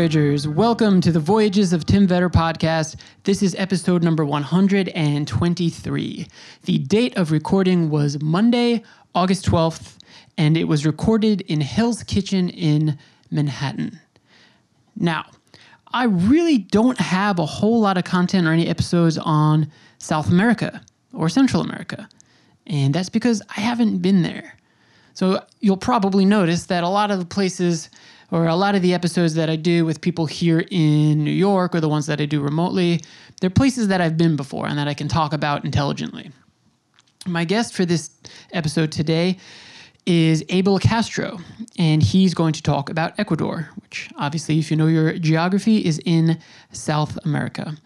Voyagers. 0.00 0.48
Welcome 0.48 1.02
to 1.02 1.12
the 1.12 1.20
Voyages 1.20 1.74
of 1.74 1.84
Tim 1.84 2.08
Vetter 2.08 2.30
podcast. 2.30 2.96
This 3.24 3.42
is 3.42 3.54
episode 3.56 4.02
number 4.02 4.24
123. 4.24 6.26
The 6.64 6.78
date 6.78 7.18
of 7.18 7.30
recording 7.30 7.90
was 7.90 8.18
Monday, 8.22 8.82
August 9.14 9.44
12th, 9.44 9.98
and 10.38 10.56
it 10.56 10.64
was 10.64 10.86
recorded 10.86 11.42
in 11.42 11.60
Hell's 11.60 12.02
Kitchen 12.02 12.48
in 12.48 12.96
Manhattan. 13.30 14.00
Now, 14.96 15.26
I 15.88 16.04
really 16.04 16.56
don't 16.56 16.98
have 16.98 17.38
a 17.38 17.44
whole 17.44 17.78
lot 17.78 17.98
of 17.98 18.04
content 18.04 18.46
or 18.46 18.52
any 18.52 18.68
episodes 18.68 19.18
on 19.18 19.70
South 19.98 20.30
America 20.30 20.80
or 21.12 21.28
Central 21.28 21.62
America, 21.62 22.08
and 22.66 22.94
that's 22.94 23.10
because 23.10 23.42
I 23.54 23.60
haven't 23.60 23.98
been 23.98 24.22
there. 24.22 24.56
So 25.12 25.44
you'll 25.60 25.76
probably 25.76 26.24
notice 26.24 26.64
that 26.66 26.84
a 26.84 26.88
lot 26.88 27.10
of 27.10 27.18
the 27.18 27.26
places 27.26 27.90
or 28.30 28.46
a 28.46 28.54
lot 28.54 28.74
of 28.74 28.82
the 28.82 28.94
episodes 28.94 29.34
that 29.34 29.50
I 29.50 29.56
do 29.56 29.84
with 29.84 30.00
people 30.00 30.26
here 30.26 30.64
in 30.70 31.24
New 31.24 31.30
York 31.30 31.74
or 31.74 31.80
the 31.80 31.88
ones 31.88 32.06
that 32.06 32.20
I 32.20 32.26
do 32.26 32.40
remotely, 32.40 33.00
they're 33.40 33.50
places 33.50 33.88
that 33.88 34.00
I've 34.00 34.16
been 34.16 34.36
before 34.36 34.66
and 34.66 34.78
that 34.78 34.88
I 34.88 34.94
can 34.94 35.08
talk 35.08 35.32
about 35.32 35.64
intelligently. 35.64 36.30
My 37.26 37.44
guest 37.44 37.74
for 37.74 37.84
this 37.84 38.10
episode 38.52 38.92
today 38.92 39.36
is 40.06 40.42
Abel 40.48 40.78
Castro, 40.78 41.38
and 41.78 42.02
he's 42.02 42.32
going 42.34 42.52
to 42.54 42.62
talk 42.62 42.88
about 42.88 43.18
Ecuador, 43.18 43.68
which 43.82 44.08
obviously, 44.16 44.58
if 44.58 44.70
you 44.70 44.76
know 44.76 44.86
your 44.86 45.18
geography, 45.18 45.84
is 45.84 46.00
in 46.04 46.38
South 46.72 47.18
America. 47.24 47.76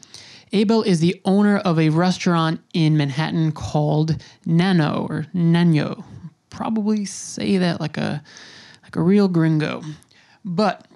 Abel 0.52 0.82
is 0.82 1.00
the 1.00 1.20
owner 1.24 1.58
of 1.58 1.80
a 1.80 1.88
restaurant 1.88 2.60
in 2.72 2.96
Manhattan 2.96 3.50
called 3.50 4.22
Nano 4.46 5.06
or 5.10 5.26
Nano. 5.34 6.04
Probably 6.48 7.04
say 7.04 7.58
that 7.58 7.80
like 7.80 7.96
a 7.96 8.22
like 8.84 8.94
a 8.94 9.02
real 9.02 9.26
gringo. 9.26 9.82
But 10.44 10.86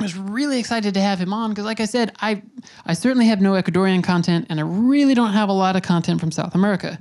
I 0.00 0.02
was 0.02 0.16
really 0.16 0.58
excited 0.58 0.94
to 0.94 1.00
have 1.00 1.18
him 1.18 1.32
on 1.32 1.50
because, 1.50 1.66
like 1.66 1.80
I 1.80 1.84
said, 1.84 2.12
I 2.20 2.42
I 2.86 2.94
certainly 2.94 3.26
have 3.26 3.40
no 3.40 3.52
Ecuadorian 3.52 4.02
content, 4.02 4.46
and 4.48 4.58
I 4.58 4.62
really 4.62 5.14
don't 5.14 5.32
have 5.32 5.50
a 5.50 5.52
lot 5.52 5.76
of 5.76 5.82
content 5.82 6.20
from 6.20 6.32
South 6.32 6.54
America. 6.54 6.98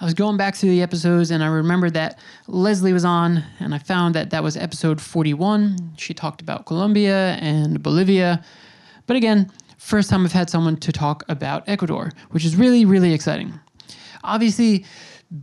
I 0.00 0.04
was 0.04 0.14
going 0.14 0.36
back 0.36 0.56
through 0.56 0.70
the 0.70 0.82
episodes, 0.82 1.30
and 1.30 1.42
I 1.42 1.46
remembered 1.46 1.94
that 1.94 2.18
Leslie 2.48 2.92
was 2.92 3.04
on, 3.04 3.42
and 3.58 3.74
I 3.74 3.78
found 3.78 4.14
that 4.16 4.30
that 4.30 4.42
was 4.42 4.56
episode 4.56 5.00
41. 5.00 5.94
She 5.96 6.12
talked 6.12 6.42
about 6.42 6.66
Colombia 6.66 7.36
and 7.40 7.82
Bolivia, 7.82 8.44
but 9.06 9.16
again, 9.16 9.50
first 9.78 10.10
time 10.10 10.24
I've 10.24 10.32
had 10.32 10.50
someone 10.50 10.76
to 10.78 10.92
talk 10.92 11.24
about 11.30 11.66
Ecuador, 11.68 12.10
which 12.32 12.44
is 12.44 12.54
really 12.54 12.84
really 12.84 13.14
exciting. 13.14 13.58
Obviously, 14.24 14.84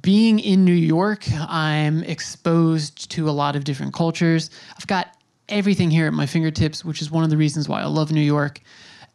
being 0.02 0.38
in 0.38 0.64
New 0.64 0.72
York, 0.74 1.26
I'm 1.40 2.04
exposed 2.04 3.10
to 3.12 3.28
a 3.28 3.32
lot 3.32 3.56
of 3.56 3.64
different 3.64 3.94
cultures. 3.94 4.52
I've 4.78 4.86
got 4.86 5.08
everything 5.50 5.92
here 5.92 6.08
at 6.08 6.14
my 6.14 6.25
fingertips, 6.25 6.86
which 6.86 7.02
is 7.02 7.11
one 7.11 7.23
of 7.23 7.30
the 7.30 7.38
reasons 7.38 7.67
why 7.67 7.81
I 7.81 7.86
love 7.86 8.11
New 8.11 8.22
York, 8.22 8.61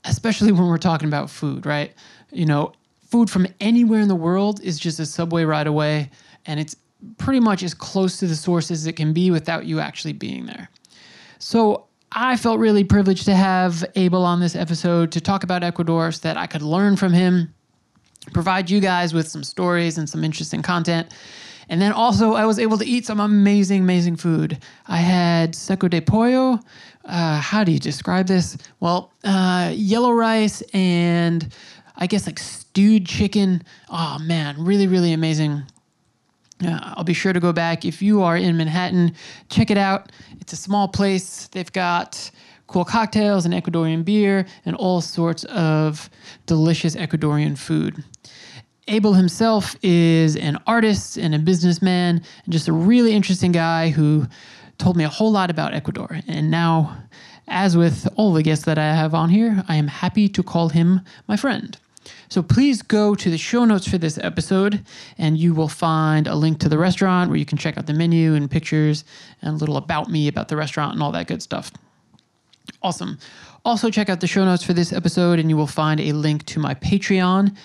especially 0.05 0.53
when 0.53 0.67
we're 0.67 0.79
talking 0.79 1.09
about 1.09 1.31
food, 1.31 1.67
right? 1.67 1.95
You 2.31 2.47
know, 2.47 2.73
food 3.09 3.31
from 3.31 3.47
anywhere 3.61 4.01
in 4.01 4.09
the 4.09 4.15
world 4.15 4.61
is 4.63 4.79
just 4.79 5.01
a 5.01 5.07
subway 5.07 5.45
ride 5.45 5.67
away, 5.67 6.11
and 6.47 6.61
it's 6.61 6.77
pretty 7.19 7.41
much 7.41 7.63
as 7.63 7.75
close 7.75 8.19
to 8.19 8.27
the 8.27 8.37
source 8.37 8.71
as 8.71 8.87
it 8.87 8.95
can 8.95 9.13
be 9.13 9.31
without 9.31 9.67
you 9.67 9.81
actually 9.81 10.13
being 10.13 10.47
there. 10.47 10.69
So 11.39 11.87
I 12.13 12.37
felt 12.37 12.59
really 12.59 12.85
privileged 12.85 13.25
to 13.25 13.35
have 13.35 13.85
Abel 13.97 14.25
on 14.25 14.41
this 14.41 14.55
episode 14.55 15.13
to 15.13 15.21
talk 15.21 15.45
about 15.45 15.63
Ecuador 15.63 16.13
so 16.13 16.21
that 16.23 16.37
I 16.37 16.47
could 16.47 16.63
learn 16.63 16.97
from 16.97 17.13
him, 17.13 17.53
provide 18.33 18.71
you 18.71 18.81
guys 18.81 19.13
with 19.13 19.29
some 19.29 19.45
stories 19.45 19.99
and 19.99 20.09
some 20.09 20.25
interesting 20.25 20.63
content. 20.63 21.13
And 21.69 21.81
then 21.81 21.93
also, 21.93 22.35
I 22.35 22.45
was 22.47 22.59
able 22.59 22.79
to 22.79 22.85
eat 22.85 23.07
some 23.07 23.21
amazing, 23.21 23.83
amazing 23.83 24.17
food. 24.17 24.59
I 24.87 24.99
had 24.99 25.55
seco 25.55 25.89
de 25.89 26.01
pollo. 26.01 26.61
Uh, 27.05 27.41
how 27.41 27.65
do 27.65 27.73
you 27.73 27.79
describe 27.79 28.27
this? 28.27 28.57
Well, 28.81 29.13
uh, 29.25 29.73
yellow 29.75 30.13
rice 30.13 30.63
and 30.73 31.53
I 31.97 32.07
guess 32.07 32.27
like 32.27 32.39
stewed 32.39 33.07
chicken. 33.07 33.63
Oh 33.89 34.19
man, 34.21 34.57
really, 34.59 34.87
really 34.87 35.13
amazing. 35.13 35.63
Uh, 36.65 36.95
I'll 36.97 37.05
be 37.05 37.15
sure 37.15 37.33
to 37.33 37.41
go 37.41 37.53
back. 37.53 37.85
If 37.85 38.01
you 38.01 38.23
are 38.23 38.37
in 38.37 38.57
Manhattan, 38.57 39.15
check 39.49 39.71
it 39.71 39.79
out. 39.79 40.13
It's 40.41 40.53
a 40.53 40.57
small 40.57 40.89
place. 40.89 41.49
They've 41.49 41.73
got 41.73 42.31
cool 42.67 42.85
cocktails 42.85 43.45
and 43.45 43.53
Ecuadorian 43.53 44.05
beer 44.05 44.47
and 44.65 44.75
all 44.77 45.01
sorts 45.01 45.45
of 45.45 46.09
delicious 46.47 46.97
Ecuadorian 46.97 47.59
food. 47.59 48.03
Abel 48.89 49.15
himself 49.15 49.77
is 49.83 50.37
an 50.37 50.59
artist 50.67 51.17
and 51.17 51.35
a 51.35 51.39
businessman, 51.39 52.23
and 52.45 52.53
just 52.53 52.69
a 52.69 52.73
really 52.73 53.15
interesting 53.15 53.53
guy 53.53 53.89
who 53.91 54.27
told 54.79 54.97
me 54.97 55.05
a 55.05 55.09
whole 55.09 55.33
lot 55.33 55.51
about 55.51 55.73
Ecuador. 55.73 56.21
And 56.27 56.51
now, 56.51 56.97
as 57.49 57.77
with 57.77 58.09
all 58.17 58.33
the 58.33 58.43
guests 58.43 58.65
that 58.67 58.79
I 58.79 58.95
have 58.95 59.15
on 59.15 59.31
here, 59.31 59.65
I 59.69 59.77
am 59.77 59.89
happy 59.89 60.29
to 60.29 60.43
call 60.43 60.69
him 60.69 61.01
my 61.27 61.37
friend. 61.37 61.77
So 62.29 62.43
please 62.43 62.83
go 62.83 63.15
to 63.15 63.31
the 63.31 63.39
show 63.39 63.65
notes 63.65 63.89
for 63.89 63.97
this 63.97 64.19
episode, 64.19 64.85
and 65.17 65.39
you 65.39 65.55
will 65.55 65.69
find 65.69 66.27
a 66.27 66.35
link 66.35 66.59
to 66.61 66.69
the 66.69 66.77
restaurant 66.77 67.31
where 67.31 67.39
you 67.39 67.47
can 67.47 67.57
check 67.57 67.79
out 67.79 67.87
the 67.87 67.95
menu 67.95 68.35
and 68.35 68.51
pictures 68.51 69.05
and 69.41 69.55
a 69.55 69.59
little 69.59 69.79
about 69.79 70.11
me 70.11 70.29
about 70.29 70.49
the 70.49 70.57
restaurant 70.57 70.93
and 70.93 71.03
all 71.03 71.13
that 71.13 71.27
good 71.27 71.43
stuff. 71.43 71.71
Awesome. 72.83 73.19
Also, 73.65 73.89
check 73.89 74.11
out 74.11 74.21
the 74.21 74.27
show 74.27 74.45
notes 74.45 74.63
for 74.63 74.75
this 74.75 74.93
episode, 74.93 75.39
and 75.39 75.49
you 75.49 75.57
will 75.57 75.67
find 75.67 75.99
a 75.99 76.13
link 76.13 76.45
to 76.45 76.59
my 76.59 76.75
Patreon. 76.75 77.57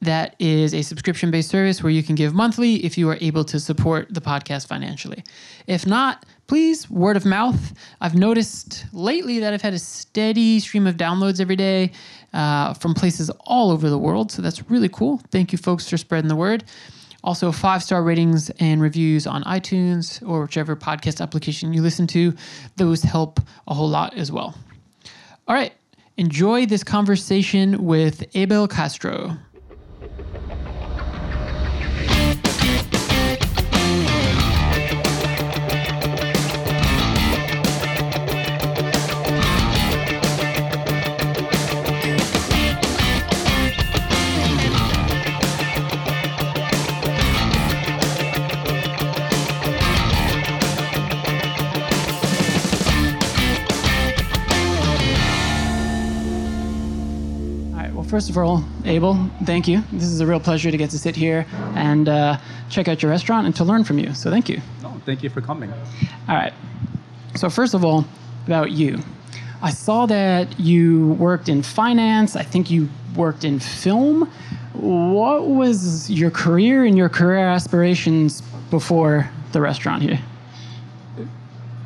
That 0.00 0.34
is 0.40 0.74
a 0.74 0.82
subscription 0.82 1.30
based 1.30 1.50
service 1.50 1.84
where 1.84 1.92
you 1.92 2.02
can 2.02 2.16
give 2.16 2.34
monthly 2.34 2.84
if 2.84 2.98
you 2.98 3.08
are 3.10 3.18
able 3.20 3.44
to 3.44 3.60
support 3.60 4.12
the 4.12 4.20
podcast 4.20 4.66
financially. 4.66 5.22
If 5.68 5.86
not, 5.86 6.26
please, 6.48 6.90
word 6.90 7.16
of 7.16 7.24
mouth. 7.24 7.74
I've 8.00 8.16
noticed 8.16 8.86
lately 8.92 9.38
that 9.38 9.52
I've 9.52 9.62
had 9.62 9.72
a 9.72 9.78
steady 9.78 10.58
stream 10.58 10.84
of 10.84 10.96
downloads 10.96 11.40
every 11.40 11.56
day 11.56 11.92
uh, 12.32 12.74
from 12.74 12.94
places 12.94 13.30
all 13.40 13.70
over 13.70 13.88
the 13.88 13.98
world. 13.98 14.32
So 14.32 14.42
that's 14.42 14.68
really 14.68 14.88
cool. 14.88 15.20
Thank 15.30 15.52
you, 15.52 15.58
folks, 15.58 15.88
for 15.88 15.96
spreading 15.96 16.28
the 16.28 16.36
word. 16.36 16.64
Also, 17.22 17.52
five 17.52 17.84
star 17.84 18.02
ratings 18.02 18.50
and 18.58 18.82
reviews 18.82 19.28
on 19.28 19.44
iTunes 19.44 20.28
or 20.28 20.42
whichever 20.42 20.74
podcast 20.74 21.20
application 21.20 21.72
you 21.72 21.82
listen 21.82 22.08
to. 22.08 22.34
Those 22.76 23.02
help 23.02 23.38
a 23.68 23.74
whole 23.74 23.88
lot 23.88 24.16
as 24.16 24.32
well. 24.32 24.56
All 25.48 25.54
right, 25.54 25.72
enjoy 26.16 26.66
this 26.66 26.82
conversation 26.82 27.84
with 27.84 28.24
Abel 28.34 28.66
Castro. 28.66 29.36
First 58.06 58.30
of 58.30 58.38
all, 58.38 58.64
Abel, 58.84 59.30
thank 59.44 59.66
you. 59.66 59.82
This 59.92 60.08
is 60.08 60.20
a 60.20 60.26
real 60.26 60.40
pleasure 60.40 60.70
to 60.70 60.76
get 60.76 60.90
to 60.90 60.98
sit 60.98 61.16
here 61.16 61.46
and 61.74 62.08
uh, 62.08 62.38
check 62.70 62.88
out 62.88 63.02
your 63.02 63.10
restaurant 63.10 63.46
and 63.46 63.56
to 63.56 63.64
learn 63.64 63.84
from 63.84 63.98
you. 63.98 64.14
So 64.14 64.30
thank 64.30 64.48
you. 64.48 64.60
Oh, 64.84 65.00
thank 65.04 65.22
you 65.22 65.30
for 65.30 65.40
coming. 65.40 65.72
All 66.28 66.34
right. 66.34 66.52
So 67.34 67.50
first 67.50 67.74
of 67.74 67.84
all, 67.84 68.04
about 68.46 68.70
you. 68.70 69.00
I 69.60 69.70
saw 69.70 70.06
that 70.06 70.60
you 70.60 71.12
worked 71.14 71.48
in 71.48 71.62
finance. 71.62 72.36
I 72.36 72.42
think 72.42 72.70
you 72.70 72.88
worked 73.16 73.44
in 73.44 73.58
film. 73.58 74.30
What 74.74 75.48
was 75.48 76.10
your 76.10 76.30
career 76.30 76.84
and 76.84 76.96
your 76.96 77.08
career 77.08 77.48
aspirations 77.48 78.42
before 78.70 79.28
the 79.52 79.60
restaurant 79.60 80.02
here? 80.02 80.20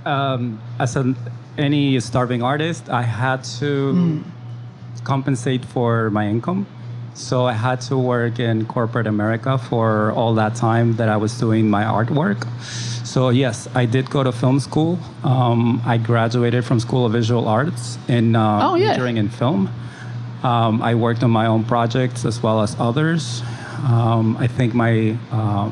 Um, 0.04 0.60
as 0.78 0.96
an, 0.96 1.16
any 1.56 1.98
starving 2.00 2.42
artist, 2.42 2.90
I 2.90 3.02
had 3.02 3.44
to 3.58 4.22
compensate 5.04 5.64
for 5.64 6.10
my 6.10 6.26
income. 6.26 6.66
So 7.14 7.44
I 7.46 7.52
had 7.52 7.80
to 7.82 7.98
work 7.98 8.38
in 8.38 8.66
corporate 8.66 9.06
America 9.06 9.58
for 9.58 10.12
all 10.12 10.34
that 10.34 10.54
time 10.54 10.96
that 10.96 11.08
I 11.08 11.16
was 11.16 11.38
doing 11.38 11.68
my 11.68 11.82
artwork. 11.84 12.46
So 13.04 13.30
yes, 13.30 13.68
I 13.74 13.84
did 13.86 14.08
go 14.08 14.22
to 14.22 14.30
film 14.32 14.60
school. 14.60 14.98
Um, 15.24 15.82
I 15.84 15.98
graduated 15.98 16.64
from 16.64 16.78
School 16.80 17.04
of 17.06 17.12
Visual 17.12 17.48
Arts 17.48 17.98
in 18.08 18.36
uh, 18.36 18.60
Oh, 18.70 18.74
yeah. 18.76 18.88
majoring 18.92 19.16
in 19.16 19.28
film. 19.28 19.68
Um, 20.42 20.80
I 20.82 20.94
worked 20.94 21.22
on 21.22 21.30
my 21.30 21.46
own 21.46 21.64
projects 21.64 22.24
as 22.24 22.42
well 22.42 22.62
as 22.62 22.76
others. 22.78 23.42
Um, 23.84 24.36
I 24.38 24.46
think 24.46 24.72
my 24.74 25.16
uh, 25.32 25.70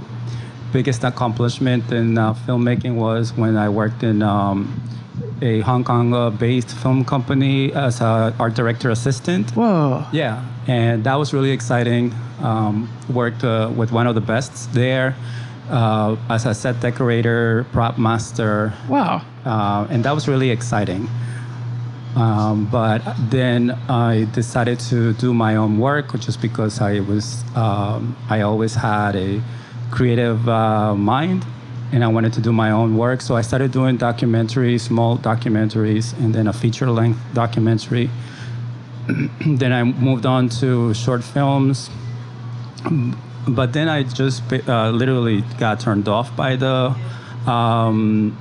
biggest 0.72 1.04
accomplishment 1.04 1.90
in 1.92 2.18
uh, 2.18 2.34
filmmaking 2.34 2.96
was 2.96 3.32
when 3.32 3.56
I 3.56 3.68
worked 3.68 4.02
in 4.02 4.22
um, 4.22 4.82
a 5.42 5.60
Hong 5.60 5.84
Kong-based 5.84 6.70
film 6.82 7.04
company 7.04 7.72
as 7.72 8.00
an 8.00 8.34
art 8.38 8.54
director 8.54 8.90
assistant. 8.90 9.50
Whoa. 9.52 10.04
Yeah, 10.12 10.44
and 10.66 11.04
that 11.04 11.14
was 11.14 11.32
really 11.32 11.50
exciting. 11.50 12.12
Um, 12.42 12.88
worked 13.12 13.44
uh, 13.44 13.70
with 13.74 13.90
one 13.92 14.06
of 14.06 14.14
the 14.14 14.20
bests 14.20 14.66
there, 14.72 15.14
uh, 15.70 16.16
as 16.28 16.46
a 16.46 16.54
set 16.54 16.80
decorator, 16.80 17.66
prop 17.72 17.98
master, 17.98 18.72
Wow. 18.88 19.22
uh, 19.44 19.86
and 19.90 20.04
that 20.04 20.14
was 20.14 20.28
really 20.28 20.50
exciting. 20.50 21.08
Um, 22.16 22.66
but 22.70 23.02
then 23.30 23.70
I 23.88 24.26
decided 24.32 24.80
to 24.90 25.12
do 25.14 25.32
my 25.34 25.56
own 25.56 25.78
work, 25.78 26.18
just 26.18 26.40
because 26.40 26.80
I 26.80 27.00
was 27.00 27.44
um, 27.54 28.16
I 28.28 28.40
always 28.40 28.74
had 28.74 29.14
a 29.14 29.40
creative 29.90 30.48
uh, 30.48 30.94
mind, 30.94 31.44
and 31.92 32.04
I 32.04 32.08
wanted 32.08 32.32
to 32.34 32.40
do 32.40 32.52
my 32.52 32.70
own 32.70 32.96
work. 32.96 33.20
So 33.20 33.36
I 33.36 33.42
started 33.42 33.72
doing 33.72 33.98
documentaries, 33.98 34.80
small 34.80 35.16
documentaries, 35.16 36.16
and 36.18 36.34
then 36.34 36.46
a 36.46 36.52
feature-length 36.52 37.18
documentary. 37.34 38.10
then 39.46 39.72
I 39.72 39.84
moved 39.84 40.26
on 40.26 40.48
to 40.60 40.92
short 40.94 41.24
films. 41.24 41.90
But 43.46 43.72
then 43.72 43.88
I 43.88 44.02
just 44.02 44.42
uh, 44.52 44.90
literally 44.90 45.42
got 45.58 45.80
turned 45.80 46.08
off 46.08 46.34
by 46.36 46.56
the 46.56 46.94
um, 47.46 48.36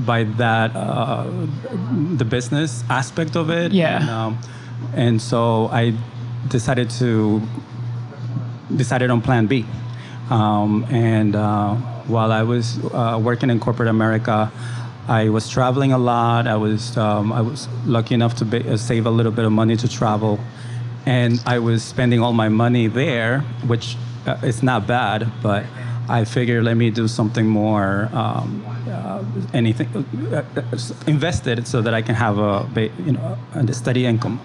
by 0.00 0.24
that 0.24 0.76
uh, 0.76 1.30
the 2.16 2.24
business 2.24 2.84
aspect 2.90 3.36
of 3.36 3.50
it. 3.50 3.72
Yeah. 3.72 4.00
And, 4.00 4.10
um, 4.10 4.38
and 4.94 5.22
so 5.22 5.68
I 5.68 5.94
decided 6.48 6.90
to 6.90 7.40
decided 8.76 9.10
on 9.10 9.22
Plan 9.22 9.46
B. 9.46 9.64
Um, 10.28 10.84
and 10.90 11.34
uh, 11.34 11.76
while 12.10 12.32
I 12.32 12.42
was 12.42 12.78
uh, 12.92 13.18
working 13.22 13.50
in 13.50 13.60
corporate 13.60 13.88
America, 13.88 14.50
I 15.08 15.28
was 15.28 15.48
traveling 15.48 15.92
a 15.92 15.98
lot. 15.98 16.46
I 16.46 16.56
was 16.56 16.96
um, 16.96 17.32
I 17.32 17.40
was 17.40 17.68
lucky 17.86 18.14
enough 18.14 18.34
to 18.36 18.44
be, 18.44 18.58
uh, 18.68 18.76
save 18.76 19.06
a 19.06 19.10
little 19.10 19.32
bit 19.32 19.44
of 19.44 19.52
money 19.52 19.76
to 19.76 19.88
travel, 19.88 20.38
and 21.06 21.40
I 21.46 21.58
was 21.58 21.82
spending 21.82 22.20
all 22.20 22.32
my 22.32 22.48
money 22.48 22.86
there, 22.86 23.40
which 23.66 23.96
uh, 24.26 24.38
is 24.42 24.62
not 24.62 24.86
bad, 24.86 25.30
but 25.42 25.64
I 26.08 26.24
figured 26.24 26.64
let 26.64 26.76
me 26.76 26.90
do 26.90 27.08
something 27.08 27.46
more, 27.46 28.08
um, 28.12 28.64
uh, 28.88 29.24
anything, 29.54 29.88
uh, 30.32 30.44
uh, 30.56 30.62
invested 31.06 31.66
so 31.66 31.80
that 31.82 31.94
I 31.94 32.02
can 32.02 32.14
have 32.14 32.38
a 32.38 32.68
you 33.04 33.12
know 33.12 33.38
a 33.54 33.72
steady 33.72 34.06
income. 34.06 34.40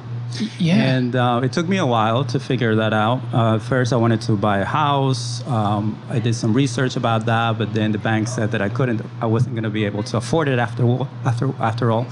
Yeah. 0.59 0.75
And 0.95 1.15
uh, 1.15 1.41
it 1.43 1.51
took 1.53 1.67
me 1.67 1.77
a 1.77 1.85
while 1.85 2.23
to 2.25 2.39
figure 2.39 2.75
that 2.75 2.93
out. 2.93 3.21
Uh, 3.33 3.59
first, 3.59 3.93
I 3.93 3.95
wanted 3.97 4.21
to 4.21 4.33
buy 4.35 4.59
a 4.59 4.65
house. 4.65 5.45
Um, 5.47 5.97
I 6.09 6.19
did 6.19 6.35
some 6.35 6.53
research 6.53 6.95
about 6.95 7.25
that, 7.25 7.57
but 7.57 7.73
then 7.73 7.91
the 7.91 7.97
bank 7.97 8.27
said 8.27 8.51
that 8.51 8.61
I 8.61 8.69
couldn't. 8.69 9.01
I 9.21 9.25
wasn't 9.25 9.55
going 9.55 9.63
to 9.63 9.69
be 9.69 9.85
able 9.85 10.03
to 10.03 10.17
afford 10.17 10.47
it 10.47 10.59
after 10.59 10.83
all- 10.83 11.07
after 11.25 11.53
after 11.59 11.91
all. 11.91 12.05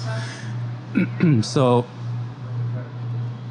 so 1.42 1.86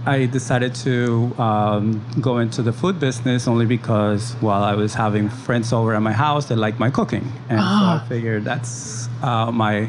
I 0.05 0.27
decided 0.27 0.75
to 0.87 1.33
um, 1.39 2.05
go 2.21 2.39
into 2.39 2.61
the 2.63 2.73
food 2.73 2.99
business 2.99 3.47
only 3.47 3.67
because 3.67 4.33
while 4.41 4.65
I 4.65 4.75
was 4.75 4.95
having 4.95 5.29
friends 5.29 5.73
over 5.73 5.95
at 5.95 6.03
my 6.03 6.13
house, 6.13 6.47
they 6.47 6.57
liked 6.57 6.81
my 6.81 6.91
cooking, 6.91 7.31
and 7.49 7.59
so 7.61 7.65
Ah. 7.65 8.05
I 8.05 8.09
figured 8.09 8.45
that's 8.45 9.09
uh, 9.23 9.53
my 9.53 9.89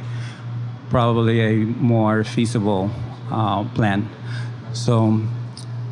probably 0.92 1.42
a 1.42 1.66
more 1.66 2.24
feasible 2.24 2.92
uh, 3.32 3.64
plan. 3.74 4.08
So 4.74 5.22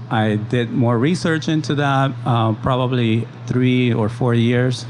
I 0.09 0.35
did 0.35 0.71
more 0.71 0.97
research 0.97 1.47
into 1.47 1.75
that, 1.75 2.11
uh, 2.25 2.53
probably 2.61 3.27
three 3.47 3.93
or 3.93 4.09
four 4.09 4.33
years, 4.33 4.85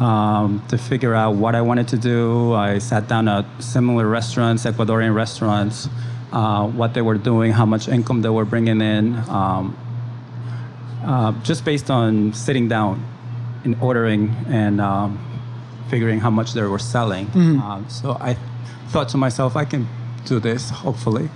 um, 0.00 0.62
to 0.68 0.76
figure 0.78 1.14
out 1.14 1.34
what 1.36 1.54
I 1.54 1.62
wanted 1.62 1.88
to 1.88 1.96
do. 1.98 2.52
I 2.54 2.78
sat 2.78 3.08
down 3.08 3.28
at 3.28 3.44
similar 3.60 4.06
restaurants, 4.06 4.64
Ecuadorian 4.64 5.14
restaurants, 5.14 5.88
uh, 6.32 6.66
what 6.66 6.94
they 6.94 7.02
were 7.02 7.18
doing, 7.18 7.52
how 7.52 7.66
much 7.66 7.88
income 7.88 8.22
they 8.22 8.28
were 8.28 8.44
bringing 8.44 8.80
in, 8.80 9.14
um, 9.28 9.76
uh, 11.04 11.32
just 11.42 11.64
based 11.64 11.90
on 11.90 12.32
sitting 12.34 12.68
down 12.68 13.02
and 13.64 13.76
ordering 13.80 14.34
and 14.48 14.80
um, 14.80 15.18
figuring 15.88 16.20
how 16.20 16.30
much 16.30 16.52
they 16.54 16.62
were 16.62 16.78
selling. 16.78 17.26
Um, 17.60 17.86
so 17.88 18.16
I 18.20 18.36
thought 18.88 19.08
to 19.10 19.16
myself, 19.16 19.56
I 19.56 19.64
can 19.64 19.86
do 20.26 20.38
this, 20.40 20.70
hopefully. 20.70 21.28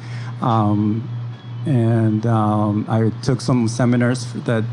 And 1.66 2.26
um, 2.26 2.86
I 2.88 3.10
took 3.22 3.40
some 3.40 3.68
seminars 3.68 4.32
that 4.44 4.64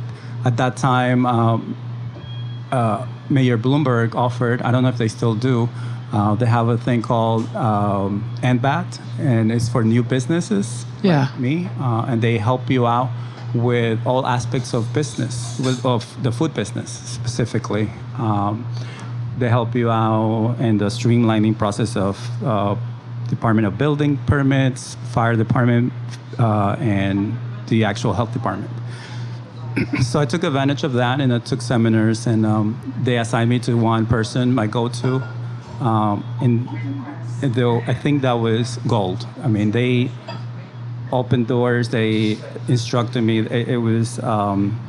at 0.45 0.57
that 0.57 0.77
time 0.77 1.25
um, 1.25 1.77
uh, 2.71 3.05
Mayor 3.29 3.57
Bloomberg 3.57 4.15
offered. 4.15 4.61
I 4.61 4.71
don't 4.71 4.83
know 4.83 4.89
if 4.89 4.97
they 4.97 5.07
still 5.07 5.35
do. 5.35 5.69
Uh, 6.11 6.35
they 6.35 6.45
have 6.45 6.67
a 6.67 6.77
thing 6.77 7.01
called 7.01 7.47
um, 7.55 8.23
NBAT, 8.43 8.99
and 9.19 9.51
it's 9.51 9.69
for 9.69 9.83
new 9.83 10.03
businesses. 10.03 10.85
like 10.95 11.03
Yeah. 11.05 11.27
me, 11.39 11.69
uh, 11.79 12.05
and 12.09 12.21
they 12.21 12.37
help 12.37 12.69
you 12.69 12.85
out 12.85 13.09
with 13.53 13.99
all 14.05 14.25
aspects 14.27 14.73
of 14.73 14.93
business, 14.93 15.57
with, 15.63 15.85
of 15.85 16.05
the 16.23 16.31
food 16.31 16.53
business 16.53 16.89
specifically. 16.91 17.89
Um, 18.17 18.65
they 19.39 19.47
help 19.49 19.73
you 19.73 19.89
out 19.89 20.57
in 20.59 20.77
the 20.77 20.85
streamlining 20.87 21.57
process 21.57 21.95
of 21.95 22.17
uh, 22.43 22.75
Department 23.31 23.65
of 23.65 23.79
Building 23.79 24.17
permits, 24.27 24.95
fire 25.11 25.35
department, 25.35 25.91
uh, 26.37 26.75
and 26.79 27.35
the 27.67 27.83
actual 27.85 28.13
health 28.13 28.33
department 28.33 28.69
so 30.01 30.19
I 30.19 30.25
took 30.25 30.43
advantage 30.43 30.83
of 30.83 30.93
that 30.93 31.21
and 31.21 31.33
I 31.33 31.39
took 31.39 31.61
seminars 31.61 32.27
and 32.27 32.45
um, 32.45 32.93
they 33.03 33.17
assigned 33.17 33.49
me 33.49 33.59
to 33.59 33.75
one 33.75 34.05
person, 34.05 34.53
my 34.53 34.67
go-to. 34.67 35.23
Um, 35.79 36.23
and 36.41 37.55
though 37.55 37.79
I 37.81 37.93
think 37.93 38.21
that 38.21 38.33
was 38.33 38.77
gold. 38.87 39.25
I 39.41 39.47
mean, 39.47 39.71
they 39.71 40.11
opened 41.11 41.47
doors. 41.47 41.89
They 41.89 42.37
instructed 42.67 43.21
me. 43.21 43.39
It, 43.39 43.69
it 43.69 43.77
was. 43.77 44.19
Um, 44.19 44.79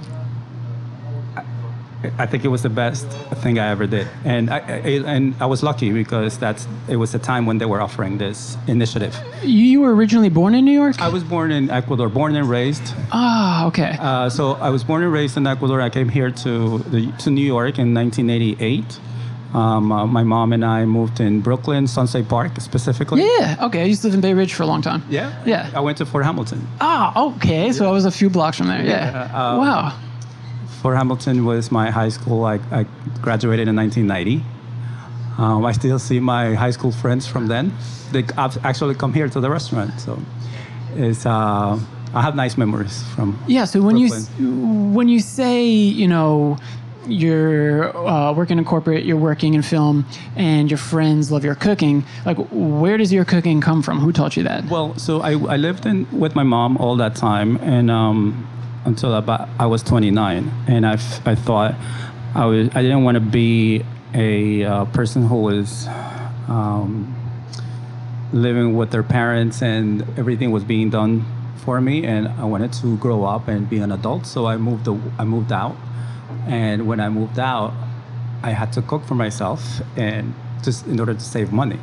I 2.19 2.27
think 2.27 2.45
it 2.45 2.49
was 2.49 2.63
the 2.63 2.69
best 2.71 3.07
thing 3.43 3.59
I 3.59 3.69
ever 3.69 3.87
did, 3.87 4.09
and 4.25 4.51
I, 4.51 4.59
I 4.59 4.79
and 5.15 5.35
I 5.41 5.47
was 5.47 5.63
lucky 5.63 5.93
because 5.93 6.39
that's 6.39 6.67
it 6.89 6.97
was 6.97 7.15
a 7.15 7.19
time 7.19 7.47
when 7.47 7.59
they 7.59 7.67
were 7.67 7.81
offering 7.81 8.19
this 8.19 8.57
initiative. 8.67 9.17
You, 9.43 9.81
were 9.83 9.95
originally 9.95 10.29
born 10.29 10.55
in 10.55 10.65
New 10.65 10.73
York? 10.73 11.01
I 11.01 11.09
was 11.09 11.25
born 11.25 11.51
in 11.51 11.71
Ecuador, 11.71 12.09
born 12.09 12.37
and 12.37 12.49
raised. 12.49 12.83
Ah, 13.11 13.67
okay. 13.67 13.97
Uh, 13.99 14.29
so 14.29 14.53
I 14.53 14.71
was 14.71 14.85
born 14.85 15.03
and 15.03 15.13
raised 15.13 15.37
in 15.37 15.47
Ecuador. 15.47 15.81
I 15.81 15.91
came 15.91 16.09
here 16.09 16.31
to 16.31 16.79
the, 16.79 17.13
to 17.19 17.31
New 17.31 17.45
York 17.45 17.79
in 17.79 17.95
1988. 17.95 19.01
Um, 19.55 19.93
uh, 19.93 20.07
my 20.07 20.23
mom 20.23 20.53
and 20.53 20.65
I 20.65 20.87
moved 20.87 21.21
in 21.21 21.41
Brooklyn, 21.41 21.87
Sunset 21.87 22.27
Park 22.29 22.59
specifically. 22.61 23.23
yeah, 23.23 23.57
okay. 23.67 23.83
I 23.83 23.85
used 23.85 24.01
to 24.03 24.09
live 24.09 24.15
in 24.15 24.21
Bay 24.23 24.33
Ridge 24.35 24.55
for 24.55 24.63
a 24.63 24.67
long 24.67 24.81
time. 24.81 25.03
Yeah. 25.11 25.31
Yeah. 25.45 25.71
I 25.75 25.81
went 25.81 25.99
to 25.99 26.07
Fort 26.07 26.25
Hamilton. 26.25 26.67
Ah, 26.81 27.27
okay. 27.35 27.71
So 27.73 27.87
I 27.87 27.93
was 27.93 28.05
a 28.07 28.11
few 28.11 28.31
blocks 28.31 28.57
from 28.57 28.69
there. 28.69 28.83
Yeah. 28.83 29.11
Yeah, 29.13 29.51
um, 29.51 29.59
wow. 29.59 29.99
Fort 30.83 30.97
Hamilton 30.97 31.45
was 31.45 31.71
my 31.71 31.91
high 31.91 32.09
school. 32.09 32.45
I, 32.45 32.59
I 32.73 32.87
graduated 33.23 33.69
in 33.69 33.77
1990. 33.77 34.45
Um, 35.39 35.65
I 35.65 35.71
still 35.71 36.01
see 36.01 36.19
my 36.19 36.55
high 36.55 36.73
school 36.73 36.91
friends 36.91 37.25
from 37.27 37.47
then. 37.47 37.73
They 38.11 38.25
actually 38.37 38.97
come 38.97 39.15
here 39.15 39.29
to 39.29 39.41
the 39.41 39.49
restaurant. 39.49 39.99
So 40.01 40.19
it's 40.97 41.25
uh, 41.25 41.79
I 42.13 42.21
have 42.21 42.35
nice 42.35 42.59
memories 42.59 43.05
from. 43.15 43.43
Yeah. 43.47 43.65
So 43.65 43.81
when 43.81 43.97
you 43.97 44.09
Brooklyn. 44.09 44.93
when 44.93 45.09
you 45.09 45.21
say 45.21 45.65
you 45.65 46.09
know 46.09 46.59
you're 47.07 47.97
uh, 47.97 48.33
working 48.33 48.59
in 48.59 48.65
corporate, 48.65 49.05
you're 49.05 49.17
working 49.17 49.55
in 49.55 49.63
film, 49.63 50.05
and 50.37 50.69
your 50.71 50.79
friends 50.79 51.31
love 51.31 51.45
your 51.45 51.55
cooking, 51.55 52.05
like 52.27 52.39
where 52.51 52.97
does 52.97 53.13
your 53.13 53.25
cooking 53.25 53.61
come 53.61 53.83
from? 53.83 53.99
Who 54.01 54.13
taught 54.13 54.37
you 54.37 54.43
that? 54.45 54.65
Well, 54.67 54.97
so 54.99 55.21
I, 55.21 55.33
I 55.33 55.57
lived 55.57 55.87
in 55.87 56.07
with 56.19 56.35
my 56.35 56.43
mom 56.45 56.77
all 56.77 56.97
that 56.97 57.15
time, 57.17 57.57
and 57.59 57.91
um, 57.91 58.47
until 58.85 59.15
about 59.15 59.49
I 59.59 59.67
was 59.67 59.83
29, 59.83 60.51
and 60.67 60.87
I, 60.87 60.95
f- 60.95 61.27
I 61.27 61.35
thought 61.35 61.75
I 62.35 62.47
was 62.47 62.69
I 62.75 62.83
didn't 62.83 63.05
want 63.05 63.17
to 63.17 63.21
be 63.21 63.85
a 64.15 64.65
uh, 64.65 64.85
person 64.87 65.27
who 65.27 65.37
was 65.43 65.87
um, 66.49 67.15
living 68.33 68.77
with 68.77 68.91
their 68.91 69.03
parents 69.03 69.63
and 69.63 70.03
everything 70.19 70.51
was 70.51 70.65
being 70.65 70.91
done 70.91 71.25
for 71.65 71.81
me, 71.81 72.05
and 72.05 72.29
I 72.29 72.45
wanted 72.45 72.73
to 72.75 72.97
grow 72.99 73.25
up 73.25 73.49
and 73.49 73.69
be 73.69 73.79
an 73.79 73.93
adult. 73.93 74.27
So 74.27 74.47
I 74.47 74.57
moved 74.57 74.89
a- 74.89 75.01
I 75.19 75.25
moved 75.25 75.53
out, 75.53 75.77
and 76.47 76.87
when 76.87 77.01
I 77.01 77.09
moved 77.09 77.39
out, 77.39 77.73
I 78.43 78.51
had 78.51 78.73
to 78.75 78.83
cook 78.83 79.05
for 79.05 79.15
myself 79.15 79.81
and 79.97 80.35
just 80.65 80.87
in 80.87 80.99
order 80.99 81.15
to 81.15 81.21
save 81.21 81.53
money, 81.53 81.79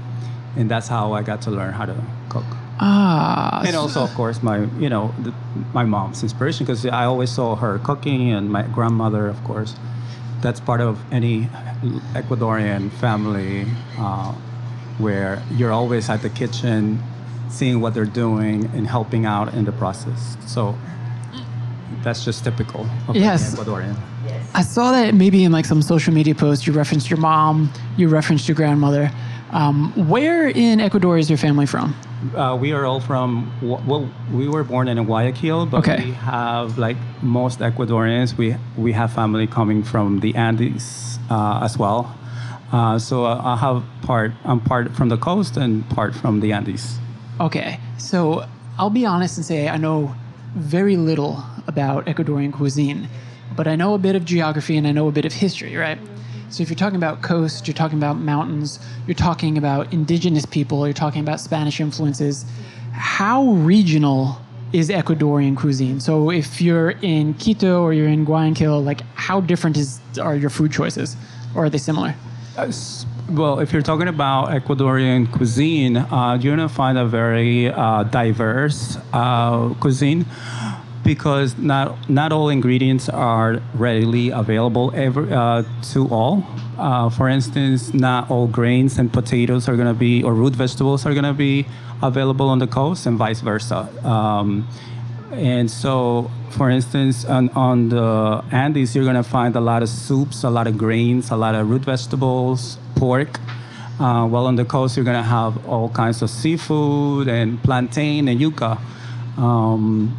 and 0.57 0.69
that's 0.69 0.87
how 0.89 1.13
I 1.13 1.21
got 1.21 1.41
to 1.43 1.51
learn 1.51 1.73
how 1.73 1.85
to 1.85 1.95
cook 2.29 2.45
ah. 2.79 3.61
and 3.65 3.75
also 3.75 4.01
of 4.03 4.13
course 4.15 4.41
my 4.41 4.59
you 4.79 4.89
know 4.89 5.13
the, 5.23 5.33
my 5.73 5.83
mom's 5.83 6.23
inspiration 6.23 6.65
because 6.65 6.85
i 6.85 7.05
always 7.05 7.29
saw 7.29 7.55
her 7.55 7.79
cooking 7.79 8.31
and 8.31 8.49
my 8.51 8.63
grandmother 8.63 9.27
of 9.27 9.43
course 9.43 9.75
that's 10.41 10.59
part 10.59 10.81
of 10.81 10.97
any 11.11 11.45
ecuadorian 12.13 12.91
family 12.91 13.65
uh, 13.97 14.31
where 14.97 15.41
you're 15.51 15.71
always 15.71 16.09
at 16.09 16.21
the 16.21 16.29
kitchen 16.29 17.01
seeing 17.49 17.81
what 17.81 17.93
they're 17.93 18.05
doing 18.05 18.65
and 18.75 18.87
helping 18.87 19.25
out 19.25 19.53
in 19.53 19.65
the 19.65 19.71
process 19.73 20.37
so 20.45 20.75
that's 22.03 22.23
just 22.23 22.43
typical 22.43 22.81
of 23.07 23.15
any 23.15 23.19
Yes. 23.19 23.55
ecuadorian 23.55 23.95
I 24.53 24.63
saw 24.63 24.91
that 24.91 25.13
maybe 25.13 25.43
in 25.43 25.51
like 25.51 25.65
some 25.65 25.81
social 25.81 26.13
media 26.13 26.33
post 26.33 26.65
you 26.65 26.73
referenced 26.73 27.09
your 27.09 27.19
mom, 27.19 27.71
you 27.97 28.07
referenced 28.09 28.47
your 28.47 28.55
grandmother. 28.55 29.11
Um, 29.51 29.91
where 30.07 30.47
in 30.47 30.79
Ecuador 30.79 31.17
is 31.17 31.29
your 31.29 31.37
family 31.37 31.65
from? 31.65 31.95
Uh, 32.35 32.57
we 32.59 32.73
are 32.73 32.85
all 32.85 32.99
from, 32.99 33.49
well, 33.61 34.09
we 34.33 34.47
were 34.47 34.63
born 34.63 34.87
in 34.89 34.97
Guayaquil, 35.05 35.67
but 35.67 35.79
Okay. 35.79 36.03
we 36.05 36.11
have, 36.11 36.77
like 36.77 36.97
most 37.21 37.59
Ecuadorians, 37.59 38.35
we, 38.37 38.55
we 38.77 38.91
have 38.91 39.11
family 39.13 39.47
coming 39.47 39.83
from 39.83 40.19
the 40.19 40.35
Andes 40.35 41.17
uh, 41.29 41.61
as 41.63 41.77
well. 41.77 42.13
Uh, 42.73 42.99
so 42.99 43.23
uh, 43.25 43.41
I 43.43 43.55
have 43.55 43.83
part, 44.01 44.31
I'm 44.43 44.59
part 44.59 44.95
from 44.95 45.09
the 45.09 45.17
coast 45.17 45.57
and 45.57 45.87
part 45.89 46.13
from 46.13 46.41
the 46.41 46.51
Andes. 46.51 46.99
Okay, 47.39 47.79
so 47.97 48.45
I'll 48.77 48.89
be 48.89 49.05
honest 49.05 49.37
and 49.37 49.45
say 49.45 49.69
I 49.69 49.77
know 49.77 50.13
very 50.55 50.97
little 50.97 51.43
about 51.67 52.05
Ecuadorian 52.05 52.51
cuisine, 52.51 53.07
but 53.55 53.65
I 53.67 53.75
know 53.77 53.93
a 53.93 53.97
bit 53.97 54.15
of 54.15 54.25
geography 54.25 54.75
and 54.77 54.85
I 54.85 54.91
know 54.91 55.07
a 55.07 55.11
bit 55.11 55.25
of 55.25 55.31
history, 55.33 55.75
right? 55.77 55.99
So 56.49 56.63
if 56.63 56.69
you're 56.69 56.75
talking 56.77 56.95
about 56.97 57.21
coast, 57.21 57.67
you're 57.67 57.75
talking 57.75 57.99
about 57.99 58.17
mountains, 58.17 58.79
you're 59.05 59.13
talking 59.15 59.57
about 59.57 59.93
indigenous 59.93 60.45
people, 60.45 60.87
you're 60.87 60.93
talking 60.93 61.21
about 61.21 61.39
Spanish 61.39 61.79
influences. 61.79 62.43
How 62.91 63.51
regional 63.51 64.41
is 64.73 64.89
Ecuadorian 64.89 65.55
cuisine? 65.55 65.99
So 65.99 66.31
if 66.31 66.59
you're 66.59 66.91
in 67.01 67.35
Quito 67.35 67.81
or 67.83 67.93
you're 67.93 68.07
in 68.07 68.25
Guayaquil, 68.25 68.83
like 68.83 69.01
how 69.13 69.41
different 69.41 69.77
is 69.77 69.99
are 70.19 70.35
your 70.35 70.49
food 70.49 70.71
choices, 70.71 71.15
or 71.55 71.65
are 71.65 71.69
they 71.69 71.77
similar? 71.77 72.15
Uh, 72.57 72.71
Well, 73.29 73.59
if 73.59 73.71
you're 73.71 73.83
talking 73.83 74.07
about 74.07 74.49
Ecuadorian 74.49 75.31
cuisine, 75.31 75.97
uh, 75.97 76.39
you're 76.41 76.55
gonna 76.55 76.67
find 76.67 76.97
a 76.97 77.05
very 77.05 77.69
uh, 77.69 78.03
diverse 78.03 78.97
uh, 79.13 79.69
cuisine 79.79 80.25
because 81.09 81.57
not 81.57 82.07
not 82.07 82.31
all 82.31 82.49
ingredients 82.49 83.09
are 83.09 83.59
readily 83.73 84.29
available 84.29 84.93
uh, 84.95 85.63
to 85.91 86.07
all. 86.09 86.45
Uh, 86.77 87.09
for 87.09 87.27
instance, 87.27 87.95
not 87.95 88.29
all 88.29 88.45
grains 88.45 88.99
and 88.99 89.11
potatoes 89.11 89.67
are 89.67 89.75
gonna 89.75 89.99
be, 90.07 90.21
or 90.23 90.35
root 90.35 90.53
vegetables 90.53 91.07
are 91.07 91.15
gonna 91.15 91.33
be 91.33 91.65
available 92.03 92.47
on 92.47 92.59
the 92.59 92.67
coast, 92.67 93.07
and 93.07 93.17
vice 93.17 93.41
versa. 93.41 93.89
Um, 94.05 94.67
and 95.31 95.65
so, 95.71 96.29
for 96.51 96.69
instance, 96.69 97.25
on, 97.25 97.49
on 97.69 97.89
the 97.89 98.43
Andes, 98.51 98.95
you're 98.95 99.09
gonna 99.11 99.29
find 99.37 99.55
a 99.55 99.59
lot 99.71 99.81
of 99.81 99.89
soups, 99.89 100.43
a 100.43 100.51
lot 100.51 100.67
of 100.67 100.77
grains, 100.77 101.31
a 101.31 101.35
lot 101.35 101.55
of 101.55 101.67
root 101.71 101.85
vegetables, 101.85 102.77
pork. 102.95 103.39
Uh, 103.99 104.27
while 104.27 104.45
on 104.45 104.55
the 104.57 104.65
coast, 104.65 104.95
you're 104.95 105.09
gonna 105.11 105.23
have 105.39 105.53
all 105.67 105.89
kinds 105.89 106.21
of 106.21 106.29
seafood 106.29 107.27
and 107.27 107.61
plantain 107.63 108.27
and 108.27 108.39
yuca. 108.39 108.77
Um, 109.37 110.15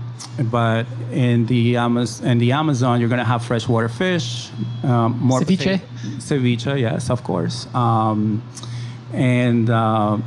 but 0.51 0.87
in 1.13 1.47
the 1.47 1.75
Amaz- 1.75 2.23
in 2.23 2.39
the 2.39 2.53
Amazon, 2.53 3.01
you're 3.01 3.09
gonna 3.09 3.25
have 3.25 3.45
freshwater 3.45 3.89
fish, 3.89 4.49
um, 4.85 5.19
more 5.21 5.41
Ceviche? 5.41 5.81
ceviche, 6.19 6.81
yes, 6.81 7.11
of 7.11 7.23
course, 7.25 7.67
um, 7.75 8.43
and 9.13 9.69
uh, 9.71 10.19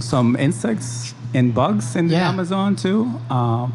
some 0.00 0.36
insects 0.36 1.14
and 1.34 1.54
bugs 1.54 1.96
in 1.96 2.08
the 2.08 2.16
Amazon 2.16 2.76
too. 2.76 3.10
Um, 3.30 3.72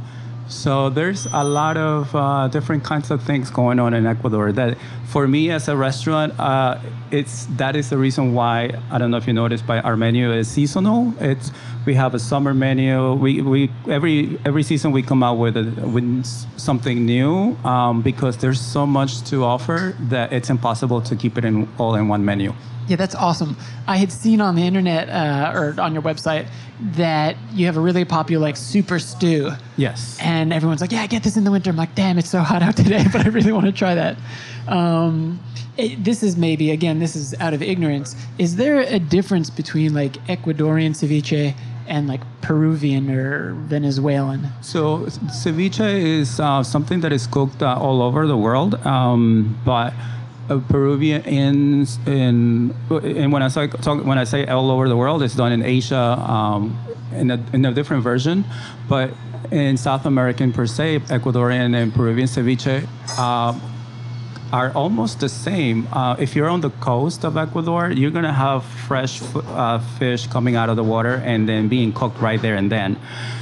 so 0.50 0.90
there's 0.90 1.26
a 1.34 1.44
lot 1.44 1.78
of 1.78 2.16
uh, 2.16 2.48
different 2.48 2.84
kinds 2.84 3.12
of 3.12 3.22
things 3.24 3.50
going 3.50 3.80
on 3.80 3.94
in 3.94 4.06
Ecuador. 4.06 4.52
That 4.52 4.78
for 5.06 5.28
me 5.28 5.52
as 5.52 5.68
a 5.68 5.76
restaurant, 5.76 6.40
uh, 6.40 6.80
it's 7.12 7.46
that 7.58 7.76
is 7.76 7.90
the 7.90 7.98
reason 7.98 8.34
why 8.34 8.72
I 8.90 8.98
don't 8.98 9.12
know 9.12 9.18
if 9.18 9.28
you 9.28 9.34
noticed, 9.34 9.68
but 9.68 9.84
our 9.84 9.98
menu 9.98 10.32
is 10.32 10.48
seasonal. 10.48 11.14
It's 11.20 11.52
we 11.86 11.96
have 11.96 12.14
a 12.14 12.20
summer 12.20 12.54
menu. 12.54 13.14
We, 13.14 13.42
we 13.42 13.72
every 13.90 14.40
every 14.46 14.64
season 14.64 14.92
we 14.92 15.04
come 15.04 15.24
out 15.24 15.38
with 15.38 15.58
a, 15.58 15.64
with 15.88 16.26
something 16.58 17.06
new 17.06 17.58
um, 17.64 18.02
because 18.02 18.38
there's 18.38 18.62
so 18.62 18.86
much 18.86 19.24
to 19.30 19.44
offer 19.44 19.96
that 20.00 20.32
it's 20.32 20.50
impossible 20.50 21.02
to 21.02 21.16
keep 21.16 21.38
it 21.38 21.46
in 21.46 21.68
all 21.78 21.96
in 21.96 22.08
one 22.08 22.24
menu. 22.24 22.54
Yeah, 22.88 22.96
that's 22.96 23.16
awesome. 23.16 23.58
I 23.88 23.98
had 23.98 24.12
seen 24.12 24.40
on 24.42 24.56
the 24.56 24.64
internet 24.64 25.10
uh, 25.10 25.52
or 25.54 25.76
on 25.80 25.94
your 25.94 26.02
website 26.04 26.48
that 26.96 27.36
you 27.54 27.66
have 27.66 27.76
a 27.78 27.80
really 27.82 28.06
popular 28.06 28.42
like 28.48 28.56
super 28.56 29.00
stew, 29.00 29.52
Yes. 29.78 30.18
and 30.22 30.54
everyone's 30.54 30.80
like, 30.82 30.92
"Yeah, 30.92 31.02
I 31.02 31.08
get 31.08 31.24
this 31.24 31.36
in 31.38 31.44
the 31.44 31.52
winter." 31.52 31.70
I'm 31.70 31.76
like, 31.76 31.96
"Damn, 31.96 32.18
it's 32.18 32.30
so 32.30 32.40
hot 32.42 32.62
out 32.62 32.76
today," 32.78 33.04
but 33.12 33.26
I 33.26 33.30
really 33.30 33.52
want 33.52 33.66
to 33.66 33.72
try 33.72 33.96
that. 33.96 34.18
Um, 34.68 35.40
it- 35.78 36.04
this 36.04 36.24
is 36.24 36.38
maybe 36.38 36.72
again, 36.72 37.00
this 37.00 37.16
is 37.16 37.34
out 37.40 37.54
of 37.54 37.62
ignorance. 37.62 38.16
Is 38.38 38.56
there 38.58 38.80
a 38.80 39.00
difference 39.00 39.50
between 39.50 39.94
like 39.94 40.14
Ecuadorian 40.28 40.92
ceviche 40.92 41.56
and 41.88 42.08
like 42.08 42.22
Peruvian 42.42 43.10
or 43.10 43.54
Venezuelan? 43.68 44.48
So 44.62 45.08
ceviche 45.42 45.80
is 46.20 46.40
uh, 46.40 46.64
something 46.64 47.02
that 47.02 47.12
is 47.12 47.28
cooked 47.28 47.62
uh, 47.64 47.78
all 47.80 48.02
over 48.02 48.28
the 48.28 48.38
world, 48.38 48.76
um, 48.86 49.58
but 49.66 49.94
Peruvian 50.70 51.24
in, 51.24 51.88
in 52.06 52.74
and 52.90 53.32
when 53.32 53.44
I 53.44 53.48
say 53.48 53.68
talk, 53.68 54.04
when 54.06 54.18
I 54.18 54.24
say 54.24 54.46
all 54.46 54.72
over 54.72 54.88
the 54.88 54.98
world, 54.98 55.24
it's 55.24 55.36
done 55.36 55.52
in 55.52 55.64
Asia 55.64 56.18
um, 56.20 56.78
in 57.14 57.32
a 57.32 57.44
in 57.54 57.66
a 57.66 57.74
different 57.74 58.04
version, 58.04 58.46
but 58.88 59.12
in 59.52 59.78
South 59.78 60.06
American 60.06 60.54
per 60.54 60.66
se, 60.66 61.00
Ecuadorian 61.00 61.76
and 61.76 61.94
Peruvian 61.94 62.28
ceviche. 62.28 62.88
Uh, 63.18 63.60
are 64.54 64.72
almost 64.74 65.20
the 65.20 65.30
same. 65.30 65.88
Uh, 65.92 66.16
if 66.20 66.36
you're 66.36 66.48
on 66.48 66.62
the 66.62 66.70
coast 66.70 67.26
of 67.26 67.36
Ecuador, 67.38 67.92
you're 67.92 68.12
gonna 68.12 68.34
have 68.34 68.64
fresh 68.64 69.22
uh, 69.36 69.80
fish 70.00 70.28
coming 70.28 70.56
out 70.56 70.70
of 70.70 70.76
the 70.76 70.84
water 70.84 71.22
and 71.26 71.48
then 71.50 71.68
being 71.68 71.92
cooked 71.92 72.20
right 72.22 72.42
there 72.42 72.56
and 72.56 72.72
then. 72.72 72.98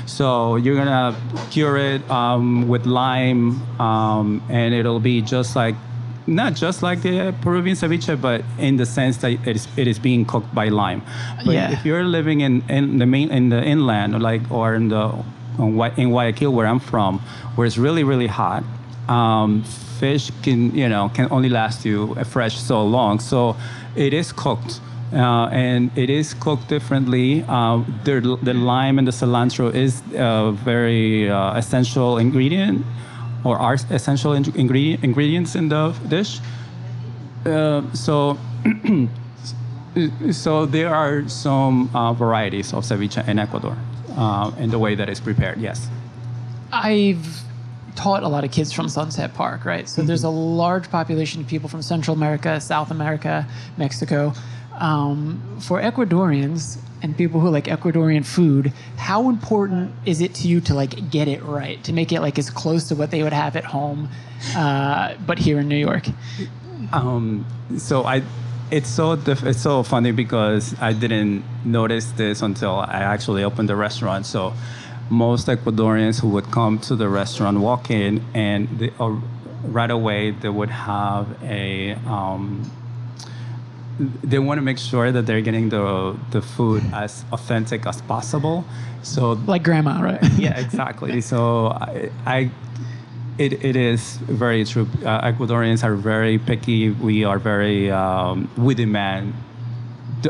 So 0.06 0.56
you're 0.56 0.76
gonna 0.76 1.16
cure 1.52 1.78
it 1.78 2.10
um, 2.10 2.68
with 2.68 2.86
lime, 2.86 3.62
um, 3.80 4.42
and 4.50 4.74
it'll 4.74 5.00
be 5.00 5.22
just 5.22 5.56
like, 5.56 5.76
not 6.28 6.54
just 6.56 6.82
like 6.84 7.02
the 7.02 7.34
Peruvian 7.42 7.76
ceviche, 7.76 8.20
but 8.20 8.42
in 8.58 8.78
the 8.78 8.86
sense 8.86 9.18
that 9.18 9.32
it 9.32 9.56
is, 9.56 9.68
it 9.78 9.88
is 9.88 10.00
being 10.00 10.26
cooked 10.26 10.54
by 10.56 10.70
lime. 10.70 11.02
But 11.46 11.54
Yeah. 11.54 11.72
if 11.72 11.86
you're 11.86 12.04
living 12.04 12.42
in, 12.42 12.64
in 12.70 12.98
the 12.98 13.06
main 13.06 13.30
in 13.32 13.50
the 13.50 13.64
inland, 13.64 14.22
like 14.22 14.42
or 14.50 14.76
in 14.76 14.90
the 14.90 15.12
in 15.98 16.10
Guayaquil 16.10 16.52
where 16.52 16.68
I'm 16.68 16.80
from, 16.80 17.20
where 17.56 17.66
it's 17.68 17.78
really 17.78 18.04
really 18.04 18.28
hot, 18.28 18.64
um, 19.08 19.64
fish 20.00 20.32
can 20.44 20.76
you 20.76 20.90
know 20.90 21.10
can 21.14 21.28
only 21.32 21.50
last 21.50 21.86
you 21.86 22.16
fresh 22.26 22.58
so 22.58 22.84
long. 22.86 23.20
So 23.20 23.56
it 23.96 24.14
is 24.14 24.32
cooked. 24.32 24.80
Uh, 25.14 25.48
and 25.52 25.92
it 25.96 26.10
is 26.10 26.34
cooked 26.34 26.68
differently. 26.68 27.46
Uh, 27.48 27.84
the, 28.04 28.38
the 28.42 28.54
lime 28.54 28.98
and 28.98 29.08
the 29.08 29.12
cilantro 29.14 29.74
is 29.74 30.02
a 30.16 30.52
very 30.52 31.30
uh, 31.30 31.56
essential 31.56 32.18
ingredient, 32.18 32.84
or 33.46 33.58
are 33.58 33.76
essential 33.92 34.34
in- 34.34 34.56
ingredient, 34.56 35.04
ingredients 35.04 35.56
in 35.56 35.70
the 35.70 35.92
dish. 36.08 36.42
Uh, 37.46 37.84
so, 37.94 38.38
so 40.32 40.66
there 40.66 40.94
are 40.94 41.30
some 41.30 41.90
uh, 41.96 42.12
varieties 42.12 42.74
of 42.74 42.84
ceviche 42.84 43.26
in 43.28 43.38
Ecuador, 43.40 43.78
uh, 44.18 44.52
in 44.58 44.72
the 44.72 44.80
way 44.80 44.96
that 44.96 45.08
it's 45.08 45.20
prepared. 45.20 45.62
Yes. 45.62 45.88
I've 46.74 47.44
taught 47.96 48.24
a 48.24 48.28
lot 48.28 48.44
of 48.44 48.52
kids 48.52 48.74
from 48.74 48.90
Sunset 48.90 49.34
Park, 49.36 49.64
right? 49.64 49.88
So 49.88 50.02
there's 50.02 50.24
a 50.26 50.30
large 50.30 50.90
population 50.90 51.42
of 51.42 51.48
people 51.48 51.70
from 51.70 51.82
Central 51.82 52.18
America, 52.18 52.60
South 52.60 52.92
America, 52.92 53.48
Mexico. 53.78 54.34
Um, 54.74 55.42
for 55.62 55.82
Ecuadorians 55.82 56.78
and 57.06 57.16
people 57.16 57.40
who 57.40 57.50
like 57.50 57.66
Ecuadorian 57.66 58.26
food, 58.26 58.74
how 58.98 59.30
important 59.30 59.94
is 60.08 60.22
it 60.22 60.34
to 60.34 60.48
you 60.48 60.60
to 60.60 60.74
like 60.74 61.12
get 61.12 61.28
it 61.28 61.44
right, 61.44 61.82
to 61.84 61.94
make 61.94 62.12
it 62.12 62.20
like 62.20 62.40
as 62.40 62.50
close 62.50 62.88
to 62.88 62.96
what 62.96 63.12
they 63.12 63.22
would 63.22 63.32
have 63.32 63.56
at 63.56 63.64
home, 63.64 64.10
uh, 64.56 65.14
but 65.28 65.38
here 65.38 65.60
in 65.60 65.68
New 65.68 65.78
York? 65.78 66.08
Um, 66.92 67.46
so 67.78 68.04
I, 68.06 68.24
it's 68.72 68.90
so 68.90 69.16
diff- 69.16 69.44
it's 69.44 69.62
so 69.62 69.84
funny 69.84 70.12
because 70.12 70.74
I 70.82 70.94
didn't 70.94 71.44
notice 71.64 72.06
this 72.12 72.42
until 72.42 72.74
I 72.80 73.02
actually 73.14 73.44
opened 73.44 73.70
the 73.70 73.76
restaurant. 73.76 74.26
So 74.26 74.54
most 75.12 75.46
Ecuadorians 75.46 76.20
who 76.22 76.30
would 76.30 76.50
come 76.50 76.80
to 76.80 76.96
the 76.96 77.08
restaurant 77.08 77.60
walk 77.60 77.92
in 77.92 78.26
and 78.34 78.68
they, 78.80 78.92
uh, 79.00 79.16
right 79.66 79.92
away 79.92 80.32
they 80.32 80.50
would 80.50 80.72
have 80.72 81.28
a 81.44 81.94
um, 82.08 82.72
they 84.00 84.40
want 84.40 84.58
to 84.58 84.62
make 84.62 84.78
sure 84.78 85.12
that 85.12 85.26
they're 85.26 85.42
getting 85.42 85.70
the 85.70 86.18
the 86.32 86.42
food 86.42 86.84
as 86.94 87.24
authentic 87.32 87.86
as 87.86 88.02
possible. 88.02 88.66
So 89.04 89.34
Like 89.48 89.64
grandma, 89.64 90.02
right? 90.02 90.20
yeah, 90.38 90.60
exactly. 90.60 91.22
So 91.22 91.68
I, 91.68 92.10
I 92.26 92.52
it, 93.38 93.64
it 93.64 93.76
is 93.76 94.18
very 94.18 94.66
true. 94.66 94.88
Uh, 95.04 95.22
Ecuadorians 95.32 95.84
are 95.84 95.96
very 95.96 96.38
picky. 96.38 96.90
We 96.90 97.24
are 97.24 97.40
very 97.40 97.92
um, 97.92 98.50
we 98.58 98.76
demand 98.76 99.34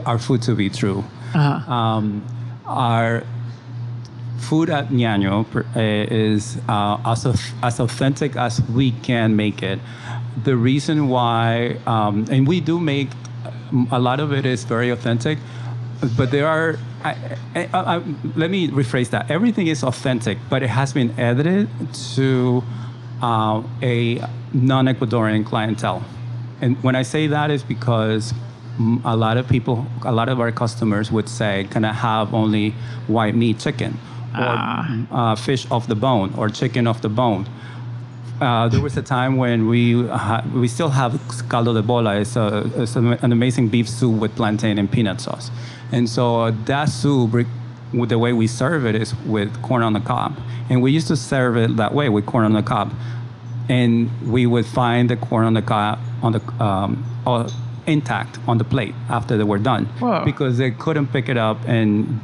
our 0.05 0.19
food 0.19 0.41
to 0.43 0.55
be 0.55 0.69
true. 0.69 1.03
Uh-huh. 1.34 1.72
Um, 1.72 2.25
our 2.65 3.24
food 4.39 4.69
at 4.69 4.89
Ñaño 4.89 5.45
uh, 5.55 5.79
is 6.13 6.57
uh, 6.67 6.98
as, 7.05 7.25
as 7.63 7.79
authentic 7.79 8.36
as 8.36 8.62
we 8.69 8.91
can 8.91 9.36
make 9.36 9.63
it. 9.63 9.79
The 10.43 10.55
reason 10.55 11.07
why, 11.07 11.77
um, 11.88 12.25
and 12.29 12.48
we 12.48 12.60
do 12.60 12.79
make 12.79 13.10
a 13.91 14.00
lot 14.00 14.19
of 14.19 14.31
it 14.31 14.45
is 14.45 14.63
very 14.63 14.89
authentic, 14.89 15.38
but 16.17 16.31
there 16.31 16.48
are. 16.48 16.77
I, 17.03 17.38
I, 17.55 17.69
I, 17.74 18.03
let 18.36 18.50
me 18.50 18.67
rephrase 18.69 19.12
that. 19.12 19.29
Everything 19.29 19.67
is 19.67 19.84
authentic, 19.84 20.38
but 20.50 20.63
it 20.63 20.69
has 20.69 20.91
been 20.91 21.17
edited 21.19 21.69
to 22.15 22.63
uh, 23.22 23.62
a 23.81 24.24
non-Ecuadorian 24.53 25.45
clientele. 25.45 26.03
And 26.62 26.81
when 26.84 26.95
I 26.95 27.03
say 27.03 27.27
that 27.27 27.51
is 27.51 27.63
because 27.63 28.34
a 29.03 29.15
lot 29.15 29.38
of 29.38 29.48
people, 29.48 29.86
a 30.03 30.12
lot 30.12 30.29
of 30.29 30.39
our 30.39 30.51
customers 30.51 31.12
would 31.12 31.29
say, 31.29 31.67
"Can 31.69 31.86
I 31.86 31.93
have 31.93 32.34
only 32.34 32.72
white 33.07 33.36
meat 33.36 33.60
chicken, 33.60 33.98
or 34.34 34.55
uh, 35.12 35.36
fish 35.36 35.69
off 35.69 35.88
the 35.88 35.95
bone, 35.95 36.34
or 36.38 36.50
chicken 36.50 36.88
off 36.88 37.01
the 37.01 37.10
bone?" 37.10 37.48
Uh, 38.42 38.68
there 38.68 38.82
was 38.82 38.98
a 38.98 39.01
time 39.01 39.38
when 39.38 39.68
we 39.68 40.06
ha- 40.08 40.44
we 40.54 40.68
still 40.68 40.89
have 40.89 41.13
caldo 41.48 41.74
de 41.74 41.82
bola. 41.82 42.18
It's, 42.18 42.36
a, 42.36 42.70
it's 42.75 42.96
an 42.98 43.32
amazing 43.32 43.70
beef 43.70 43.88
soup 43.88 44.20
with 44.20 44.36
plantain 44.36 44.77
and 44.77 44.92
peanut 44.92 45.22
sauce, 45.22 45.50
and 45.92 46.10
so 46.10 46.42
uh, 46.42 46.51
that 46.65 46.89
soup, 46.89 47.48
the 47.94 48.20
way 48.20 48.34
we 48.34 48.48
serve 48.48 48.86
it, 48.86 48.94
is 48.96 49.15
with 49.25 49.62
corn 49.62 49.84
on 49.84 49.94
the 49.94 50.01
cob, 50.01 50.38
and 50.70 50.82
we 50.82 50.92
used 50.92 51.08
to 51.08 51.15
serve 51.15 51.56
it 51.56 51.77
that 51.77 51.94
way 51.94 52.10
with 52.10 52.25
corn 52.25 52.44
on 52.44 52.51
the 52.51 52.62
cob, 52.63 52.94
and 53.70 54.10
we 54.30 54.46
would 54.46 54.65
find 54.65 55.10
the 55.10 55.15
corn 55.15 55.46
on 55.46 55.54
the 55.54 55.62
cob 55.62 56.00
on 56.22 56.34
the 56.34 56.42
um, 56.63 57.06
uh, 57.25 57.50
intact 57.88 58.38
on 58.48 58.58
the 58.58 58.65
plate 58.65 58.96
after 59.10 59.38
they 59.38 59.44
were 59.46 59.60
done, 59.60 59.86
Whoa. 60.00 60.25
because 60.25 60.58
they 60.58 60.72
couldn't 60.72 61.08
pick 61.08 61.30
it 61.30 61.38
up 61.38 61.58
and 61.68 62.20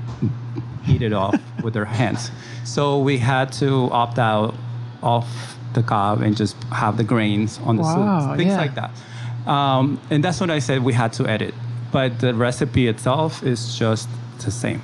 eat 0.90 1.02
it 1.04 1.14
off 1.14 1.40
with 1.64 1.74
their 1.74 1.86
hands. 2.00 2.32
So 2.66 3.00
we 3.00 3.18
had 3.20 3.54
to 3.54 3.90
opt 3.92 4.20
out 4.20 4.56
of 5.02 5.26
the 5.74 5.84
cob 5.84 6.22
and 6.22 6.36
just 6.36 6.56
have 6.66 6.98
the 6.98 7.04
grains 7.04 7.60
on 7.66 7.76
the 7.78 7.84
Wow, 7.84 8.28
soup, 8.30 8.38
things 8.38 8.52
yeah. 8.52 8.58
like 8.58 8.76
that. 8.76 8.92
Um, 9.50 10.00
and 10.10 10.24
that's 10.24 10.40
what 10.40 10.50
I 10.50 10.60
said 10.60 10.84
we 10.84 10.94
had 10.94 11.14
to 11.14 11.28
edit. 11.28 11.54
But 11.92 12.20
the 12.20 12.34
recipe 12.34 12.88
itself 12.88 13.44
is 13.44 13.76
just 13.78 14.08
the 14.44 14.52
same. 14.52 14.82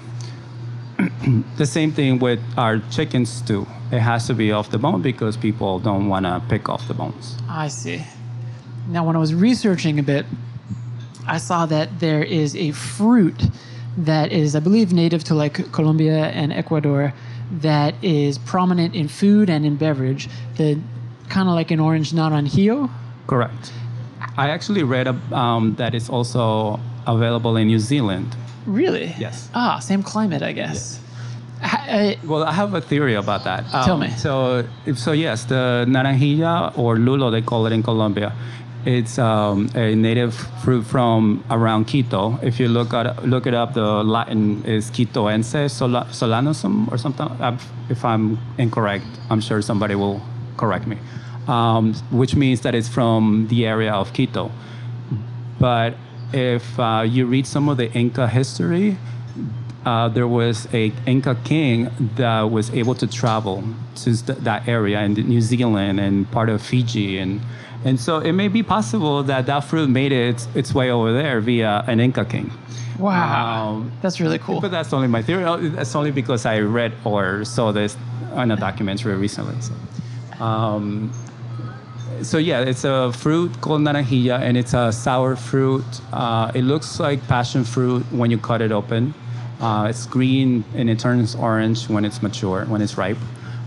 the 1.57 1.65
same 1.65 1.91
thing 1.91 2.19
with 2.19 2.39
our 2.57 2.79
chicken 2.89 3.25
stew. 3.25 3.67
It 3.91 3.99
has 3.99 4.27
to 4.27 4.33
be 4.33 4.51
off 4.51 4.71
the 4.71 4.77
bone 4.77 5.01
because 5.01 5.37
people 5.37 5.79
don't 5.79 6.09
want 6.09 6.25
to 6.25 6.41
pick 6.49 6.67
off 6.69 6.87
the 6.87 6.93
bones. 6.93 7.37
I 7.49 7.67
see. 7.69 8.03
Now, 8.89 9.05
when 9.05 9.15
I 9.15 9.19
was 9.19 9.33
researching 9.33 9.99
a 9.99 10.03
bit, 10.03 10.25
I 11.27 11.37
saw 11.37 11.65
that 11.67 11.99
there 11.99 12.23
is 12.23 12.55
a 12.55 12.71
fruit 12.71 13.41
that 13.97 14.31
is, 14.31 14.55
I 14.55 14.59
believe, 14.59 14.91
native 14.93 15.23
to 15.25 15.35
like 15.35 15.71
Colombia 15.71 16.27
and 16.27 16.51
Ecuador 16.53 17.13
that 17.51 17.95
is 18.03 18.37
prominent 18.37 18.95
in 18.95 19.07
food 19.07 19.49
and 19.49 19.65
in 19.65 19.75
beverage. 19.75 20.27
The 20.57 20.79
kind 21.29 21.47
of 21.49 21.55
like 21.55 21.71
an 21.71 21.79
orange 21.79 22.11
naranjillo. 22.11 22.89
Correct. 23.27 23.71
I 24.37 24.49
actually 24.49 24.83
read 24.83 25.07
um, 25.33 25.75
that 25.75 25.93
it's 25.95 26.09
also 26.09 26.79
available 27.05 27.57
in 27.57 27.67
New 27.67 27.79
Zealand. 27.79 28.35
Really? 28.65 29.13
Yes. 29.17 29.49
Ah, 29.53 29.79
same 29.79 30.03
climate, 30.03 30.41
I 30.43 30.51
guess. 30.51 30.99
Ha- 31.61 31.85
uh, 31.89 32.13
Well, 32.25 32.43
I 32.43 32.51
have 32.51 32.73
a 32.73 32.81
theory 32.81 33.15
about 33.15 33.43
that. 33.45 33.65
Tell 33.71 33.95
Um, 33.95 34.01
me. 34.01 34.09
So, 34.17 34.63
so 34.95 35.11
yes, 35.11 35.45
the 35.45 35.85
naranjilla 35.87 36.77
or 36.77 36.97
lulo, 36.97 37.31
they 37.31 37.41
call 37.41 37.65
it 37.65 37.73
in 37.73 37.81
Colombia. 37.81 38.33
It's 38.87 39.19
um, 39.19 39.69
a 39.75 39.95
native 39.95 40.33
fruit 40.63 40.83
from 40.83 41.43
around 41.51 41.87
Quito. 41.87 42.39
If 42.41 42.57
you 42.57 42.69
look 42.69 42.93
at 42.93 43.25
look 43.25 43.45
it 43.45 43.53
up, 43.53 43.73
the 43.73 44.01
Latin 44.01 44.63
is 44.63 44.89
Quitoense 44.89 45.69
sola, 45.69 46.07
solanosum 46.09 46.89
or 46.89 46.97
something. 46.97 47.27
If 47.89 48.05
I'm 48.05 48.39
incorrect, 48.57 49.03
I'm 49.29 49.41
sure 49.41 49.61
somebody 49.61 49.95
will 49.95 50.21
correct 50.55 50.87
me. 50.87 50.97
Um, 51.49 51.95
which 52.11 52.33
means 52.33 52.61
that 52.61 52.75
it's 52.75 52.87
from 52.87 53.47
the 53.49 53.67
area 53.67 53.91
of 53.91 54.13
Quito. 54.13 54.51
But 55.59 55.95
if 56.31 56.79
uh, 56.79 57.03
you 57.05 57.25
read 57.25 57.45
some 57.45 57.67
of 57.67 57.75
the 57.75 57.91
Inca 57.91 58.29
history, 58.29 58.97
uh, 59.85 60.07
there 60.07 60.29
was 60.29 60.65
a 60.73 60.93
Inca 61.05 61.35
king 61.43 61.89
that 62.15 62.43
was 62.43 62.69
able 62.69 62.95
to 62.95 63.07
travel 63.07 63.65
to 63.95 64.15
th- 64.15 64.39
that 64.39 64.65
area 64.65 65.01
in 65.01 65.15
New 65.15 65.41
Zealand 65.41 65.99
and 65.99 66.31
part 66.31 66.47
of 66.47 66.61
Fiji, 66.61 67.17
and 67.17 67.41
and 67.85 67.99
so 67.99 68.19
it 68.19 68.31
may 68.33 68.47
be 68.47 68.63
possible 68.63 69.23
that 69.23 69.45
that 69.45 69.61
fruit 69.61 69.89
made 69.89 70.11
it 70.11 70.47
its 70.55 70.73
way 70.73 70.89
over 70.91 71.13
there 71.13 71.39
via 71.41 71.83
an 71.87 71.99
Inca 71.99 72.25
king. 72.25 72.51
wow. 72.99 73.67
Um, 73.75 73.91
That's 74.01 74.19
really 74.19 74.39
cool. 74.39 74.59
But 74.61 74.71
that's 74.71 74.91
only 74.93 75.07
my 75.07 75.21
theory. 75.21 75.43
Uh, 75.43 75.57
That's 75.57 75.95
only 75.95 76.11
because 76.11 76.45
I 76.45 76.59
read 76.59 76.93
or 77.05 77.45
saw 77.45 77.71
this 77.71 77.95
on 78.33 78.51
a 78.51 78.55
documentary 78.57 79.15
recently. 79.15 79.55
So, 79.61 79.73
um, 80.43 81.11
so 82.23 82.37
yeah, 82.39 82.61
it's 82.61 82.83
a 82.83 83.11
fruit 83.13 83.61
called 83.61 83.81
naranjilla, 83.81 84.39
and 84.41 84.57
it's 84.57 84.73
a 84.73 84.91
sour 84.91 85.35
fruit. 85.35 85.85
Uh, 86.11 86.51
it 86.55 86.63
looks 86.63 86.99
like 86.99 87.25
passion 87.27 87.63
fruit 87.63 88.03
when 88.11 88.31
you 88.31 88.37
cut 88.39 88.61
it 88.61 88.71
open. 88.71 89.13
Uh, 89.61 89.87
it's 89.89 90.05
green 90.05 90.63
and 90.75 90.89
it 90.89 90.99
turns 90.99 91.35
orange 91.35 91.89
when 91.89 92.05
it's 92.05 92.21
mature, 92.21 92.65
when 92.65 92.81
it's 92.81 92.97
ripe. 92.97 93.17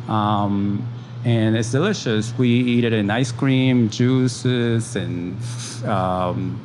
Um, 0.09 0.87
and 1.25 1.57
it's 1.57 1.71
delicious. 1.71 2.33
We 2.39 2.49
eat 2.49 2.85
it 2.85 2.93
in 2.93 3.11
ice 3.11 3.33
cream, 3.33 3.91
juices, 3.91 4.97
and 4.97 5.37
um, 5.85 6.61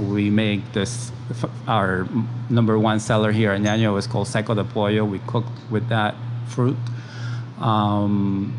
we 0.00 0.30
make 0.30 0.72
this. 0.72 1.10
Our 1.66 2.06
number 2.50 2.78
one 2.78 3.00
seller 3.00 3.32
here 3.32 3.52
in 3.52 3.62
Ñaño 3.62 3.98
is 3.98 4.06
called 4.06 4.28
Seco 4.28 4.54
de 4.54 4.64
Pollo. 4.64 5.04
We 5.04 5.18
cook 5.20 5.44
with 5.70 5.88
that 5.88 6.14
fruit 6.46 6.76
um, 7.58 8.54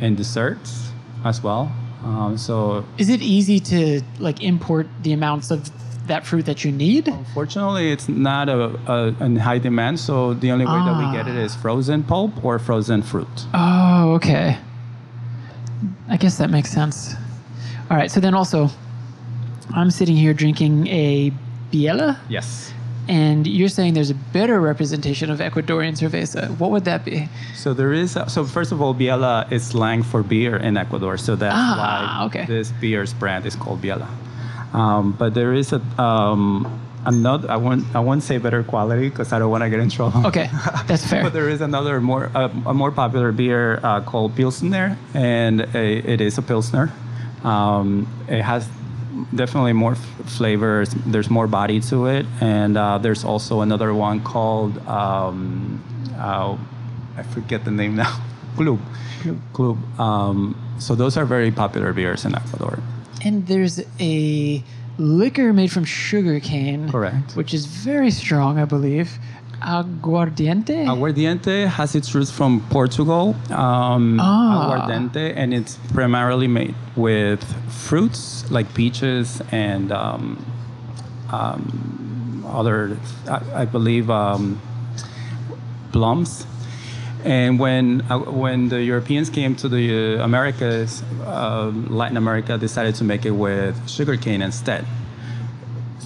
and 0.00 0.16
desserts 0.16 0.90
as 1.24 1.42
well. 1.42 1.70
Um, 2.04 2.38
so 2.38 2.84
Is 2.96 3.08
it 3.08 3.20
easy 3.22 3.60
to 3.60 4.02
like 4.18 4.42
import 4.42 4.86
the 5.02 5.12
amounts 5.12 5.50
of 5.50 5.70
that 6.06 6.26
fruit 6.26 6.46
that 6.46 6.64
you 6.64 6.72
need? 6.72 7.06
Unfortunately, 7.08 7.92
it's 7.92 8.08
not 8.08 8.48
a, 8.48 8.78
a 8.90 9.24
in 9.24 9.36
high 9.36 9.58
demand, 9.58 10.00
so 10.00 10.34
the 10.34 10.50
only 10.50 10.64
way 10.64 10.72
that 10.72 10.96
we 10.98 11.16
get 11.16 11.28
it 11.28 11.36
is 11.36 11.54
frozen 11.54 12.02
pulp 12.02 12.44
or 12.44 12.58
frozen 12.58 13.02
fruit. 13.02 13.28
Oh, 13.54 14.12
okay. 14.14 14.58
I 16.08 16.16
guess 16.16 16.38
that 16.38 16.50
makes 16.50 16.70
sense. 16.70 17.14
All 17.90 17.96
right, 17.96 18.10
so 18.10 18.20
then 18.20 18.34
also, 18.34 18.68
I'm 19.74 19.90
sitting 19.90 20.16
here 20.16 20.34
drinking 20.34 20.86
a 20.88 21.32
Biela, 21.72 22.18
Yes. 22.28 22.72
and 23.08 23.46
you're 23.46 23.68
saying 23.68 23.94
there's 23.94 24.10
a 24.10 24.14
better 24.32 24.60
representation 24.60 25.30
of 25.30 25.38
Ecuadorian 25.40 25.94
cerveza. 25.96 26.50
What 26.58 26.70
would 26.70 26.84
that 26.84 27.04
be? 27.04 27.28
So 27.54 27.74
there 27.74 27.92
is. 27.92 28.12
So 28.28 28.44
first 28.44 28.72
of 28.72 28.80
all, 28.82 28.94
Biela 28.94 29.50
is 29.52 29.66
slang 29.66 30.02
for 30.02 30.22
beer 30.22 30.56
in 30.56 30.76
Ecuador, 30.76 31.16
so 31.18 31.36
that's 31.36 31.54
Ah, 31.56 32.18
why 32.20 32.26
okay. 32.26 32.44
this 32.46 32.72
beer's 32.80 33.12
brand 33.14 33.46
is 33.46 33.54
called 33.56 33.80
Biela. 33.82 34.06
Um, 34.74 35.12
but 35.12 35.32
there 35.34 35.54
is 35.54 35.72
a 35.72 35.80
um, 36.02 36.66
another. 37.04 37.50
I 37.50 37.56
won't. 37.56 37.84
I 37.94 38.00
won't 38.00 38.22
say 38.22 38.38
better 38.38 38.62
quality 38.62 39.08
because 39.08 39.32
I 39.32 39.38
don't 39.38 39.50
want 39.50 39.62
to 39.64 39.70
get 39.70 39.80
in 39.80 39.90
trouble. 39.90 40.26
Okay, 40.26 40.48
that's 40.86 41.06
fair. 41.10 41.22
But 41.22 41.32
there 41.32 41.48
is 41.48 41.60
another 41.60 42.00
more 42.00 42.30
uh, 42.34 42.48
a 42.66 42.74
more 42.74 42.90
popular 42.90 43.32
beer 43.32 43.80
uh, 43.82 44.00
called 44.00 44.34
Pilsener, 44.36 44.96
and 45.14 45.60
a, 45.74 45.98
it 46.12 46.20
is 46.20 46.38
a 46.38 46.42
Pilsner. 46.42 46.92
Um, 47.44 48.06
it 48.28 48.42
has 48.42 48.68
definitely 49.34 49.72
more 49.72 49.92
f- 49.92 49.98
flavors. 50.26 50.90
There's 51.06 51.30
more 51.30 51.46
body 51.46 51.80
to 51.82 52.06
it, 52.06 52.26
and 52.40 52.76
uh, 52.76 52.98
there's 52.98 53.24
also 53.24 53.60
another 53.62 53.94
one 53.94 54.20
called 54.22 54.78
um, 54.86 55.82
uh, 56.16 56.56
I 57.16 57.22
forget 57.22 57.64
the 57.64 57.70
name 57.70 57.96
now. 57.96 58.20
Club. 58.56 58.80
Club. 59.52 60.00
Um, 60.00 60.56
so 60.78 60.94
those 60.94 61.16
are 61.16 61.24
very 61.24 61.50
popular 61.50 61.92
beers 61.92 62.24
in 62.24 62.34
Ecuador. 62.34 62.78
And 63.24 63.46
there's 63.46 63.80
a 63.98 64.62
liquor 64.98 65.52
made 65.52 65.70
from 65.72 65.84
sugarcane. 65.84 66.88
Correct. 66.90 67.34
Which 67.36 67.54
is 67.54 67.66
very 67.66 68.10
strong, 68.10 68.58
I 68.58 68.64
believe. 68.64 69.18
Aguardiente? 69.60 70.86
Aguardiente 70.86 71.66
has 71.66 71.94
its 71.96 72.14
roots 72.14 72.30
from 72.30 72.60
Portugal. 72.70 73.34
Um, 73.50 74.18
Ah. 74.20 74.86
Aguardiente, 74.86 75.32
and 75.36 75.52
it's 75.52 75.76
primarily 75.92 76.46
made 76.46 76.74
with 76.96 77.42
fruits 77.70 78.48
like 78.50 78.72
peaches 78.74 79.42
and 79.50 79.90
um, 79.90 80.44
um, 81.32 82.44
other, 82.48 82.96
I, 83.28 83.62
I 83.62 83.64
believe, 83.64 84.10
um, 84.10 84.60
plums. 85.92 86.46
And 87.24 87.58
when 87.58 88.02
uh, 88.10 88.18
when 88.18 88.68
the 88.68 88.82
Europeans 88.82 89.28
came 89.30 89.56
to 89.56 89.68
the 89.68 90.18
uh, 90.20 90.24
Americas, 90.24 91.02
uh, 91.24 91.72
Latin 91.88 92.16
America 92.16 92.56
decided 92.56 92.94
to 92.96 93.04
make 93.04 93.26
it 93.26 93.32
with 93.32 93.88
sugarcane 93.88 94.42
instead. 94.42 94.84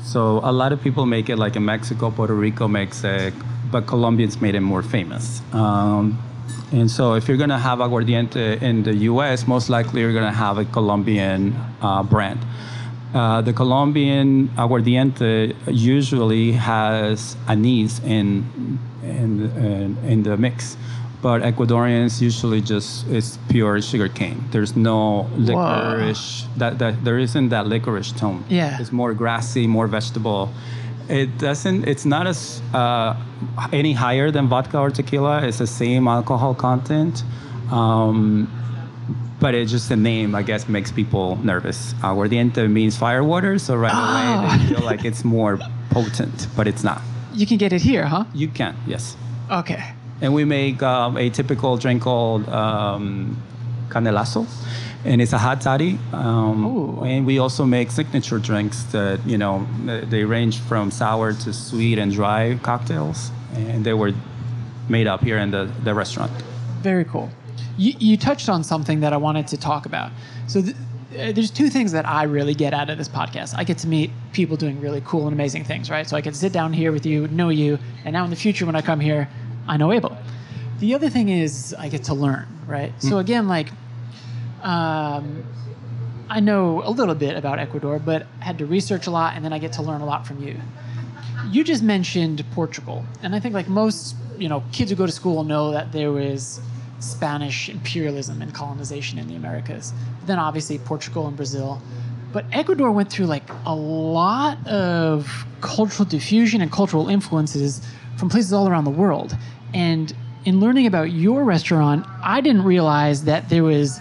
So 0.04 0.40
a 0.42 0.52
lot 0.52 0.72
of 0.72 0.82
people 0.82 1.06
make 1.06 1.28
it 1.28 1.36
like 1.36 1.56
in 1.56 1.64
Mexico, 1.64 2.10
Puerto 2.10 2.34
Rico 2.34 2.68
makes 2.68 3.04
it, 3.04 3.34
but 3.70 3.86
Colombians 3.86 4.40
made 4.40 4.54
it 4.54 4.60
more 4.60 4.82
famous. 4.82 5.42
Um, 5.52 6.18
and 6.72 6.90
so 6.90 7.14
if 7.14 7.28
you're 7.28 7.36
gonna 7.36 7.58
have 7.58 7.78
aguardiente 7.78 8.60
in 8.62 8.82
the 8.82 8.94
U.S., 9.12 9.46
most 9.46 9.68
likely 9.68 10.00
you're 10.00 10.14
gonna 10.14 10.32
have 10.32 10.58
a 10.58 10.64
Colombian 10.64 11.54
uh, 11.82 12.02
brand. 12.02 12.40
Uh, 13.14 13.42
the 13.42 13.52
Colombian 13.52 14.48
aguardiente 14.56 15.54
usually 15.66 16.52
has 16.52 17.36
anise 17.46 18.00
in 18.00 18.78
in, 19.02 19.50
in 19.56 19.98
in 20.06 20.22
the 20.22 20.36
mix, 20.36 20.76
but 21.22 21.42
Ecuadorians 21.42 22.20
usually 22.20 22.60
just 22.60 23.06
it's 23.08 23.38
pure 23.48 23.80
sugarcane. 23.80 24.44
There's 24.50 24.74
no 24.76 25.30
licorice. 25.36 26.46
That, 26.56 26.78
that 26.80 27.04
there 27.04 27.18
isn't 27.18 27.48
that 27.50 27.66
licorice 27.68 28.12
tone. 28.12 28.44
Yeah. 28.48 28.80
It's 28.80 28.92
more 28.92 29.14
grassy, 29.14 29.66
more 29.66 29.86
vegetable. 29.86 30.50
It 31.08 31.38
doesn't. 31.38 31.86
It's 31.88 32.04
not 32.04 32.26
as 32.26 32.60
uh, 32.74 33.14
any 33.72 33.92
higher 33.92 34.30
than 34.30 34.48
vodka 34.48 34.78
or 34.78 34.90
tequila. 34.90 35.46
It's 35.46 35.58
the 35.58 35.66
same 35.66 36.08
alcohol 36.08 36.54
content, 36.54 37.22
um, 37.70 38.48
but 39.40 39.54
it 39.54 39.66
just 39.66 39.88
the 39.88 39.96
name, 39.96 40.34
I 40.34 40.42
guess, 40.42 40.68
makes 40.68 40.90
people 40.92 41.36
nervous. 41.44 41.92
Aguardiente 42.02 42.70
means 42.70 42.96
firewater, 42.96 43.58
so 43.58 43.76
right 43.76 43.92
away 43.92 44.00
Ah. 44.02 44.58
they 44.58 44.74
feel 44.74 44.84
like 44.84 45.04
it's 45.04 45.24
more 45.24 45.58
potent, 45.90 46.46
but 46.56 46.66
it's 46.66 46.82
not. 46.84 47.00
You 47.34 47.46
can 47.46 47.58
get 47.58 47.72
it 47.72 47.82
here, 47.82 48.06
huh? 48.06 48.24
You 48.34 48.48
can, 48.48 48.74
yes. 48.86 49.16
Okay. 49.50 49.82
And 50.22 50.32
we 50.32 50.44
make 50.44 50.82
um, 50.82 51.18
a 51.18 51.28
typical 51.28 51.76
drink 51.76 52.02
called 52.02 52.48
um, 52.48 53.42
canelazo, 53.88 54.46
and 55.04 55.20
it's 55.20 55.34
a 55.34 55.38
hot 55.38 55.60
toddy. 55.60 55.98
Um, 56.12 57.02
and 57.04 57.26
we 57.26 57.38
also 57.38 57.66
make 57.66 57.90
signature 57.90 58.38
drinks 58.38 58.84
that 58.84 59.18
you 59.26 59.36
know 59.36 59.66
they 59.84 60.24
range 60.24 60.60
from 60.60 60.90
sour 60.90 61.34
to 61.34 61.52
sweet 61.52 61.98
and 61.98 62.10
dry 62.12 62.58
cocktails, 62.62 63.30
and 63.54 63.84
they 63.84 63.94
were 63.94 64.12
made 64.88 65.06
up 65.06 65.20
here 65.22 65.38
in 65.38 65.50
the, 65.50 65.70
the 65.84 65.94
restaurant. 65.94 66.30
Very 66.80 67.04
cool. 67.04 67.30
You, 67.76 67.94
you 67.98 68.16
touched 68.16 68.48
on 68.48 68.64
something 68.64 69.00
that 69.00 69.12
I 69.12 69.16
wanted 69.16 69.46
to 69.48 69.56
talk 69.56 69.86
about. 69.86 70.10
So 70.46 70.62
th- 70.62 70.76
uh, 71.18 71.32
there's 71.32 71.50
two 71.50 71.68
things 71.68 71.92
that 71.92 72.06
I 72.06 72.24
really 72.24 72.54
get 72.54 72.72
out 72.72 72.90
of 72.90 72.98
this 72.98 73.08
podcast. 73.08 73.54
I 73.56 73.64
get 73.64 73.78
to 73.78 73.86
meet 73.86 74.10
people 74.32 74.56
doing 74.56 74.80
really 74.80 75.02
cool 75.04 75.26
and 75.26 75.32
amazing 75.32 75.64
things, 75.64 75.90
right? 75.90 76.08
So 76.08 76.16
I 76.16 76.20
to 76.20 76.34
sit 76.34 76.52
down 76.52 76.72
here 76.72 76.92
with 76.92 77.04
you, 77.04 77.28
know 77.28 77.50
you, 77.50 77.78
and 78.04 78.12
now 78.12 78.24
in 78.24 78.30
the 78.30 78.36
future 78.36 78.64
when 78.66 78.76
I 78.76 78.82
come 78.82 79.00
here, 79.00 79.28
I 79.66 79.76
know 79.76 79.92
Abel. 79.92 80.16
The 80.78 80.94
other 80.94 81.08
thing 81.08 81.28
is 81.28 81.74
I 81.78 81.88
get 81.88 82.04
to 82.04 82.14
learn, 82.14 82.46
right? 82.66 82.92
So 83.00 83.18
again, 83.18 83.46
like, 83.46 83.68
um, 84.62 85.44
I 86.28 86.40
know 86.40 86.82
a 86.84 86.90
little 86.90 87.14
bit 87.14 87.36
about 87.36 87.58
Ecuador, 87.58 87.98
but 87.98 88.26
had 88.40 88.58
to 88.58 88.66
research 88.66 89.06
a 89.06 89.10
lot, 89.10 89.34
and 89.36 89.44
then 89.44 89.52
I 89.52 89.58
get 89.58 89.74
to 89.74 89.82
learn 89.82 90.00
a 90.00 90.06
lot 90.06 90.26
from 90.26 90.42
you. 90.42 90.56
You 91.50 91.62
just 91.62 91.82
mentioned 91.82 92.44
Portugal, 92.52 93.04
and 93.22 93.34
I 93.34 93.40
think 93.40 93.54
like 93.54 93.68
most 93.68 94.16
you 94.38 94.48
know 94.48 94.64
kids 94.72 94.90
who 94.90 94.96
go 94.96 95.06
to 95.06 95.12
school 95.12 95.44
know 95.44 95.72
that 95.72 95.92
there 95.92 96.10
was 96.10 96.60
Spanish 97.00 97.68
imperialism 97.68 98.42
and 98.42 98.54
colonization 98.54 99.18
in 99.18 99.28
the 99.28 99.34
Americas. 99.34 99.92
Then 100.26 100.38
obviously 100.38 100.78
Portugal 100.78 101.26
and 101.26 101.36
Brazil, 101.36 101.82
but 102.32 102.46
Ecuador 102.50 102.90
went 102.90 103.10
through 103.10 103.26
like 103.26 103.48
a 103.66 103.74
lot 103.74 104.66
of 104.66 105.46
cultural 105.60 106.08
diffusion 106.08 106.60
and 106.60 106.72
cultural 106.72 107.08
influences 107.08 107.82
from 108.16 108.28
places 108.28 108.52
all 108.52 108.68
around 108.68 108.84
the 108.84 108.90
world. 108.90 109.36
And 109.74 110.14
in 110.44 110.60
learning 110.60 110.86
about 110.86 111.12
your 111.12 111.44
restaurant, 111.44 112.06
I 112.22 112.40
didn't 112.40 112.64
realize 112.64 113.24
that 113.24 113.48
there 113.48 113.64
was, 113.64 114.00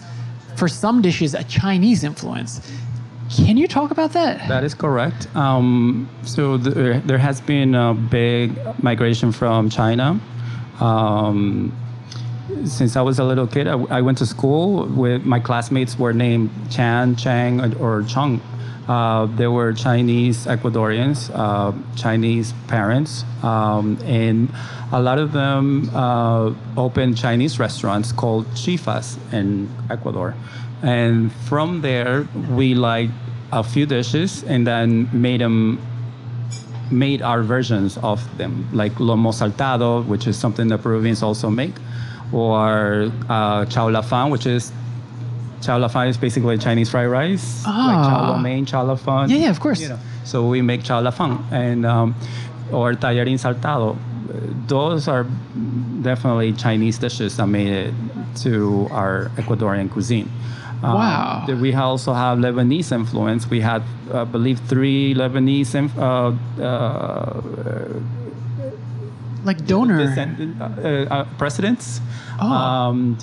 for 0.55 0.67
some 0.67 1.01
dishes, 1.01 1.33
a 1.33 1.43
Chinese 1.43 2.03
influence. 2.03 2.61
Can 3.35 3.55
you 3.57 3.67
talk 3.67 3.91
about 3.91 4.11
that? 4.13 4.47
That 4.49 4.63
is 4.63 4.73
correct. 4.73 5.33
Um, 5.35 6.09
so 6.23 6.57
there, 6.57 7.17
has 7.17 7.39
been 7.39 7.75
a 7.75 7.93
big 7.93 8.57
migration 8.83 9.31
from 9.31 9.69
China. 9.69 10.19
Um, 10.79 11.77
since 12.65 12.97
I 12.97 13.01
was 13.01 13.19
a 13.19 13.23
little 13.23 13.47
kid, 13.47 13.67
I, 13.67 13.79
I 13.83 14.01
went 14.01 14.17
to 14.17 14.25
school 14.25 14.85
with 14.87 15.23
my 15.23 15.39
classmates 15.39 15.97
were 15.97 16.11
named 16.11 16.49
Chan, 16.69 17.15
Chang, 17.15 17.75
or 17.77 18.03
Chung. 18.03 18.41
Uh, 18.87 19.25
they 19.37 19.47
were 19.47 19.73
Chinese 19.73 20.45
Ecuadorians, 20.47 21.29
uh, 21.33 21.71
Chinese 21.95 22.53
parents, 22.67 23.23
um, 23.43 23.97
and 24.03 24.49
a 24.91 25.01
lot 25.01 25.19
of 25.19 25.31
them 25.31 25.89
uh, 25.93 26.51
opened 26.75 27.17
Chinese 27.17 27.59
restaurants 27.59 28.11
called 28.11 28.45
chifas 28.47 29.17
in 29.31 29.69
Ecuador. 29.89 30.35
And 30.81 31.31
from 31.31 31.81
there, 31.81 32.27
we 32.49 32.73
liked 32.73 33.13
a 33.51 33.63
few 33.63 33.85
dishes 33.85 34.43
and 34.43 34.65
then 34.65 35.09
made 35.13 35.41
them 35.41 35.79
made 36.89 37.21
our 37.21 37.41
versions 37.41 37.97
of 37.99 38.19
them, 38.37 38.67
like 38.73 38.91
lomo 38.95 39.31
saltado, 39.31 40.05
which 40.05 40.27
is 40.27 40.37
something 40.37 40.67
the 40.67 40.77
Peruvians 40.77 41.23
also 41.23 41.49
make, 41.49 41.75
or 42.33 43.09
uh, 43.29 43.63
chaulafán, 43.65 44.29
which 44.29 44.45
is 44.45 44.73
chaulafán 45.61 46.07
is 46.09 46.17
basically 46.17 46.57
Chinese 46.57 46.89
fried 46.89 47.09
rice, 47.09 47.63
like 47.65 47.73
chao 48.07 48.19
Ah. 48.23 48.31
lo 48.31 48.37
mein, 48.39 48.65
chaulafán. 48.65 49.29
Yeah, 49.29 49.37
yeah, 49.37 49.49
of 49.49 49.59
course. 49.59 49.81
You 49.81 49.89
know, 49.89 49.99
so 50.23 50.47
we 50.47 50.61
make 50.61 50.81
chaulafán 50.83 51.39
and 51.51 51.85
um, 51.85 52.15
or 52.71 52.93
tallarín 52.93 53.37
saltado. 53.39 53.95
Those 54.67 55.07
are 55.07 55.25
definitely 56.01 56.53
Chinese 56.53 56.97
dishes 56.97 57.35
that 57.37 57.47
made 57.47 57.67
it 57.71 57.93
to 58.43 58.87
our 58.91 59.29
Ecuadorian 59.37 59.89
cuisine. 59.91 60.29
Um, 60.83 60.95
Wow. 60.95 61.45
we 61.61 61.73
also 61.75 62.13
have 62.13 62.39
Lebanese 62.39 62.91
influence. 62.91 63.47
We 63.49 63.59
had, 63.61 63.83
I 64.13 64.23
believe, 64.23 64.59
three 64.67 65.13
Lebanese 65.13 65.75
inf- 65.75 65.97
uh, 65.99 66.31
uh, 66.59 67.41
Like 69.43 69.65
donor. 69.65 69.97
descendant, 69.97 70.61
uh, 70.61 70.65
uh, 70.65 71.25
presidents. 71.37 71.99
Oh. 72.39 72.47
Um, 72.47 73.17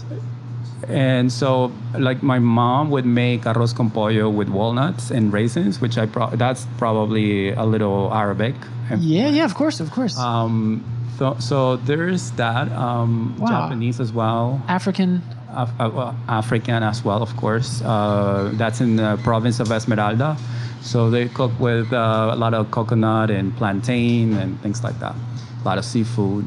and 0.86 1.32
so, 1.32 1.72
like, 1.98 2.22
my 2.22 2.38
mom 2.38 2.90
would 2.90 3.04
make 3.06 3.42
arroz 3.42 3.74
con 3.74 3.90
pollo 3.90 4.28
with 4.30 4.48
walnuts 4.48 5.10
and 5.10 5.32
raisins, 5.32 5.80
which 5.80 5.98
I 5.98 6.06
pro- 6.06 6.30
that's 6.36 6.66
probably 6.78 7.50
a 7.50 7.64
little 7.64 8.12
Arabic. 8.14 8.54
Yeah, 8.98 9.28
yeah, 9.28 9.44
of 9.44 9.54
course, 9.54 9.80
of 9.80 9.90
course. 9.90 10.16
Um, 10.18 10.84
so, 11.18 11.36
so 11.40 11.76
there's 11.76 12.30
that. 12.32 12.70
Um, 12.72 13.34
Wow. 13.38 13.48
Japanese 13.48 14.00
as 14.00 14.12
well. 14.12 14.62
African. 14.68 15.20
Af- 15.50 15.72
uh, 15.80 15.90
well, 15.92 16.16
African 16.28 16.82
as 16.82 17.04
well, 17.04 17.22
of 17.22 17.36
course. 17.36 17.82
Uh, 17.82 18.50
that's 18.54 18.80
in 18.80 18.96
the 18.96 19.18
province 19.24 19.60
of 19.60 19.70
Esmeralda. 19.72 20.36
So 20.80 21.10
they 21.10 21.28
cook 21.28 21.52
with 21.58 21.92
uh, 21.92 22.30
a 22.32 22.36
lot 22.36 22.54
of 22.54 22.70
coconut 22.70 23.30
and 23.30 23.54
plantain 23.56 24.34
and 24.34 24.60
things 24.62 24.84
like 24.84 24.98
that. 25.00 25.14
A 25.14 25.64
lot 25.64 25.76
of 25.76 25.84
seafood. 25.84 26.46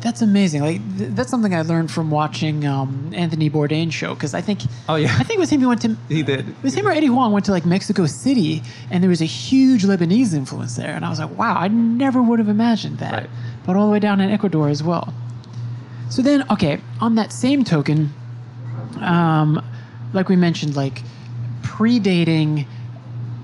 That's 0.00 0.22
amazing. 0.22 0.62
Like 0.62 0.80
th- 0.98 1.10
that's 1.10 1.28
something 1.30 1.52
I 1.54 1.62
learned 1.62 1.90
from 1.90 2.10
watching 2.10 2.64
um, 2.64 3.10
Anthony 3.14 3.50
Bourdain's 3.50 3.92
show 3.94 4.14
because 4.14 4.32
I 4.32 4.40
think 4.40 4.60
Oh, 4.88 4.94
yeah. 4.94 5.08
I 5.18 5.24
think 5.24 5.38
it 5.38 5.40
was 5.40 5.50
him 5.50 5.60
who 5.60 5.68
went 5.68 5.82
to 5.82 5.96
He 6.08 6.22
did. 6.22 6.48
it 6.48 6.62
was 6.62 6.74
him 6.74 6.86
or 6.86 6.92
Eddie 6.92 7.08
Huang 7.08 7.32
went 7.32 7.44
to 7.46 7.52
like 7.52 7.66
Mexico 7.66 8.06
City 8.06 8.62
and 8.90 9.02
there 9.02 9.10
was 9.10 9.20
a 9.20 9.24
huge 9.26 9.82
Lebanese 9.84 10.34
influence 10.34 10.76
there 10.76 10.94
and 10.94 11.04
I 11.04 11.10
was 11.10 11.18
like 11.18 11.36
wow 11.36 11.56
I 11.56 11.66
never 11.68 12.22
would 12.22 12.38
have 12.38 12.48
imagined 12.48 12.98
that 12.98 13.12
Right. 13.12 13.30
but 13.66 13.74
all 13.76 13.86
the 13.86 13.92
way 13.92 13.98
down 13.98 14.20
in 14.20 14.30
Ecuador 14.30 14.68
as 14.68 14.82
well. 14.82 15.12
So 16.10 16.22
then 16.22 16.44
okay 16.50 16.80
on 17.00 17.16
that 17.16 17.32
same 17.32 17.64
token, 17.64 18.12
um, 19.00 19.60
like 20.12 20.28
we 20.28 20.36
mentioned 20.36 20.76
like 20.76 21.02
predating 21.62 22.66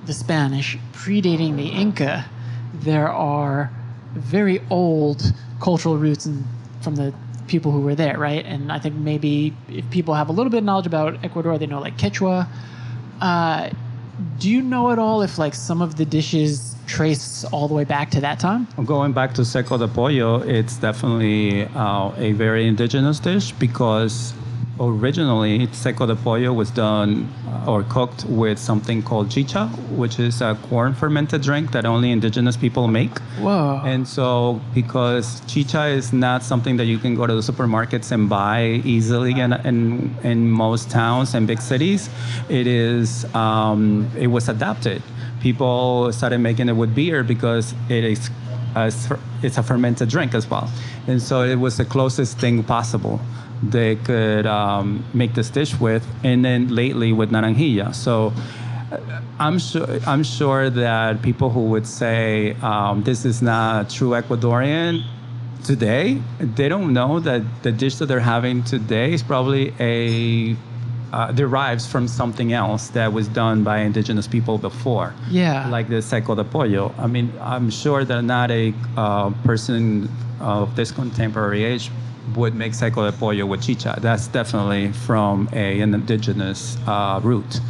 the 0.06 0.12
Spanish, 0.12 0.76
predating 0.92 1.56
the 1.56 1.68
Inca, 1.68 2.26
there 2.74 3.08
are 3.08 3.70
very 4.14 4.60
old 4.70 5.32
cultural 5.60 5.96
roots 5.96 6.26
in, 6.26 6.44
from 6.80 6.96
the 6.96 7.14
people 7.46 7.72
who 7.72 7.80
were 7.80 7.94
there, 7.94 8.18
right? 8.18 8.44
And 8.44 8.72
I 8.72 8.78
think 8.78 8.94
maybe 8.94 9.54
if 9.68 9.88
people 9.90 10.14
have 10.14 10.28
a 10.28 10.32
little 10.32 10.50
bit 10.50 10.58
of 10.58 10.64
knowledge 10.64 10.86
about 10.86 11.22
Ecuador, 11.24 11.58
they 11.58 11.66
know 11.66 11.80
like 11.80 11.96
Quechua. 11.98 12.48
Uh, 13.20 13.70
do 14.38 14.48
you 14.48 14.62
know 14.62 14.90
at 14.90 14.98
all 14.98 15.22
if 15.22 15.38
like 15.38 15.54
some 15.54 15.82
of 15.82 15.96
the 15.96 16.04
dishes 16.04 16.76
trace 16.86 17.44
all 17.44 17.68
the 17.68 17.74
way 17.74 17.84
back 17.84 18.10
to 18.12 18.20
that 18.20 18.38
time? 18.38 18.66
Going 18.84 19.12
back 19.12 19.34
to 19.34 19.44
seco 19.44 19.78
de 19.78 19.88
pollo, 19.88 20.40
it's 20.42 20.76
definitely 20.76 21.64
uh, 21.64 22.12
a 22.16 22.32
very 22.32 22.66
indigenous 22.66 23.18
dish 23.18 23.52
because 23.52 24.32
originally 24.80 25.66
seco 25.72 26.06
de 26.06 26.16
pollo 26.16 26.52
was 26.52 26.70
done 26.70 27.28
uh, 27.46 27.70
or 27.70 27.82
cooked 27.84 28.24
with 28.26 28.58
something 28.58 29.02
called 29.02 29.30
chicha, 29.30 29.66
which 29.90 30.18
is 30.18 30.40
a 30.40 30.58
corn 30.68 30.94
fermented 30.94 31.42
drink 31.42 31.72
that 31.72 31.84
only 31.84 32.10
indigenous 32.10 32.56
people 32.56 32.88
make. 32.88 33.16
Whoa. 33.38 33.80
And 33.84 34.06
so, 34.06 34.60
because 34.74 35.40
chicha 35.46 35.86
is 35.86 36.12
not 36.12 36.42
something 36.42 36.76
that 36.76 36.86
you 36.86 36.98
can 36.98 37.14
go 37.14 37.26
to 37.26 37.34
the 37.34 37.40
supermarkets 37.40 38.10
and 38.10 38.28
buy 38.28 38.82
easily 38.84 39.38
in, 39.38 39.52
in, 39.52 40.16
in 40.22 40.50
most 40.50 40.90
towns 40.90 41.34
and 41.34 41.46
big 41.46 41.60
cities, 41.60 42.10
it 42.48 42.66
is 42.66 43.24
um, 43.34 44.10
it 44.18 44.28
was 44.28 44.48
adapted. 44.48 45.02
People 45.40 46.12
started 46.12 46.38
making 46.38 46.68
it 46.68 46.72
with 46.72 46.94
beer 46.94 47.22
because 47.22 47.74
it 47.88 48.02
is 48.02 48.30
a, 48.74 48.90
it's 49.42 49.58
a 49.58 49.62
fermented 49.62 50.08
drink 50.08 50.34
as 50.34 50.48
well, 50.48 50.70
and 51.06 51.20
so 51.20 51.42
it 51.42 51.56
was 51.56 51.76
the 51.76 51.84
closest 51.84 52.38
thing 52.38 52.64
possible 52.64 53.20
they 53.70 53.96
could 53.96 54.46
um, 54.46 55.04
make 55.14 55.34
this 55.34 55.50
dish 55.50 55.78
with. 55.78 56.06
And 56.22 56.44
then 56.44 56.68
lately 56.68 57.12
with 57.12 57.30
naranjilla, 57.30 57.94
so. 57.94 58.32
I'm 59.40 59.58
sure. 59.58 59.88
I'm 60.06 60.22
sure 60.22 60.70
that 60.70 61.20
people 61.20 61.50
who 61.50 61.64
would 61.70 61.84
say 61.84 62.52
um, 62.62 63.02
this 63.02 63.24
is 63.24 63.42
not 63.42 63.90
true 63.90 64.10
Ecuadorian 64.10 65.02
today, 65.64 66.20
they 66.38 66.68
don't 66.68 66.92
know 66.92 67.18
that 67.20 67.42
the 67.62 67.72
dish 67.72 67.96
that 67.96 68.06
they're 68.06 68.20
having 68.20 68.62
today 68.62 69.12
is 69.12 69.22
probably 69.22 69.74
a 69.80 70.56
uh, 71.12 71.30
derives 71.32 71.86
from 71.86 72.08
something 72.08 72.52
else 72.52 72.88
that 72.88 73.12
was 73.12 73.28
done 73.28 73.62
by 73.62 73.78
indigenous 73.78 74.26
people 74.26 74.58
before. 74.58 75.14
Yeah. 75.30 75.68
Like 75.68 75.88
the 75.88 76.02
seco 76.02 76.34
de 76.34 76.44
pollo. 76.44 76.94
I 76.98 77.06
mean, 77.06 77.32
I'm 77.40 77.70
sure 77.70 78.04
that 78.04 78.22
not 78.22 78.50
a 78.50 78.74
uh, 78.96 79.30
person 79.44 80.08
of 80.40 80.74
this 80.76 80.90
contemporary 80.90 81.64
age 81.64 81.90
would 82.36 82.54
make 82.54 82.74
seco 82.74 83.08
de 83.10 83.16
pollo 83.16 83.46
with 83.46 83.62
chicha. 83.62 83.98
That's 84.00 84.26
definitely 84.28 84.92
from 84.92 85.48
a, 85.52 85.80
an 85.80 85.94
indigenous 85.94 86.76
uh, 86.86 87.20
root. 87.22 87.60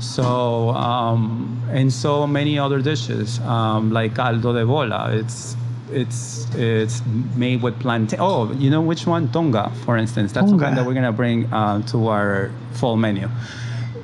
So, 0.00 0.70
um, 0.70 1.62
and 1.70 1.92
so 1.92 2.26
many 2.26 2.58
other 2.58 2.82
dishes, 2.82 3.40
um, 3.40 3.90
like 3.90 4.14
caldo 4.14 4.52
de 4.52 4.66
bola. 4.66 5.10
It's 5.12 5.56
it's 5.90 6.46
it's 6.54 7.02
made 7.36 7.62
with 7.62 7.78
plantain. 7.80 8.18
Oh, 8.20 8.52
you 8.52 8.70
know 8.70 8.80
which 8.82 9.06
one? 9.06 9.30
Tonga, 9.30 9.70
for 9.84 9.96
instance. 9.96 10.32
That's 10.32 10.50
Tonga. 10.50 10.64
something 10.64 10.76
that 10.76 10.86
we're 10.86 10.94
gonna 10.94 11.12
bring 11.12 11.52
uh, 11.52 11.82
to 11.88 12.08
our 12.08 12.50
fall 12.72 12.96
menu. 12.96 13.28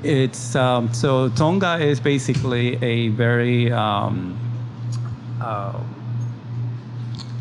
It's 0.02 0.56
um, 0.56 0.92
so 0.94 1.28
Tonga 1.30 1.78
is 1.78 2.00
basically 2.00 2.82
a 2.82 3.08
very 3.08 3.70
um, 3.70 4.38
uh, 5.42 5.78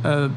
uh, 0.04 0.30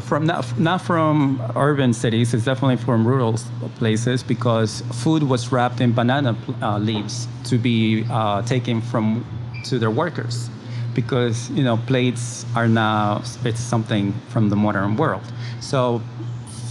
from 0.00 0.26
not 0.26 0.58
not 0.58 0.80
from 0.80 1.40
urban 1.56 1.92
cities. 1.92 2.34
It's 2.34 2.44
definitely 2.44 2.76
from 2.76 3.06
rural 3.06 3.34
places 3.78 4.22
because 4.22 4.82
food 5.02 5.22
was 5.22 5.52
wrapped 5.52 5.80
in 5.80 5.92
banana 5.92 6.36
uh, 6.62 6.78
leaves 6.78 7.26
to 7.44 7.58
be 7.58 8.04
uh, 8.10 8.42
taken 8.42 8.80
from 8.80 9.24
to 9.64 9.78
their 9.78 9.90
workers 9.90 10.50
because 10.94 11.50
you 11.50 11.64
know 11.64 11.76
plates 11.86 12.44
are 12.54 12.68
now 12.68 13.22
it's 13.44 13.60
something 13.60 14.12
from 14.28 14.48
the 14.50 14.56
modern 14.56 14.96
world. 14.96 15.22
So 15.60 16.00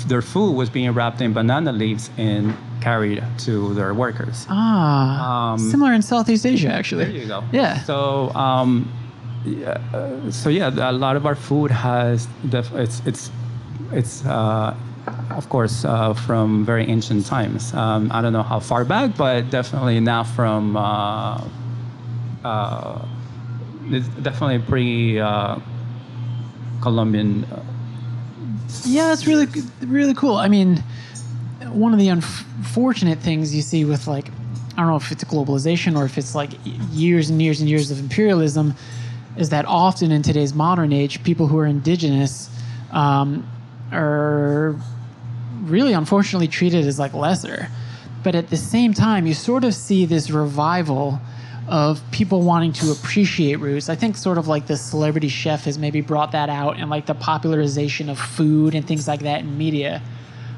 their 0.07 0.21
food 0.21 0.53
was 0.53 0.69
being 0.69 0.91
wrapped 0.93 1.21
in 1.21 1.33
banana 1.33 1.71
leaves 1.71 2.09
and 2.17 2.53
carried 2.81 3.23
to 3.37 3.73
their 3.75 3.93
workers. 3.93 4.47
Ah, 4.49 5.51
Um, 5.53 5.59
similar 5.59 5.93
in 5.93 6.01
Southeast 6.01 6.45
Asia, 6.45 6.69
actually. 6.73 7.05
There 7.05 7.13
you 7.13 7.27
go. 7.27 7.43
Yeah. 7.51 7.83
So, 7.83 8.31
um, 8.33 8.91
yeah, 9.45 9.81
uh, 9.93 10.31
so 10.31 10.49
yeah, 10.49 10.69
a 10.69 10.91
lot 10.91 11.15
of 11.15 11.25
our 11.25 11.35
food 11.35 11.71
has 11.71 12.27
def- 12.49 12.73
it's 12.73 13.01
it's 13.05 13.31
it's 13.91 14.25
uh, 14.25 14.75
of 15.31 15.49
course 15.49 15.83
uh, 15.83 16.13
from 16.13 16.65
very 16.65 16.87
ancient 16.87 17.25
times. 17.25 17.73
Um, 17.73 18.11
I 18.11 18.21
don't 18.21 18.33
know 18.33 18.43
how 18.43 18.59
far 18.59 18.85
back, 18.85 19.17
but 19.17 19.49
definitely 19.49 19.99
not 19.99 20.27
from. 20.27 20.77
Uh, 20.77 21.43
uh, 22.43 23.05
it's 23.89 24.07
definitely 24.07 24.59
pre 24.59 25.19
uh, 25.19 25.57
Columbian. 26.81 27.45
Yeah, 28.85 29.11
it's 29.11 29.25
really 29.25 29.47
really 29.81 30.13
cool. 30.13 30.35
I 30.35 30.47
mean, 30.47 30.83
one 31.69 31.93
of 31.93 31.99
the 31.99 32.09
unfortunate 32.09 33.19
things 33.19 33.55
you 33.55 33.61
see 33.63 33.85
with 33.85 34.05
like 34.07 34.27
I 34.77 34.81
don't 34.81 34.87
know 34.87 34.97
if 34.97 35.11
it's 35.11 35.23
globalization 35.23 35.97
or 35.97 36.05
if 36.05 36.17
it's 36.17 36.35
like 36.35 36.51
years 36.91 37.29
and 37.29 37.41
years 37.41 37.59
and 37.59 37.69
years 37.69 37.91
of 37.91 37.99
imperialism 37.99 38.75
is 39.37 39.49
that 39.49 39.65
often 39.65 40.11
in 40.11 40.21
today's 40.21 40.53
modern 40.53 40.91
age, 40.91 41.23
people 41.23 41.47
who 41.47 41.57
are 41.57 41.65
indigenous 41.65 42.49
um, 42.91 43.47
are 43.91 44.75
really 45.63 45.93
unfortunately 45.93 46.47
treated 46.47 46.85
as 46.85 46.99
like 46.99 47.13
lesser. 47.13 47.69
But 48.23 48.35
at 48.35 48.49
the 48.49 48.57
same 48.57 48.93
time, 48.93 49.25
you 49.25 49.33
sort 49.33 49.63
of 49.63 49.73
see 49.73 50.05
this 50.05 50.29
revival 50.29 51.19
of 51.67 52.01
people 52.11 52.41
wanting 52.41 52.73
to 52.73 52.91
appreciate 52.91 53.55
roots. 53.55 53.89
I 53.89 53.95
think 53.95 54.17
sort 54.17 54.37
of 54.37 54.47
like 54.47 54.67
the 54.67 54.77
celebrity 54.77 55.29
chef 55.29 55.65
has 55.65 55.77
maybe 55.77 56.01
brought 56.01 56.33
that 56.33 56.49
out 56.49 56.77
and 56.77 56.89
like 56.89 57.05
the 57.05 57.15
popularization 57.15 58.09
of 58.09 58.19
food 58.19 58.75
and 58.75 58.85
things 58.85 59.07
like 59.07 59.21
that 59.21 59.41
in 59.41 59.57
media. 59.57 60.01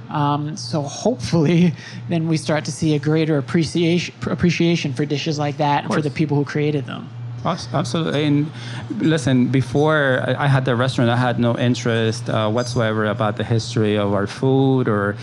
Um, 0.09 0.57
so 0.57 0.81
hopefully, 0.81 1.73
then 2.09 2.27
we 2.27 2.37
start 2.37 2.65
to 2.65 2.71
see 2.71 2.95
a 2.95 2.99
greater 2.99 3.37
appreciation 3.37 4.13
appreciation 4.25 4.93
for 4.93 5.05
dishes 5.05 5.39
like 5.39 5.57
that 5.57 5.85
and 5.85 5.93
for 5.93 6.01
the 6.01 6.11
people 6.11 6.37
who 6.37 6.45
created 6.45 6.85
them. 6.85 7.09
Abs- 7.45 7.67
Absolutely. 7.73 8.23
And 8.25 8.51
listen, 8.99 9.47
before 9.47 10.23
I 10.37 10.47
had 10.47 10.65
the 10.65 10.75
restaurant, 10.75 11.09
I 11.09 11.17
had 11.17 11.39
no 11.39 11.57
interest 11.57 12.29
uh, 12.29 12.49
whatsoever 12.49 13.05
about 13.05 13.37
the 13.37 13.43
history 13.43 13.97
of 13.97 14.13
our 14.13 14.27
food 14.27 14.87
or 14.87 15.15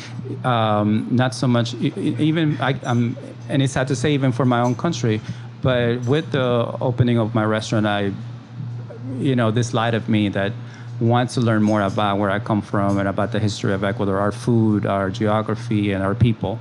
um, 0.44 1.09
not 1.11 1.35
so 1.35 1.46
much, 1.46 1.74
even, 1.74 2.61
I, 2.61 2.74
um, 2.85 3.16
and 3.48 3.62
it's 3.62 3.72
sad 3.72 3.88
to 3.88 3.96
say, 3.96 4.12
even 4.12 4.33
for 4.33 4.44
my 4.44 4.61
own 4.61 4.74
country. 4.74 5.20
But 5.62 6.04
with 6.04 6.33
the 6.33 6.74
opening 6.80 7.18
of 7.18 7.35
my 7.35 7.44
restaurant, 7.44 7.87
I, 7.87 8.12
you 9.18 9.37
know, 9.37 9.50
this 9.50 9.74
light 9.74 9.94
of 9.94 10.09
me 10.09 10.28
that 10.30 10.52
wants 11.00 11.35
to 11.35 11.40
learn 11.40 11.62
more 11.62 11.83
about 11.83 12.18
where 12.18 12.30
I 12.30 12.38
come 12.38 12.61
from 12.62 12.98
and 12.98 13.09
about 13.09 13.33
the 13.33 13.38
history 13.38 13.72
of 13.72 13.83
Ecuador, 13.85 14.18
our 14.18 14.33
food, 14.33 14.87
our 14.87 15.11
geography, 15.11 15.92
and 15.92 16.02
our 16.02 16.14
people. 16.14 16.61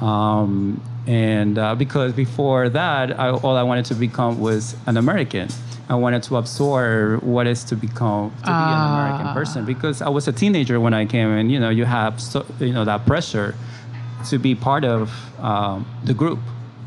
Um, 0.00 0.80
and 1.08 1.58
uh, 1.58 1.74
because 1.74 2.12
before 2.12 2.68
that, 2.68 3.18
I, 3.18 3.30
all 3.30 3.56
I 3.56 3.62
wanted 3.62 3.86
to 3.86 3.94
become 3.94 4.38
was 4.38 4.76
an 4.86 4.98
American. 4.98 5.48
I 5.88 5.94
wanted 5.94 6.22
to 6.24 6.36
absorb 6.36 7.22
what 7.22 7.46
is 7.46 7.64
to 7.64 7.76
become 7.76 8.30
to 8.30 8.44
be 8.44 8.50
an 8.50 8.92
American 8.92 9.32
person 9.32 9.64
because 9.64 10.02
I 10.02 10.10
was 10.10 10.28
a 10.28 10.32
teenager 10.32 10.78
when 10.78 10.92
I 10.92 11.06
came, 11.06 11.30
and 11.30 11.50
you 11.50 11.58
know, 11.58 11.70
you 11.70 11.86
have 11.86 12.20
so, 12.20 12.44
you 12.60 12.74
know 12.74 12.84
that 12.84 13.06
pressure 13.06 13.54
to 14.28 14.38
be 14.38 14.54
part 14.54 14.84
of 14.84 15.10
um, 15.40 15.86
the 16.04 16.12
group. 16.12 16.40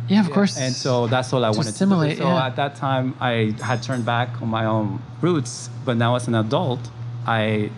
Yeah, 0.07 0.19
of 0.19 0.29
course. 0.29 0.55
And 0.55 0.75
so 0.75 1.07
that's 1.07 1.33
all 1.33 1.43
I 1.43 1.49
wanted 1.49 1.69
assimilate, 1.69 2.11
to 2.11 2.15
do. 2.17 2.21
So 2.21 2.27
yeah. 2.27 2.45
at 2.45 2.55
that 2.57 2.75
time, 2.75 3.15
I 3.19 3.55
had 3.63 3.81
turned 3.81 4.05
back 4.05 4.39
on 4.39 4.49
my 4.49 4.65
own 4.65 5.01
roots, 5.21 5.71
but 5.83 5.97
now 5.97 6.15
as 6.15 6.27
an 6.27 6.35
adult, 6.35 6.81
I 7.25 7.71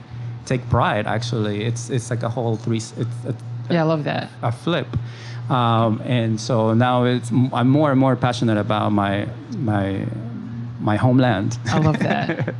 take 0.45 0.69
pride. 0.69 1.07
Actually, 1.07 1.63
it's 1.63 1.89
it's 1.89 2.09
like 2.09 2.23
a 2.23 2.29
whole 2.29 2.57
three. 2.57 2.77
It's 2.77 2.93
yeah, 3.69 3.81
I 3.81 3.83
love 3.83 4.03
that. 4.03 4.29
a 4.41 4.51
flip, 4.51 4.87
um, 5.49 6.01
and 6.05 6.39
so 6.39 6.73
now 6.73 7.03
it's 7.05 7.31
I'm 7.31 7.69
more 7.69 7.91
and 7.91 7.99
more 7.99 8.15
passionate 8.15 8.57
about 8.57 8.91
my 8.91 9.27
my 9.57 10.05
my 10.79 10.95
homeland. 10.95 11.57
I 11.65 11.79
love 11.79 11.99
that. 11.99 12.53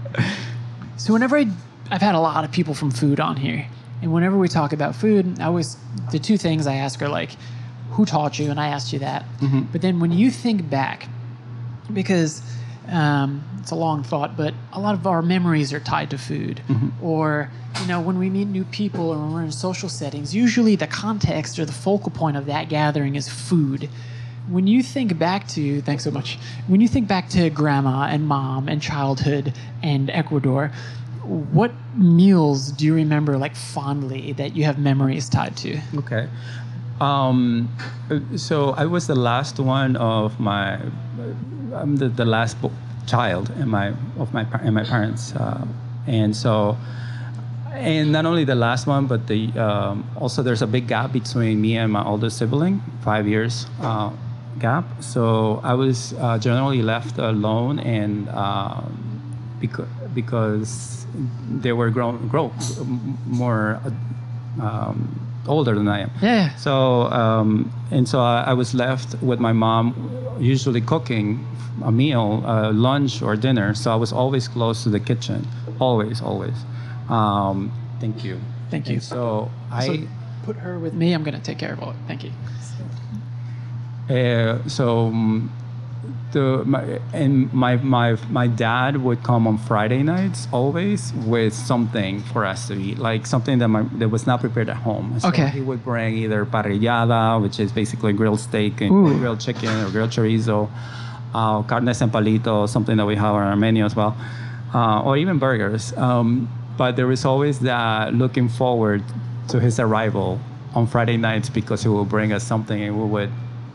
so 0.97 1.13
whenever 1.13 1.37
I, 1.37 1.47
I've 1.91 2.01
had 2.01 2.15
a 2.15 2.19
lot 2.19 2.43
of 2.43 2.51
people 2.51 2.73
from 2.73 2.91
food 2.91 3.19
on 3.19 3.35
here, 3.37 3.67
and 4.01 4.13
whenever 4.13 4.37
we 4.37 4.47
talk 4.47 4.73
about 4.73 4.95
food, 4.95 5.39
I 5.39 5.45
always 5.45 5.77
the 6.11 6.19
two 6.19 6.37
things 6.37 6.67
I 6.67 6.75
ask 6.75 7.01
are 7.01 7.09
like, 7.09 7.31
who 7.91 8.05
taught 8.05 8.39
you? 8.39 8.49
And 8.51 8.59
I 8.59 8.67
asked 8.67 8.91
you 8.93 8.99
that. 8.99 9.25
But 9.71 9.81
then 9.81 9.99
when 9.99 10.11
you 10.11 10.31
think 10.31 10.69
back, 10.69 11.07
because 11.91 12.41
um, 12.89 13.43
it's 13.59 13.71
a 13.71 13.75
long 13.75 14.03
thought, 14.03 14.35
but 14.35 14.53
a 14.71 14.79
lot 14.79 14.93
of 14.93 15.07
our 15.07 15.21
memories 15.21 15.71
are 15.73 15.79
tied 15.79 16.09
to 16.11 16.17
food. 16.17 16.61
Or, 17.01 17.49
you 17.81 17.87
know, 17.87 18.01
when 18.01 18.19
we 18.19 18.29
meet 18.29 18.47
new 18.47 18.65
people 18.65 19.09
or 19.09 19.17
when 19.17 19.33
we're 19.33 19.43
in 19.43 19.51
social 19.51 19.89
settings, 19.89 20.35
usually 20.35 20.75
the 20.75 20.87
context 20.87 21.59
or 21.59 21.65
the 21.65 21.73
focal 21.73 22.11
point 22.11 22.37
of 22.37 22.45
that 22.47 22.69
gathering 22.69 23.15
is 23.15 23.29
food. 23.29 23.89
When 24.49 24.67
you 24.67 24.83
think 24.83 25.17
back 25.17 25.47
to, 25.49 25.81
thanks 25.81 26.03
so 26.03 26.11
much, 26.11 26.37
when 26.67 26.81
you 26.81 26.87
think 26.87 27.07
back 27.07 27.29
to 27.29 27.49
grandma 27.49 28.07
and 28.07 28.27
mom 28.27 28.67
and 28.67 28.81
childhood 28.81 29.53
and 29.81 30.09
Ecuador, 30.09 30.71
what 31.23 31.71
meals 31.95 32.71
do 32.73 32.85
you 32.85 32.93
remember 32.93 33.37
like 33.37 33.55
fondly 33.55 34.33
that 34.33 34.55
you 34.55 34.65
have 34.65 34.77
memories 34.77 35.29
tied 35.29 35.55
to? 35.57 35.79
Okay. 35.95 36.27
Um, 36.99 37.69
so 38.35 38.71
I 38.71 38.85
was 38.85 39.07
the 39.07 39.15
last 39.15 39.59
one 39.59 39.95
of 39.95 40.39
my. 40.39 40.79
I'm 41.73 41.95
the, 41.97 42.09
the 42.09 42.25
last 42.25 42.57
child 43.05 43.49
in 43.59 43.69
my 43.69 43.93
of 44.17 44.33
my 44.33 44.43
my 44.69 44.83
parents, 44.83 45.33
uh, 45.35 45.65
and 46.07 46.35
so, 46.35 46.77
and 47.71 48.11
not 48.11 48.25
only 48.25 48.43
the 48.45 48.55
last 48.55 48.87
one, 48.87 49.07
but 49.07 49.27
the 49.27 49.51
um, 49.59 50.09
also 50.15 50.43
there's 50.43 50.61
a 50.61 50.67
big 50.67 50.87
gap 50.87 51.11
between 51.11 51.61
me 51.61 51.77
and 51.77 51.91
my 51.91 52.03
older 52.03 52.29
sibling, 52.29 52.81
five 53.01 53.27
years 53.27 53.67
uh, 53.81 54.11
gap. 54.59 54.85
So 55.01 55.59
I 55.63 55.73
was 55.73 56.13
uh, 56.13 56.37
generally 56.37 56.81
left 56.81 57.17
alone, 57.17 57.79
and 57.79 58.29
um, 58.29 59.57
because 59.59 59.87
because 60.13 61.05
they 61.49 61.73
were 61.73 61.89
grown 61.89 62.27
grow 62.27 62.51
more. 63.27 63.79
Um, 64.61 65.19
older 65.47 65.75
than 65.75 65.87
I 65.87 65.99
am. 66.01 66.11
Yeah. 66.21 66.55
So 66.55 67.03
um, 67.11 67.71
and 67.91 68.07
so 68.07 68.19
I, 68.19 68.43
I 68.47 68.53
was 68.53 68.73
left 68.73 69.21
with 69.21 69.39
my 69.39 69.53
mom, 69.53 69.93
usually 70.39 70.81
cooking 70.81 71.45
a 71.83 71.91
meal, 71.91 72.43
uh, 72.45 72.71
lunch 72.71 73.21
or 73.21 73.35
dinner. 73.35 73.73
So 73.73 73.91
I 73.91 73.95
was 73.95 74.13
always 74.13 74.47
close 74.47 74.83
to 74.83 74.89
the 74.89 74.99
kitchen, 74.99 75.47
always, 75.79 76.21
always. 76.21 76.55
Um, 77.09 77.71
thank 77.99 78.23
you. 78.23 78.39
Thank 78.69 78.87
you. 78.87 78.95
And 78.95 79.03
so 79.03 79.51
I. 79.71 79.87
So 79.87 79.97
put 80.43 80.57
her 80.57 80.77
with 80.77 80.93
me. 80.93 81.13
I'm 81.13 81.23
going 81.23 81.37
to 81.37 81.41
take 81.43 81.57
care 81.57 81.73
of 81.73 81.81
all 81.81 81.91
it. 81.91 81.95
Thank 82.07 82.23
you. 82.23 82.31
Uh, 84.09 84.67
so 84.67 85.07
um, 85.07 85.51
the 86.33 86.63
my, 86.65 86.99
and 87.13 87.51
my 87.53 87.77
my 87.77 88.17
my 88.29 88.47
dad 88.47 88.97
would 88.97 89.23
come 89.23 89.47
on 89.47 89.57
Friday 89.57 90.03
nights 90.03 90.47
always 90.51 91.13
with 91.25 91.53
something 91.53 92.21
for 92.33 92.43
us 92.45 92.67
to 92.67 92.73
eat, 92.73 92.97
like 92.99 93.25
something 93.25 93.59
that 93.59 93.69
my 93.69 93.83
that 93.99 94.09
was 94.09 94.27
not 94.27 94.41
prepared 94.41 94.69
at 94.69 94.77
home. 94.77 95.19
So 95.19 95.29
Okay. 95.29 95.47
He 95.47 95.61
would 95.61 95.83
bring 95.83 96.17
either 96.17 96.45
parrillada, 96.45 97.41
which 97.41 97.59
is 97.59 97.71
basically 97.71 98.13
grilled 98.13 98.39
steak 98.39 98.81
and 98.81 98.91
Ooh. 98.91 99.17
grilled 99.19 99.39
chicken 99.39 99.69
or 99.85 99.89
grilled 99.89 100.11
chorizo, 100.11 100.69
uh, 101.33 101.61
carnes 101.63 102.01
en 102.01 102.09
palito, 102.09 102.67
something 102.67 102.97
that 102.97 103.05
we 103.05 103.15
have 103.15 103.35
on 103.35 103.43
our 103.43 103.55
menu 103.55 103.85
as 103.85 103.95
well, 103.95 104.15
uh, 104.73 105.01
or 105.03 105.15
even 105.17 105.39
burgers. 105.39 105.95
Um, 105.97 106.49
but 106.77 106.95
there 106.95 107.07
was 107.07 107.23
always 107.23 107.59
that 107.59 108.13
looking 108.13 108.49
forward 108.49 109.03
to 109.49 109.59
his 109.59 109.79
arrival 109.79 110.39
on 110.73 110.87
Friday 110.87 111.17
nights 111.17 111.49
because 111.49 111.83
he 111.83 111.89
will 111.89 112.05
bring 112.05 112.33
us 112.33 112.43
something 112.43 112.81
and 112.81 112.99
we 112.99 113.05
would, 113.05 113.31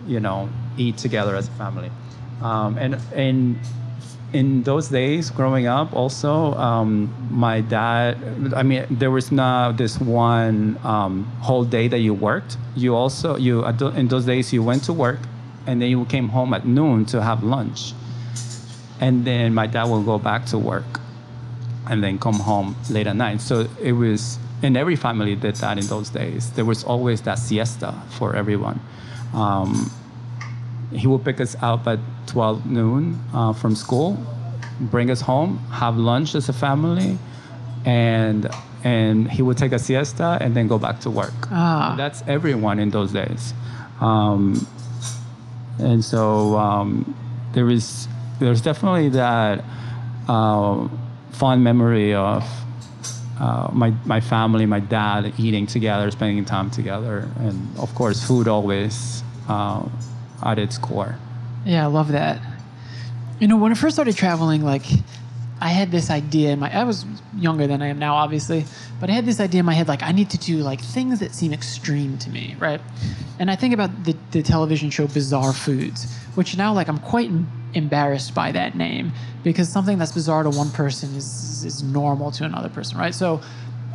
you 0.07 0.19
know, 0.19 0.49
eat 0.77 0.97
together 0.99 1.37
as 1.37 1.47
a 1.47 1.53
family. 1.53 1.91
Um, 2.43 2.79
and 2.79 2.97
and 3.15 3.59
in 4.33 4.63
those 4.63 4.89
days 4.89 5.31
growing 5.31 5.67
up, 5.67 5.93
also 5.95 6.55
um, 6.55 7.13
my 7.31 7.61
dad. 7.63 8.17
I 8.55 8.63
mean, 8.63 8.87
there 8.91 9.11
was 9.11 9.33
not 9.33 9.77
this 9.77 9.99
one 10.01 10.79
um, 10.85 11.25
whole 11.41 11.65
day 11.65 11.89
that 11.89 11.99
you 12.01 12.15
worked. 12.15 12.57
You 12.77 12.95
also 12.95 13.37
you 13.37 13.65
in 13.67 14.09
those 14.09 14.27
days 14.27 14.53
you 14.53 14.63
went 14.63 14.85
to 14.85 14.93
work, 14.93 15.21
and 15.67 15.81
then 15.83 15.91
you 15.91 16.05
came 16.07 16.29
home 16.29 16.55
at 16.55 16.67
noon 16.67 17.07
to 17.07 17.23
have 17.23 17.43
lunch, 17.43 17.95
and 19.01 19.25
then 19.25 19.55
my 19.55 19.67
dad 19.67 19.85
will 19.85 20.03
go 20.03 20.19
back 20.19 20.47
to 20.47 20.59
work. 20.59 21.01
and 21.87 22.03
then 22.03 22.19
come 22.19 22.35
home 22.41 22.77
late 22.91 23.07
at 23.07 23.17
night. 23.17 23.41
So 23.41 23.67
it 23.83 23.93
was, 23.93 24.39
and 24.63 24.77
every 24.77 24.97
family 24.97 25.35
did 25.37 25.57
that 25.57 25.79
in 25.79 25.87
those 25.87 26.11
days. 26.11 26.51
There 26.53 26.65
was 26.65 26.85
always 26.85 27.23
that 27.23 27.39
siesta 27.39 27.95
for 28.11 28.37
everyone. 28.37 28.81
Um, 29.33 29.91
he 30.93 31.07
would 31.07 31.25
pick 31.25 31.41
us 31.41 31.57
up 31.61 31.87
at 31.87 31.99
12 32.27 32.67
noon 32.67 33.21
uh, 33.35 33.53
from 33.53 33.75
school, 33.75 34.19
bring 34.81 35.11
us 35.11 35.21
home, 35.21 35.59
have 35.71 35.97
lunch 35.97 36.35
as 36.35 36.49
a 36.49 36.53
family, 36.53 37.19
and 37.85 38.49
and 38.85 39.31
he 39.31 39.43
would 39.43 39.59
take 39.59 39.73
a 39.73 39.79
siesta 39.79 40.39
and 40.41 40.55
then 40.55 40.69
go 40.69 40.79
back 40.79 41.01
to 41.01 41.11
work. 41.11 41.35
Ah. 41.51 41.95
That's 41.97 42.23
everyone 42.29 42.79
in 42.79 42.91
those 42.91 43.13
days. 43.13 43.53
Um, 44.01 44.67
and 45.79 46.05
so 46.05 46.57
um, 46.57 47.15
there 47.53 47.69
is 47.71 48.09
there's 48.39 48.61
definitely 48.61 49.09
that 49.11 49.65
uh, 50.29 50.89
fond 51.33 51.65
memory 51.65 52.15
of 52.15 52.45
uh, 53.41 53.69
my 53.73 53.91
my 54.05 54.21
family, 54.21 54.67
my 54.67 54.81
dad 54.81 55.33
eating 55.39 55.67
together, 55.67 56.11
spending 56.11 56.45
time 56.45 56.71
together, 56.71 57.29
and 57.41 57.79
of 57.79 57.95
course, 57.95 58.25
food 58.25 58.49
always 58.49 59.23
uh, 59.49 59.87
at 60.45 60.59
its 60.59 60.79
core. 60.79 61.17
Yeah, 61.65 61.85
I 61.85 61.87
love 61.87 62.09
that. 62.13 62.41
You 63.41 63.49
know, 63.49 63.57
when 63.57 63.73
I 63.73 63.75
first 63.75 63.97
started 63.97 64.17
traveling, 64.17 64.63
like 64.63 64.85
I 65.61 65.69
had 65.69 65.91
this 65.91 66.11
idea 66.11 66.51
in 66.51 66.61
my 66.61 66.73
I 66.73 66.85
was 66.85 67.05
younger 67.37 67.67
than 67.67 67.83
I 67.83 67.89
am 67.89 67.99
now, 67.99 68.15
obviously, 68.15 68.65
but 69.01 69.11
I 69.11 69.13
had 69.13 69.27
this 69.27 69.41
idea 69.41 69.61
in 69.61 69.67
my 69.67 69.75
head 69.75 69.89
like 69.89 70.03
I 70.03 70.13
need 70.13 70.31
to 70.31 70.39
do 70.39 70.59
like 70.59 70.81
things 70.81 71.21
that 71.21 71.35
seem 71.35 71.53
extreme 71.53 72.19
to 72.19 72.31
me, 72.31 72.57
right? 72.59 72.81
And 73.39 73.51
I 73.51 73.57
think 73.57 73.75
about 73.75 74.05
the, 74.05 74.17
the 74.33 74.43
television 74.43 74.91
show 74.91 75.07
Bizarre 75.07 75.53
Foods, 75.53 76.13
which 76.35 76.57
now 76.57 76.73
like 76.73 76.89
I'm 76.89 76.99
quite 76.99 77.31
embarrassed 77.75 78.35
by 78.35 78.53
that 78.53 78.77
name 78.77 79.13
because 79.45 79.69
something 79.69 79.99
that's 79.99 80.13
bizarre 80.13 80.43
to 80.43 80.51
one 80.51 80.71
person 80.71 81.15
is 81.17 81.65
is 81.65 81.83
normal 81.83 82.31
to 82.33 82.45
another 82.45 82.69
person, 82.69 82.99
right? 82.99 83.15
So 83.15 83.41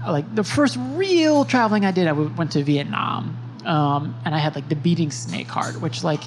like 0.06 0.36
the 0.36 0.44
first 0.44 0.78
real 0.94 1.46
traveling 1.46 1.86
I 1.86 1.92
did, 1.92 2.08
I 2.08 2.12
went 2.12 2.52
to 2.54 2.64
Vietnam, 2.64 3.38
um, 3.66 4.16
and 4.26 4.36
I 4.36 4.40
had 4.40 4.56
like 4.56 4.70
the 4.70 4.76
beating 4.76 5.12
snake 5.12 5.48
heart, 5.48 5.82
which 5.82 6.04
like 6.04 6.22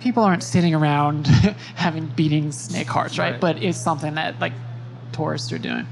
people 0.00 0.22
aren't 0.22 0.42
sitting 0.42 0.74
around 0.74 1.26
having 1.76 2.06
beating 2.06 2.52
snake 2.52 2.86
hearts, 2.86 3.18
right? 3.18 3.32
Right. 3.32 3.40
But 3.40 3.62
it's 3.62 3.78
something 3.78 4.14
that 4.14 4.38
like 4.40 4.52
tourists 5.12 5.52
are 5.52 5.58
doing. 5.58 5.86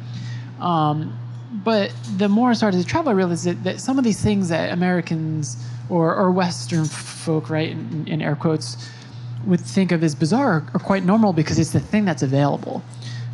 Um, 0.60 1.18
but 1.64 1.92
the 2.16 2.28
more 2.28 2.50
I 2.50 2.52
started 2.54 2.80
to 2.80 2.86
travel, 2.86 3.10
I 3.10 3.14
realized 3.14 3.44
that, 3.46 3.64
that 3.64 3.80
some 3.80 3.98
of 3.98 4.04
these 4.04 4.20
things 4.20 4.48
that 4.48 4.72
Americans 4.72 5.56
or, 5.88 6.14
or 6.14 6.30
Western 6.30 6.84
folk, 6.84 7.50
right, 7.50 7.70
in, 7.70 8.06
in 8.08 8.22
air 8.22 8.36
quotes, 8.36 8.88
would 9.46 9.60
think 9.60 9.92
of 9.92 10.02
as 10.02 10.14
bizarre 10.14 10.64
are 10.72 10.80
quite 10.80 11.04
normal 11.04 11.32
because 11.32 11.58
it's 11.58 11.72
the 11.72 11.80
thing 11.80 12.04
that's 12.04 12.22
available. 12.22 12.82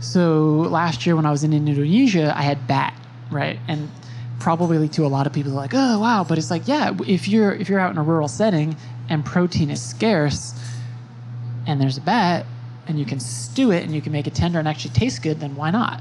So 0.00 0.66
last 0.70 1.06
year 1.06 1.16
when 1.16 1.26
I 1.26 1.30
was 1.30 1.44
in 1.44 1.52
Indonesia, 1.52 2.32
I 2.36 2.42
had 2.42 2.66
bat, 2.66 2.94
right? 3.30 3.58
And 3.68 3.90
probably 4.40 4.88
to 4.88 5.04
a 5.04 5.08
lot 5.08 5.26
of 5.26 5.32
people 5.32 5.52
like, 5.52 5.72
oh 5.74 5.98
wow, 5.98 6.24
but 6.24 6.38
it's 6.38 6.50
like, 6.50 6.66
yeah, 6.68 6.96
if 7.06 7.28
you're 7.28 7.52
if 7.52 7.68
you're 7.68 7.80
out 7.80 7.90
in 7.90 7.98
a 7.98 8.02
rural 8.02 8.28
setting 8.28 8.76
and 9.08 9.24
protein 9.24 9.70
is 9.70 9.82
scarce 9.82 10.54
and 11.66 11.80
there's 11.80 11.96
a 11.98 12.00
bat 12.00 12.46
and 12.86 12.98
you 12.98 13.04
can 13.04 13.20
stew 13.20 13.70
it 13.70 13.82
and 13.84 13.94
you 13.94 14.00
can 14.00 14.12
make 14.12 14.26
it 14.26 14.34
tender 14.34 14.58
and 14.58 14.66
actually 14.68 14.94
taste 14.94 15.22
good, 15.22 15.40
then 15.40 15.54
why 15.56 15.70
not? 15.70 16.00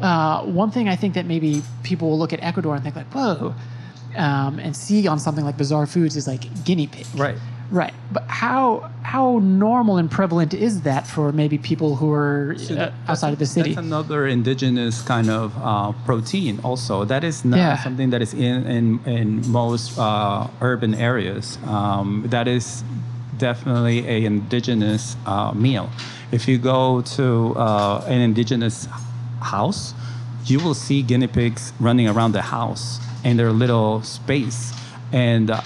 Uh, 0.00 0.42
one 0.44 0.70
thing 0.70 0.88
I 0.88 0.96
think 0.96 1.14
that 1.14 1.26
maybe 1.26 1.62
people 1.82 2.10
will 2.10 2.18
look 2.18 2.32
at 2.32 2.42
Ecuador 2.42 2.74
and 2.74 2.82
think 2.82 2.96
like, 2.96 3.06
whoa, 3.12 3.54
um, 4.16 4.58
and 4.58 4.76
see 4.76 5.06
on 5.06 5.18
something 5.18 5.44
like 5.44 5.56
Bizarre 5.56 5.86
Foods 5.86 6.16
is 6.16 6.26
like 6.26 6.64
guinea 6.64 6.86
pig. 6.86 7.06
Right. 7.16 7.36
Right. 7.70 7.92
But 8.10 8.24
how 8.28 8.90
how 9.02 9.40
normal 9.42 9.98
and 9.98 10.10
prevalent 10.10 10.54
is 10.54 10.82
that 10.82 11.06
for 11.06 11.32
maybe 11.32 11.58
people 11.58 11.96
who 11.96 12.10
are 12.12 12.56
uh, 12.70 12.90
outside 13.08 13.32
of 13.34 13.38
the 13.38 13.46
city? 13.46 13.74
That's 13.74 13.86
another 13.86 14.26
indigenous 14.26 15.02
kind 15.02 15.28
of 15.28 15.52
uh, 15.60 15.92
protein. 16.06 16.60
Also, 16.64 17.04
that 17.04 17.24
is 17.24 17.44
not 17.44 17.58
Yeah. 17.58 17.76
something 17.82 18.10
that 18.10 18.22
is 18.22 18.32
in 18.32 18.64
in, 18.66 19.00
in 19.04 19.50
most 19.50 19.98
uh, 19.98 20.46
urban 20.62 20.94
areas. 20.94 21.58
Um, 21.66 22.24
that 22.28 22.48
is 22.48 22.82
definitely 23.36 24.06
a 24.08 24.24
indigenous 24.24 25.16
uh, 25.26 25.52
meal. 25.52 25.90
If 26.32 26.48
you 26.48 26.58
go 26.58 27.02
to 27.16 27.54
uh, 27.56 28.04
an 28.08 28.20
indigenous 28.20 28.88
house, 29.40 29.94
you 30.46 30.58
will 30.58 30.74
see 30.74 31.02
guinea 31.02 31.26
pigs 31.28 31.72
running 31.80 32.08
around 32.08 32.32
the 32.32 32.42
house 32.42 32.98
in 33.24 33.36
their 33.36 33.52
little 33.52 34.02
space, 34.02 34.72
and 35.12 35.50
uh, 35.50 35.60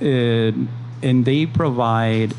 and 0.00 1.24
they 1.24 1.46
provide 1.46 2.34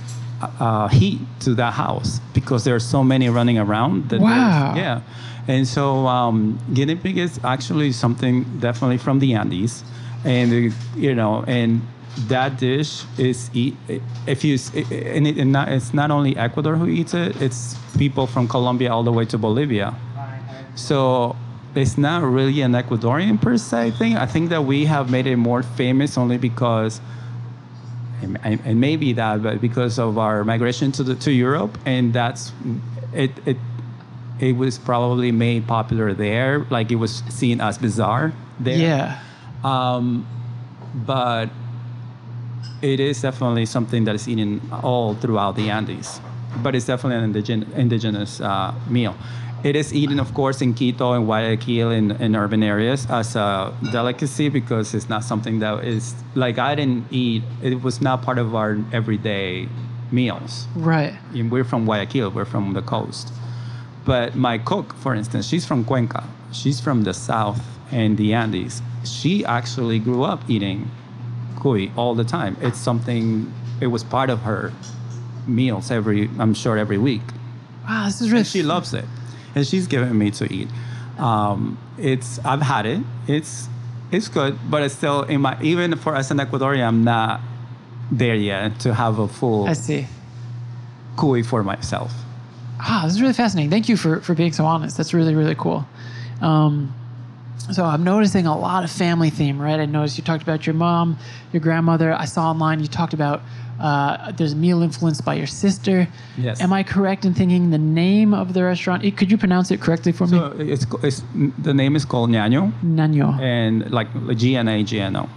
uh, 0.59 0.87
heat 0.87 1.19
to 1.41 1.53
that 1.55 1.73
house 1.73 2.19
because 2.33 2.63
there 2.63 2.75
are 2.75 2.79
so 2.79 3.03
many 3.03 3.29
running 3.29 3.57
around. 3.57 4.09
That 4.09 4.21
Wow. 4.21 4.73
Yeah, 4.75 5.01
and 5.47 5.67
so 5.67 6.07
um, 6.07 6.59
guinea 6.73 6.95
pig 6.95 7.17
is 7.17 7.39
actually 7.43 7.91
something 7.91 8.43
definitely 8.59 8.97
from 8.97 9.19
the 9.19 9.33
Andes, 9.33 9.83
and 10.23 10.51
uh, 10.51 10.75
you 10.95 11.15
know, 11.15 11.43
and 11.47 11.81
that 12.27 12.57
dish 12.57 13.03
is 13.17 13.49
eat 13.53 13.75
if 14.27 14.43
you 14.43 14.57
and, 14.75 15.27
it, 15.27 15.37
and 15.37 15.51
not, 15.51 15.69
it's 15.69 15.93
not 15.93 16.11
only 16.11 16.35
Ecuador 16.37 16.75
who 16.75 16.87
eats 16.87 17.13
it; 17.13 17.41
it's 17.41 17.75
people 17.97 18.27
from 18.27 18.47
Colombia 18.47 18.91
all 18.91 19.03
the 19.03 19.11
way 19.11 19.25
to 19.25 19.37
Bolivia. 19.37 19.95
So 20.75 21.35
it's 21.75 21.97
not 21.97 22.23
really 22.23 22.61
an 22.61 22.73
Ecuadorian 22.73 23.41
per 23.41 23.57
se 23.57 23.91
thing. 23.91 24.17
I 24.17 24.25
think 24.25 24.49
that 24.49 24.65
we 24.65 24.85
have 24.85 25.09
made 25.09 25.27
it 25.27 25.37
more 25.37 25.63
famous 25.63 26.17
only 26.17 26.37
because, 26.37 27.01
and, 28.21 28.59
and 28.65 28.79
maybe 28.79 29.13
that, 29.13 29.41
but 29.43 29.61
because 29.61 29.99
of 29.99 30.17
our 30.17 30.43
migration 30.43 30.91
to 30.93 31.03
the 31.03 31.15
to 31.15 31.31
Europe, 31.31 31.77
and 31.85 32.13
that's 32.13 32.51
it. 33.13 33.31
It 33.45 33.57
it 34.39 34.57
was 34.57 34.79
probably 34.79 35.31
made 35.31 35.67
popular 35.67 36.13
there, 36.13 36.65
like 36.69 36.91
it 36.91 36.95
was 36.95 37.23
seen 37.29 37.61
as 37.61 37.77
bizarre 37.77 38.33
there. 38.59 38.77
yeah. 38.77 39.19
Um, 39.63 40.25
but 40.95 41.49
it 42.81 42.99
is 42.99 43.21
definitely 43.21 43.65
something 43.67 44.05
that 44.05 44.15
is 44.15 44.27
eaten 44.27 44.61
all 44.71 45.13
throughout 45.13 45.55
the 45.55 45.69
Andes. 45.69 46.19
But 46.63 46.75
it's 46.75 46.85
definitely 46.85 47.23
an 47.23 47.33
indigen- 47.33 47.71
indigenous 47.75 48.41
uh, 48.41 48.73
meal. 48.89 49.15
It 49.63 49.75
is 49.75 49.93
eaten, 49.93 50.19
of 50.19 50.33
course, 50.33 50.61
in 50.61 50.73
Quito 50.73 51.13
and 51.13 51.25
Guayaquil 51.25 51.91
in, 51.91 52.11
in 52.19 52.35
urban 52.35 52.63
areas 52.63 53.05
as 53.09 53.35
a 53.35 53.73
delicacy 53.91 54.49
because 54.49 54.95
it's 54.95 55.07
not 55.07 55.23
something 55.23 55.59
that 55.59 55.83
is 55.83 56.15
like 56.33 56.57
I 56.57 56.73
didn't 56.73 57.05
eat. 57.11 57.43
It 57.61 57.83
was 57.83 58.01
not 58.01 58.23
part 58.23 58.39
of 58.39 58.55
our 58.55 58.77
everyday 58.91 59.67
meals. 60.11 60.67
Right. 60.75 61.13
And 61.33 61.51
we're 61.51 61.63
from 61.63 61.85
Guayaquil. 61.85 62.31
We're 62.31 62.45
from 62.45 62.73
the 62.73 62.81
coast. 62.81 63.31
But 64.03 64.35
my 64.35 64.57
cook, 64.57 64.95
for 64.95 65.13
instance, 65.13 65.47
she's 65.47 65.65
from 65.65 65.85
Cuenca. 65.85 66.23
She's 66.51 66.81
from 66.81 67.03
the 67.03 67.13
south 67.13 67.61
and 67.91 68.17
the 68.17 68.33
Andes. 68.33 68.81
She 69.03 69.45
actually 69.45 69.99
grew 69.99 70.23
up 70.23 70.41
eating 70.49 70.89
cuy 71.55 71.91
all 71.95 72.15
the 72.15 72.23
time. 72.23 72.57
It's 72.61 72.79
something. 72.79 73.53
It 73.79 73.87
was 73.87 74.03
part 74.03 74.29
of 74.29 74.39
her 74.41 74.73
meals 75.47 75.91
every. 75.91 76.29
I'm 76.39 76.53
sure 76.53 76.77
every 76.77 76.97
week. 76.97 77.21
Wow, 77.87 78.05
this 78.05 78.21
is 78.21 78.29
really 78.29 78.39
And 78.39 78.47
she 78.47 78.63
loves 78.63 78.93
it, 78.93 79.05
and 79.55 79.65
she's 79.65 79.87
given 79.87 80.17
me 80.17 80.31
to 80.31 80.51
eat. 80.51 80.67
Um, 81.17 81.77
it's. 81.97 82.39
I've 82.45 82.61
had 82.61 82.85
it. 82.85 83.01
It's. 83.27 83.67
It's 84.11 84.27
good, 84.27 84.57
but 84.69 84.83
it's 84.83 84.93
still 84.95 85.23
in 85.23 85.41
my. 85.41 85.57
Even 85.61 85.95
for 85.95 86.15
us 86.15 86.31
in 86.31 86.37
Ecuadorian, 86.37 86.85
I'm 86.85 87.03
not 87.03 87.39
there 88.11 88.35
yet 88.35 88.79
to 88.81 88.93
have 88.93 89.19
a 89.19 89.27
full 89.27 89.67
I 89.67 89.73
see. 89.73 90.07
cuy 91.15 91.45
for 91.45 91.63
myself. 91.63 92.11
Ah, 92.79 93.03
this 93.05 93.13
is 93.13 93.21
really 93.21 93.33
fascinating. 93.33 93.69
Thank 93.69 93.87
you 93.87 93.95
for, 93.95 94.19
for 94.21 94.33
being 94.33 94.51
so 94.51 94.65
honest. 94.65 94.97
That's 94.97 95.13
really, 95.13 95.35
really 95.35 95.55
cool. 95.55 95.85
Um, 96.41 96.93
so 97.71 97.85
I'm 97.85 98.03
noticing 98.03 98.45
a 98.47 98.57
lot 98.57 98.83
of 98.83 98.91
family 98.91 99.29
theme, 99.29 99.61
right? 99.61 99.79
I 99.79 99.85
noticed 99.85 100.17
you 100.17 100.23
talked 100.23 100.43
about 100.43 100.65
your 100.65 100.73
mom, 100.75 101.17
your 101.53 101.61
grandmother. 101.61 102.13
I 102.13 102.25
saw 102.25 102.49
online 102.49 102.79
you 102.79 102.87
talked 102.87 103.13
about 103.13 103.41
uh, 103.79 104.31
there's 104.33 104.53
a 104.53 104.55
meal 104.55 104.81
influenced 104.83 105.25
by 105.25 105.33
your 105.33 105.47
sister. 105.47 106.07
Yes. 106.37 106.61
Am 106.61 106.71
I 106.71 106.83
correct 106.83 107.25
in 107.25 107.33
thinking 107.33 107.71
the 107.71 107.77
name 107.79 108.33
of 108.33 108.53
the 108.53 108.63
restaurant? 108.63 109.03
Could 109.17 109.31
you 109.31 109.37
pronounce 109.37 109.71
it 109.71 109.81
correctly 109.81 110.11
for 110.11 110.27
So 110.27 110.51
me? 110.51 110.71
it's, 110.71 110.85
it's 111.03 111.23
the 111.57 111.73
name 111.73 111.95
is 111.95 112.05
called 112.05 112.29
Ñaño, 112.29 112.71
Nano. 112.83 113.33
and 113.41 113.89
like 113.91 114.07
G 114.37 114.55
N 114.55 114.67
A 114.67 114.83
G 114.83 114.99
N 114.99 115.15
O. 115.15 115.29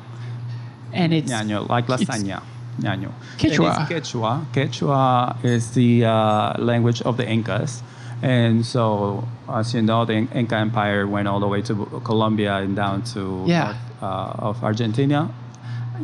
And 0.93 1.13
it's 1.15 1.31
Ñaño, 1.33 1.69
like 1.69 1.87
lasagna. 1.87 2.43
Ñaño. 2.81 3.13
Quechua. 3.39 3.87
Quechua. 3.89 4.45
Quechua 4.53 5.45
is 5.45 5.71
the 5.73 6.05
uh, 6.05 6.59
language 6.59 7.01
of 7.03 7.17
the 7.17 7.25
Incas. 7.29 7.83
And 8.25 8.65
so, 8.65 9.29
as 9.53 9.75
you 9.75 9.83
know, 9.83 10.07
the 10.07 10.27
Inca 10.35 10.57
Empire 10.57 11.07
went 11.07 11.29
all 11.29 11.41
the 11.41 11.47
way 11.47 11.61
to 11.69 11.75
Colombia 12.05 12.57
and 12.57 12.75
down 12.75 13.03
to 13.13 13.45
Yeah. 13.47 13.65
north, 13.65 13.77
uh, 14.03 14.49
of 14.49 14.65
Argentina. 14.65 15.29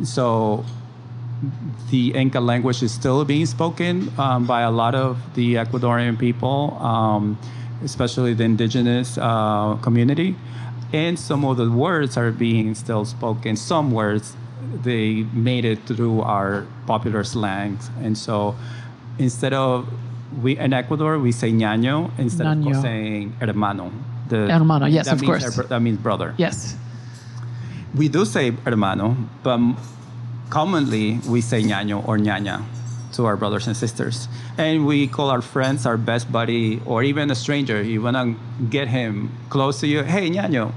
So, 0.03 0.63
the 1.89 2.13
Inca 2.13 2.39
language 2.39 2.83
is 2.83 2.91
still 2.91 3.25
being 3.25 3.47
spoken 3.47 4.11
um, 4.19 4.45
by 4.45 4.61
a 4.61 4.69
lot 4.69 4.93
of 4.93 5.17
the 5.33 5.55
Ecuadorian 5.55 6.15
people, 6.19 6.77
um, 6.79 7.39
especially 7.83 8.35
the 8.35 8.43
indigenous 8.43 9.17
uh, 9.17 9.73
community. 9.81 10.35
And 10.93 11.17
some 11.17 11.43
of 11.43 11.57
the 11.57 11.71
words 11.71 12.17
are 12.17 12.29
being 12.31 12.75
still 12.75 13.03
spoken. 13.05 13.55
Some 13.55 13.89
words, 13.91 14.35
they 14.83 15.25
made 15.33 15.65
it 15.65 15.79
through 15.87 16.21
our 16.21 16.67
popular 16.85 17.23
slangs. 17.23 17.89
And 18.03 18.15
so 18.15 18.53
instead 19.17 19.53
of 19.53 19.87
we 20.41 20.57
in 20.57 20.73
Ecuador 20.73 21.19
we 21.19 21.31
say 21.31 21.51
ñaño 21.51 22.11
instead 22.17 22.47
of 22.47 22.75
saying 22.81 23.35
hermano. 23.39 23.91
The, 24.29 24.47
Hermano, 24.47 24.85
yes, 24.85 25.07
that 25.07 25.15
of 25.15 25.21
means 25.21 25.43
course. 25.55 25.67
that 25.67 25.81
means 25.81 25.97
brother. 25.97 26.33
Yes. 26.37 26.77
We 27.93 28.07
do 28.07 28.23
say 28.23 28.51
hermano, 28.63 29.17
but 29.43 29.59
commonly 30.49 31.19
we 31.27 31.41
say 31.41 31.61
ñaño 31.63 32.07
or 32.07 32.17
ñaña 32.17 32.63
to 33.13 33.25
our 33.25 33.35
brothers 33.35 33.67
and 33.67 33.75
sisters. 33.75 34.29
And 34.57 34.85
we 34.85 35.07
call 35.07 35.29
our 35.29 35.41
friends 35.41 35.85
our 35.85 35.97
best 35.97 36.31
buddy 36.31 36.81
or 36.85 37.03
even 37.03 37.29
a 37.29 37.35
stranger. 37.35 37.81
You 37.81 38.01
want 38.01 38.15
to 38.15 38.35
get 38.69 38.87
him 38.87 39.31
close 39.49 39.81
to 39.81 39.87
you. 39.87 40.03
Hey, 40.03 40.29
ñaño. 40.29 40.71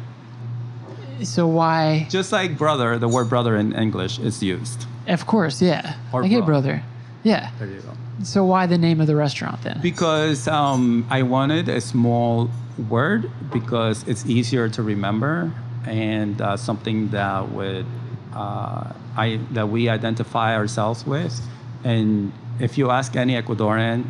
So 1.23 1.47
why? 1.47 2.07
Just 2.11 2.33
like 2.33 2.59
brother, 2.59 2.99
the 2.99 3.09
word 3.09 3.29
brother 3.29 3.57
in 3.57 3.73
English 3.73 4.19
is 4.19 4.43
used. 4.43 4.87
Of 5.07 5.27
course, 5.27 5.63
yeah. 5.63 5.95
Or 6.13 6.23
like, 6.23 6.31
hey, 6.31 6.41
brother. 6.41 6.83
Yeah. 7.23 7.51
There 7.59 7.69
you 7.69 7.81
go. 7.81 7.93
So 8.23 8.45
why 8.45 8.67
the 8.67 8.79
name 8.79 9.01
of 9.01 9.07
the 9.07 9.17
restaurant 9.17 9.63
then? 9.63 9.81
Because 9.83 10.47
um, 10.47 11.07
I 11.11 11.23
wanted 11.23 11.69
a 11.69 11.81
small 11.81 12.49
word 12.89 13.31
because 13.53 14.07
it's 14.07 14.25
easier 14.27 14.69
to 14.69 14.83
remember 14.83 15.53
and 15.87 16.41
uh, 16.41 16.57
something 16.57 17.09
that 17.11 17.51
would 17.51 17.87
uh, 18.35 18.93
I 19.17 19.41
that 19.53 19.69
we 19.69 19.89
identify 19.89 20.55
ourselves 20.57 21.07
with. 21.07 21.41
And 21.85 22.33
if 22.59 22.79
you 22.79 22.91
ask 22.91 23.17
any 23.17 23.35
Ecuadorian, 23.35 24.07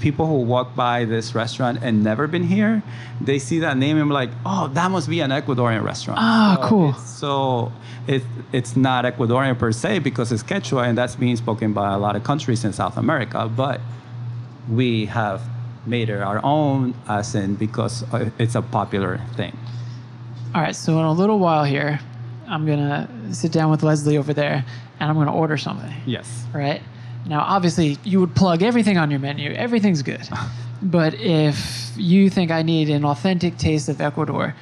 people 0.00 0.26
who 0.26 0.40
walk 0.40 0.74
by 0.74 1.04
this 1.04 1.34
restaurant 1.34 1.78
and 1.82 2.02
never 2.02 2.26
been 2.26 2.42
here, 2.44 2.82
they 3.20 3.38
see 3.38 3.58
that 3.60 3.76
name 3.76 3.96
and 3.98 4.08
be 4.08 4.14
like, 4.14 4.30
"Oh, 4.44 4.68
that 4.74 4.90
must 4.90 5.08
be 5.08 5.20
an 5.20 5.30
Ecuadorian 5.30 5.82
restaurant." 5.84 6.18
Ah, 6.20 6.56
So 6.60 6.68
cool. 6.68 6.88
it's- 6.90 7.10
So 7.10 7.72
it, 8.06 8.22
it's 8.52 8.74
not 8.76 9.04
Ecuadorian 9.04 9.58
per 9.58 9.72
se 9.72 9.98
because 10.00 10.32
it's 10.32 10.42
Quechua 10.42 10.88
and 10.88 10.96
that's 10.98 11.14
being 11.16 11.36
spoken 11.36 11.72
by 11.72 11.92
a 11.92 11.98
lot 11.98 12.16
of 12.16 12.24
countries 12.24 12.64
in 12.64 12.72
South 12.72 12.96
America, 12.96 13.48
but 13.54 13.80
we 14.68 15.06
have 15.06 15.42
made 15.86 16.08
it 16.10 16.20
our 16.20 16.40
own 16.44 16.94
as 17.08 17.34
in 17.34 17.54
because 17.56 18.02
uh, 18.12 18.28
it's 18.38 18.54
a 18.54 18.62
popular 18.62 19.20
thing. 19.36 19.56
All 20.54 20.60
right, 20.62 20.74
so 20.74 20.98
in 20.98 21.04
a 21.04 21.12
little 21.12 21.38
while 21.38 21.64
here, 21.64 22.00
I'm 22.48 22.66
gonna 22.66 23.08
sit 23.32 23.52
down 23.52 23.70
with 23.70 23.82
Leslie 23.82 24.18
over 24.18 24.32
there, 24.34 24.64
and 24.98 25.10
I'm 25.10 25.16
gonna 25.16 25.32
order 25.32 25.56
something. 25.56 25.92
Yes. 26.06 26.44
Right 26.52 26.82
now, 27.26 27.40
obviously, 27.40 27.98
you 28.04 28.20
would 28.20 28.34
plug 28.34 28.62
everything 28.62 28.98
on 28.98 29.10
your 29.10 29.20
menu. 29.20 29.52
Everything's 29.52 30.02
good, 30.02 30.28
but 30.82 31.14
if 31.14 31.92
you 31.96 32.30
think 32.30 32.50
I 32.50 32.62
need 32.62 32.88
an 32.88 33.04
authentic 33.04 33.58
taste 33.58 33.88
of 33.88 34.00
Ecuador, 34.00 34.54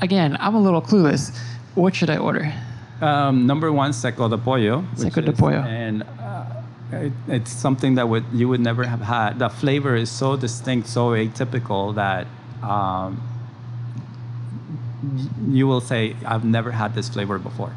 again, 0.00 0.36
I'm 0.40 0.54
a 0.54 0.60
little 0.60 0.82
clueless. 0.82 1.36
What 1.74 1.94
should 1.94 2.10
I 2.10 2.18
order? 2.18 2.52
Um, 3.00 3.46
number 3.46 3.70
one, 3.70 3.92
seco 3.92 4.28
de 4.28 4.38
pollo. 4.38 4.84
Seco 4.96 5.20
de 5.20 5.32
pollo. 5.32 5.58
And 5.60 6.02
uh, 6.02 6.62
it, 6.92 7.12
it's 7.28 7.52
something 7.52 7.94
that 7.94 8.08
would 8.08 8.24
you 8.32 8.48
would 8.48 8.60
never 8.60 8.84
have 8.84 9.00
had. 9.00 9.38
The 9.38 9.48
flavor 9.48 9.94
is 9.94 10.10
so 10.10 10.36
distinct, 10.36 10.88
so 10.88 11.10
atypical 11.10 11.94
that 11.94 12.26
um, 12.62 13.22
you 15.48 15.68
will 15.68 15.80
say, 15.80 16.16
"I've 16.26 16.44
never 16.44 16.72
had 16.72 16.94
this 16.94 17.08
flavor 17.08 17.38
before." 17.38 17.72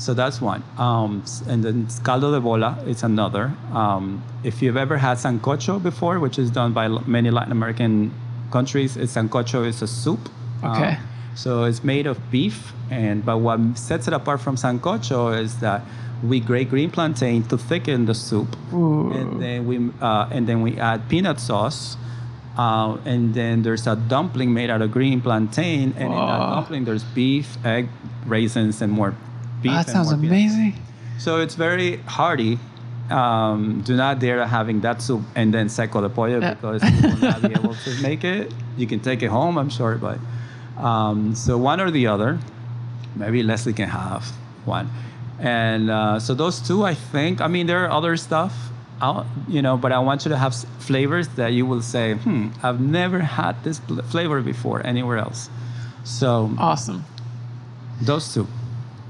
So 0.00 0.14
that's 0.14 0.40
one. 0.40 0.64
Um, 0.78 1.22
and 1.46 1.62
then 1.62 1.86
caldo 2.02 2.32
de 2.32 2.40
bola 2.40 2.82
is 2.86 3.02
another. 3.02 3.52
Um, 3.72 4.24
if 4.42 4.62
you've 4.62 4.78
ever 4.78 4.96
had 4.96 5.18
sancocho 5.18 5.80
before, 5.80 6.18
which 6.18 6.38
is 6.38 6.50
done 6.50 6.72
by 6.72 6.88
many 6.88 7.30
Latin 7.30 7.52
American 7.52 8.10
countries, 8.50 8.96
it's 8.96 9.14
sancocho 9.14 9.66
is 9.66 9.82
a 9.82 9.86
soup. 9.86 10.30
Okay. 10.64 10.94
Um, 10.94 10.96
so 11.34 11.64
it's 11.64 11.84
made 11.84 12.06
of 12.06 12.18
beef, 12.30 12.72
and 12.90 13.24
but 13.24 13.38
what 13.38 13.60
sets 13.76 14.08
it 14.08 14.14
apart 14.14 14.40
from 14.40 14.56
sancocho 14.56 15.38
is 15.38 15.60
that 15.60 15.82
we 16.24 16.40
grate 16.40 16.70
green 16.70 16.90
plantain 16.90 17.42
to 17.44 17.56
thicken 17.56 18.06
the 18.06 18.14
soup, 18.14 18.56
Ooh. 18.72 19.12
and 19.12 19.40
then 19.40 19.66
we 19.66 19.90
uh, 20.00 20.28
and 20.32 20.46
then 20.46 20.62
we 20.62 20.78
add 20.78 21.08
peanut 21.08 21.38
sauce, 21.38 21.96
uh, 22.58 22.96
and 23.04 23.34
then 23.34 23.62
there's 23.62 23.86
a 23.86 23.96
dumpling 23.96 24.52
made 24.52 24.70
out 24.70 24.82
of 24.82 24.90
green 24.92 25.20
plantain, 25.20 25.94
and 25.96 26.12
in 26.12 26.26
that 26.26 26.54
dumpling 26.54 26.84
there's 26.84 27.04
beef, 27.04 27.56
egg, 27.64 27.88
raisins, 28.26 28.82
and 28.82 28.92
more 28.92 29.14
beef. 29.62 29.72
that 29.72 29.86
and 29.88 29.88
sounds 29.88 30.12
amazing. 30.12 30.74
So 31.18 31.40
it's 31.40 31.54
very 31.54 31.96
hearty. 32.06 32.58
Um, 33.10 33.82
do 33.84 33.96
not 33.96 34.20
dare 34.20 34.46
having 34.46 34.80
that 34.82 35.02
soup 35.02 35.22
and 35.34 35.52
then 35.52 35.68
seco 35.68 36.00
de 36.00 36.08
pollo 36.08 36.38
Yeah. 36.40 36.54
because 36.54 36.82
you 36.84 37.08
will 37.08 37.16
not 37.18 37.42
be 37.42 37.52
able 37.52 37.74
to 37.74 38.02
make 38.02 38.22
it. 38.24 38.52
You 38.76 38.86
can 38.86 39.00
take 39.00 39.22
it 39.22 39.28
home, 39.28 39.58
I'm 39.58 39.68
sure, 39.68 39.96
but 39.96 40.18
um, 40.80 41.34
so 41.34 41.58
one 41.58 41.80
or 41.80 41.90
the 41.90 42.06
other. 42.06 42.38
Maybe 43.16 43.42
Leslie 43.42 43.72
can 43.72 43.88
have 43.88 44.24
one, 44.64 44.88
and 45.40 45.90
uh, 45.90 46.20
so 46.20 46.32
those 46.34 46.60
two, 46.60 46.84
I 46.84 46.94
think. 46.94 47.40
I 47.40 47.48
mean, 47.48 47.66
there 47.66 47.84
are 47.84 47.90
other 47.90 48.16
stuff, 48.16 48.54
out, 49.02 49.26
you 49.48 49.60
know, 49.62 49.76
but 49.76 49.90
I 49.90 49.98
want 49.98 50.24
you 50.24 50.28
to 50.28 50.36
have 50.38 50.54
flavors 50.78 51.26
that 51.34 51.52
you 51.52 51.66
will 51.66 51.82
say, 51.82 52.14
"Hmm, 52.14 52.50
I've 52.62 52.80
never 52.80 53.18
had 53.18 53.62
this 53.64 53.80
flavor 54.10 54.40
before 54.42 54.86
anywhere 54.86 55.18
else." 55.18 55.50
So 56.04 56.54
Awesome. 56.56 57.04
those 58.00 58.32
two. 58.32 58.46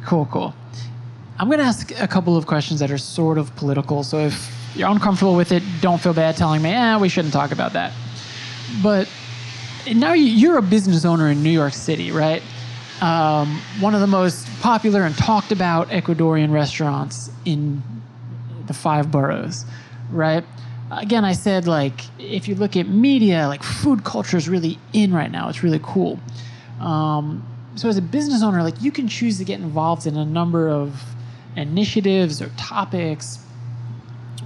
Cool, 0.05 0.27
cool. 0.31 0.55
I'm 1.39 1.49
going 1.49 1.59
to 1.59 1.65
ask 1.65 1.99
a 2.01 2.09
couple 2.09 2.37
of 2.37 2.47
questions 2.47 2.81
that 2.81 2.91
are 2.91 2.99
sort 2.99 3.39
of 3.39 3.55
political. 3.57 4.03
So 4.03 4.19
if 4.19 4.55
you're 4.75 4.89
uncomfortable 4.91 5.35
with 5.37 5.53
it, 5.53 5.63
don't 5.81 6.01
feel 6.01 6.13
bad 6.13 6.37
telling 6.37 6.63
me, 6.63 6.71
eh, 6.71 6.97
we 6.99 7.09
shouldn't 7.09 7.33
talk 7.33 7.51
about 7.53 7.73
that. 7.73 7.93
But 8.83 9.09
now 9.95 10.13
you- 10.13 10.25
you're 10.27 10.59
a 10.59 10.63
business 10.63 11.05
owner 11.05 11.29
in 11.29 11.43
New 11.43 11.51
York 11.51 11.73
City, 11.73 12.13
right? 12.13 12.43
Um, 13.01 13.61
one 13.81 13.95
of 13.95 14.01
the 14.01 14.07
most 14.07 14.47
popular 14.61 15.05
and 15.05 15.17
talked 15.17 15.53
about 15.53 15.89
Ecuadorian 15.89 16.53
restaurants 16.53 17.31
in 17.47 17.83
the 18.67 18.75
five 18.75 19.11
boroughs, 19.11 19.65
right? 20.13 20.45
Again, 20.91 21.25
I 21.25 21.33
said 21.33 21.67
like 21.67 22.03
if 22.19 22.49
you 22.49 22.55
look 22.55 22.77
at 22.77 22.87
media, 22.89 23.49
like 23.49 23.63
food 23.63 24.05
culture 24.05 24.37
is 24.37 24.49
really 24.49 24.79
in 24.93 25.15
right 25.15 25.31
now. 25.31 25.49
It's 25.49 25.63
really 25.63 25.81
cool. 25.83 26.21
Um, 26.81 27.43
so 27.81 27.89
as 27.89 27.97
a 27.97 28.03
business 28.03 28.43
owner, 28.43 28.63
like 28.63 28.83
you 28.83 28.93
can 28.93 29.09
choose 29.09 29.39
to 29.39 29.45
get 29.45 29.59
involved 29.59 30.07
in 30.07 30.15
a 30.15 30.25
number 30.27 30.69
of 30.69 31.03
initiatives 31.57 32.43
or 32.43 32.51
topics 32.59 33.43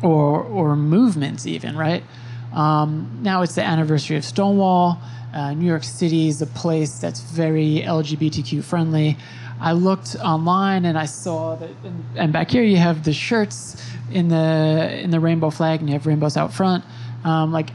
or 0.04 0.40
or 0.44 0.76
movements 0.76 1.44
even, 1.44 1.76
right? 1.76 2.04
Um, 2.52 3.18
now 3.22 3.42
it's 3.42 3.56
the 3.56 3.64
anniversary 3.64 4.16
of 4.16 4.24
Stonewall. 4.24 5.00
Uh, 5.34 5.52
New 5.52 5.66
York 5.66 5.82
City 5.82 6.28
is 6.28 6.42
a 6.42 6.46
place 6.46 7.00
that's 7.00 7.22
very 7.22 7.82
LGBTQ 7.84 8.62
friendly. 8.62 9.16
I 9.60 9.72
looked 9.72 10.14
online 10.14 10.84
and 10.84 10.96
I 10.96 11.06
saw 11.06 11.56
that, 11.56 11.70
and, 11.82 12.04
and 12.14 12.32
back 12.32 12.52
here 12.52 12.62
you 12.62 12.76
have 12.76 13.02
the 13.02 13.12
shirts 13.12 13.84
in 14.12 14.28
the 14.28 15.00
in 15.02 15.10
the 15.10 15.18
rainbow 15.18 15.50
flag, 15.50 15.80
and 15.80 15.88
you 15.88 15.94
have 15.94 16.06
rainbows 16.06 16.36
out 16.36 16.52
front. 16.52 16.84
Um, 17.24 17.50
like, 17.50 17.70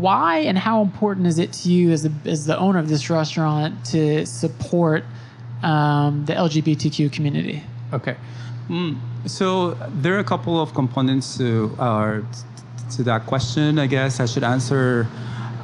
why 0.00 0.38
and 0.38 0.58
how 0.58 0.82
important 0.82 1.26
is 1.26 1.38
it 1.38 1.52
to 1.52 1.70
you 1.70 1.90
as 1.90 2.02
the 2.02 2.12
as 2.24 2.46
the 2.46 2.58
owner 2.58 2.78
of 2.78 2.88
this 2.88 3.10
restaurant 3.10 3.84
to 3.86 4.26
support 4.26 5.04
um, 5.62 6.24
the 6.26 6.32
LGBTQ 6.32 7.12
community? 7.12 7.62
Okay. 7.92 8.16
Mm, 8.68 8.98
so 9.26 9.72
there 10.00 10.14
are 10.14 10.20
a 10.20 10.24
couple 10.24 10.60
of 10.60 10.74
components 10.74 11.36
to 11.38 11.74
our 11.78 12.24
to 12.96 13.02
that 13.04 13.26
question. 13.26 13.78
I 13.78 13.86
guess 13.86 14.20
I 14.20 14.26
should 14.26 14.44
answer 14.44 15.06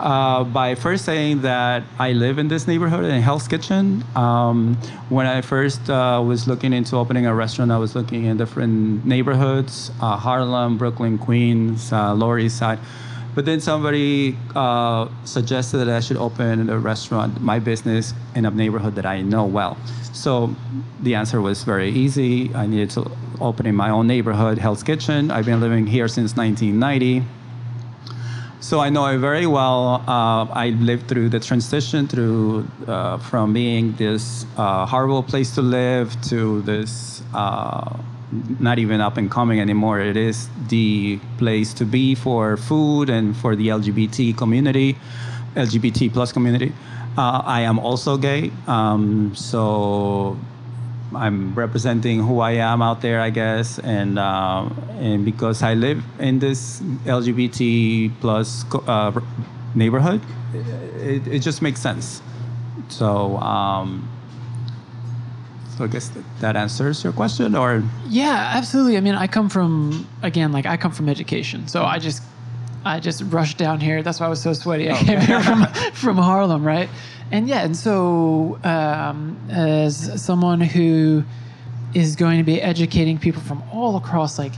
uh, 0.00 0.44
by 0.44 0.74
first 0.74 1.04
saying 1.04 1.42
that 1.42 1.82
I 1.98 2.12
live 2.12 2.38
in 2.38 2.48
this 2.48 2.66
neighborhood 2.66 3.04
in 3.04 3.20
Hell's 3.20 3.48
Kitchen. 3.48 4.04
Um, 4.14 4.76
when 5.08 5.26
I 5.26 5.40
first 5.40 5.90
uh, 5.90 6.22
was 6.24 6.46
looking 6.46 6.72
into 6.72 6.96
opening 6.96 7.26
a 7.26 7.34
restaurant, 7.34 7.72
I 7.72 7.78
was 7.78 7.94
looking 7.94 8.24
in 8.24 8.36
different 8.36 9.04
neighborhoods: 9.04 9.90
uh, 10.00 10.16
Harlem, 10.16 10.78
Brooklyn, 10.78 11.18
Queens, 11.18 11.92
uh, 11.92 12.14
Lower 12.14 12.38
East 12.38 12.58
Side. 12.58 12.78
But 13.38 13.44
then 13.44 13.60
somebody 13.60 14.36
uh, 14.56 15.06
suggested 15.22 15.76
that 15.78 15.88
I 15.88 16.00
should 16.00 16.16
open 16.16 16.68
a 16.68 16.76
restaurant, 16.76 17.40
my 17.40 17.60
business, 17.60 18.12
in 18.34 18.44
a 18.44 18.50
neighborhood 18.50 18.96
that 18.96 19.06
I 19.06 19.22
know 19.22 19.44
well. 19.44 19.76
So 20.12 20.56
the 21.04 21.14
answer 21.14 21.40
was 21.40 21.62
very 21.62 21.88
easy. 21.88 22.52
I 22.52 22.66
needed 22.66 22.90
to 22.98 23.08
open 23.40 23.66
in 23.66 23.76
my 23.76 23.90
own 23.90 24.08
neighborhood, 24.08 24.58
Hell's 24.58 24.82
Kitchen. 24.82 25.30
I've 25.30 25.44
been 25.44 25.60
living 25.60 25.86
here 25.86 26.08
since 26.08 26.34
1990. 26.36 27.22
So 28.58 28.80
I 28.80 28.88
know 28.88 29.06
it 29.06 29.18
very 29.18 29.46
well. 29.46 30.02
Uh, 30.08 30.46
I 30.46 30.70
lived 30.70 31.06
through 31.06 31.28
the 31.28 31.38
transition 31.38 32.08
through 32.08 32.66
uh, 32.88 33.18
from 33.18 33.52
being 33.52 33.94
this 33.94 34.46
uh, 34.56 34.84
horrible 34.84 35.22
place 35.22 35.54
to 35.54 35.62
live 35.62 36.20
to 36.22 36.62
this 36.62 37.22
uh, 37.32 37.98
not 38.60 38.78
even 38.78 39.00
up 39.00 39.16
and 39.16 39.30
coming 39.30 39.60
anymore. 39.60 40.00
It 40.00 40.16
is 40.16 40.48
the 40.68 41.18
place 41.38 41.72
to 41.74 41.84
be 41.84 42.14
for 42.14 42.56
food 42.56 43.08
and 43.10 43.36
for 43.36 43.56
the 43.56 43.68
LGBT 43.68 44.36
community, 44.36 44.96
LGBT 45.54 46.12
plus 46.12 46.32
community. 46.32 46.72
Uh, 47.16 47.42
I 47.44 47.62
am 47.62 47.78
also 47.78 48.16
gay, 48.16 48.52
um, 48.66 49.34
so 49.34 50.38
I'm 51.14 51.54
representing 51.54 52.22
who 52.22 52.40
I 52.40 52.52
am 52.52 52.80
out 52.82 53.00
there, 53.00 53.20
I 53.20 53.30
guess, 53.30 53.78
and 53.80 54.18
uh, 54.18 54.68
and 55.00 55.24
because 55.24 55.62
I 55.62 55.74
live 55.74 56.04
in 56.20 56.38
this 56.38 56.80
LGBT 57.06 58.12
plus 58.20 58.64
uh, 58.86 59.18
neighborhood, 59.74 60.20
it, 61.00 61.26
it 61.26 61.38
just 61.40 61.62
makes 61.62 61.80
sense. 61.80 62.22
So, 62.88 63.36
um, 63.38 64.08
so 65.78 65.84
I 65.84 65.86
guess 65.86 66.08
that, 66.08 66.24
that 66.40 66.56
answers 66.56 67.04
your 67.04 67.12
question, 67.12 67.54
or 67.54 67.84
Yeah, 68.08 68.52
absolutely. 68.56 68.96
I 68.96 69.00
mean, 69.00 69.14
I 69.14 69.28
come 69.28 69.48
from 69.48 70.08
again, 70.22 70.50
like 70.50 70.66
I 70.66 70.76
come 70.76 70.90
from 70.90 71.08
education, 71.08 71.68
so 71.68 71.84
I 71.84 72.00
just 72.00 72.20
I 72.84 72.98
just 72.98 73.22
rushed 73.26 73.58
down 73.58 73.78
here. 73.78 74.02
That's 74.02 74.18
why 74.18 74.26
I 74.26 74.28
was 74.28 74.42
so 74.42 74.52
sweaty. 74.54 74.90
I 74.90 74.94
came 74.94 75.20
here 75.20 75.40
from, 75.40 75.66
from 75.92 76.16
Harlem, 76.16 76.66
right? 76.66 76.88
And 77.30 77.48
yeah, 77.48 77.64
and 77.64 77.76
so 77.76 78.58
um, 78.64 79.38
as 79.50 80.20
someone 80.20 80.60
who 80.60 81.22
is 81.94 82.16
going 82.16 82.38
to 82.38 82.44
be 82.44 82.60
educating 82.60 83.16
people 83.16 83.42
from 83.42 83.62
all 83.72 83.96
across, 83.96 84.36
like 84.36 84.54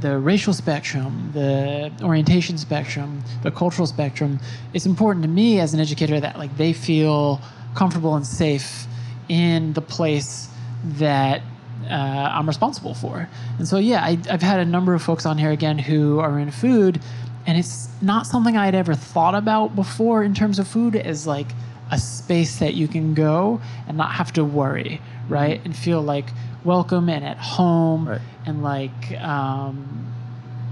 the 0.00 0.18
racial 0.18 0.52
spectrum, 0.52 1.30
the 1.34 1.92
orientation 2.02 2.58
spectrum, 2.58 3.22
the 3.44 3.52
cultural 3.52 3.86
spectrum, 3.86 4.40
it's 4.72 4.86
important 4.86 5.22
to 5.22 5.28
me 5.28 5.60
as 5.60 5.72
an 5.72 5.78
educator 5.78 6.18
that 6.18 6.36
like 6.36 6.56
they 6.56 6.72
feel 6.72 7.40
comfortable 7.76 8.16
and 8.16 8.26
safe 8.26 8.86
in 9.28 9.72
the 9.74 9.80
place 9.80 10.48
that 10.84 11.42
uh, 11.90 11.94
I'm 11.94 12.46
responsible 12.46 12.94
for. 12.94 13.28
And 13.58 13.66
so, 13.68 13.78
yeah, 13.78 14.02
I, 14.04 14.18
I've 14.30 14.42
had 14.42 14.60
a 14.60 14.64
number 14.64 14.94
of 14.94 15.02
folks 15.02 15.26
on 15.26 15.38
here 15.38 15.50
again 15.50 15.78
who 15.78 16.20
are 16.20 16.38
in 16.38 16.50
food, 16.50 17.00
and 17.46 17.58
it's 17.58 17.88
not 18.00 18.26
something 18.26 18.56
I'd 18.56 18.74
ever 18.74 18.94
thought 18.94 19.34
about 19.34 19.74
before 19.76 20.22
in 20.22 20.34
terms 20.34 20.58
of 20.58 20.66
food 20.68 20.96
as 20.96 21.26
like 21.26 21.48
a 21.90 21.98
space 21.98 22.58
that 22.60 22.74
you 22.74 22.88
can 22.88 23.14
go 23.14 23.60
and 23.86 23.96
not 23.96 24.12
have 24.12 24.32
to 24.34 24.44
worry, 24.44 25.00
right? 25.28 25.60
And 25.64 25.76
feel 25.76 26.00
like 26.00 26.26
welcome 26.64 27.08
and 27.10 27.24
at 27.24 27.36
home, 27.38 28.08
Right. 28.08 28.20
and 28.46 28.62
like 28.62 29.12
um, 29.20 30.10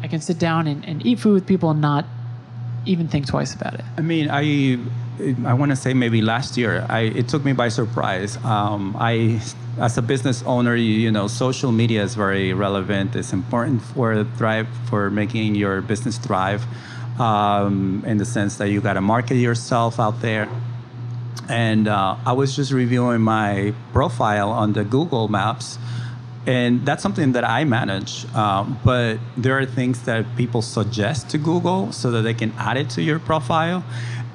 I 0.02 0.08
can 0.08 0.20
sit 0.22 0.38
down 0.38 0.66
and, 0.66 0.84
and 0.86 1.04
eat 1.04 1.20
food 1.20 1.34
with 1.34 1.46
people 1.46 1.70
and 1.70 1.80
not 1.82 2.06
even 2.86 3.06
think 3.08 3.26
twice 3.26 3.54
about 3.54 3.74
it. 3.74 3.84
I 3.98 4.00
mean, 4.00 4.28
I 4.30 4.78
I 5.46 5.52
want 5.54 5.70
to 5.70 5.76
say 5.76 5.92
maybe 5.94 6.22
last 6.22 6.56
year, 6.56 6.86
I 6.88 7.00
it 7.00 7.28
took 7.28 7.44
me 7.44 7.52
by 7.52 7.68
surprise. 7.68 8.38
Um, 8.44 8.96
I, 8.98 9.40
as 9.78 9.96
a 9.96 10.02
business 10.02 10.42
owner, 10.44 10.74
you, 10.74 10.92
you 10.92 11.10
know, 11.10 11.28
social 11.28 11.72
media 11.72 12.02
is 12.02 12.14
very 12.14 12.52
relevant. 12.52 13.16
It's 13.16 13.32
important 13.32 13.82
for 13.82 14.24
thrive 14.36 14.68
for 14.88 15.10
making 15.10 15.54
your 15.54 15.80
business 15.80 16.18
thrive, 16.18 16.64
um, 17.18 18.02
in 18.06 18.18
the 18.18 18.24
sense 18.24 18.56
that 18.56 18.68
you 18.68 18.80
got 18.80 18.94
to 18.94 19.00
market 19.00 19.36
yourself 19.36 19.98
out 19.98 20.20
there. 20.20 20.48
And 21.48 21.88
uh, 21.88 22.16
I 22.24 22.32
was 22.32 22.54
just 22.54 22.72
reviewing 22.72 23.20
my 23.20 23.74
profile 23.92 24.50
on 24.50 24.74
the 24.74 24.84
Google 24.84 25.28
Maps, 25.28 25.78
and 26.46 26.84
that's 26.86 27.02
something 27.02 27.32
that 27.32 27.44
I 27.44 27.64
manage. 27.64 28.26
Um, 28.34 28.78
but 28.84 29.18
there 29.36 29.58
are 29.58 29.66
things 29.66 30.02
that 30.02 30.24
people 30.36 30.62
suggest 30.62 31.30
to 31.30 31.38
Google 31.38 31.92
so 31.92 32.10
that 32.10 32.22
they 32.22 32.34
can 32.34 32.52
add 32.58 32.76
it 32.76 32.90
to 32.90 33.02
your 33.02 33.18
profile. 33.18 33.84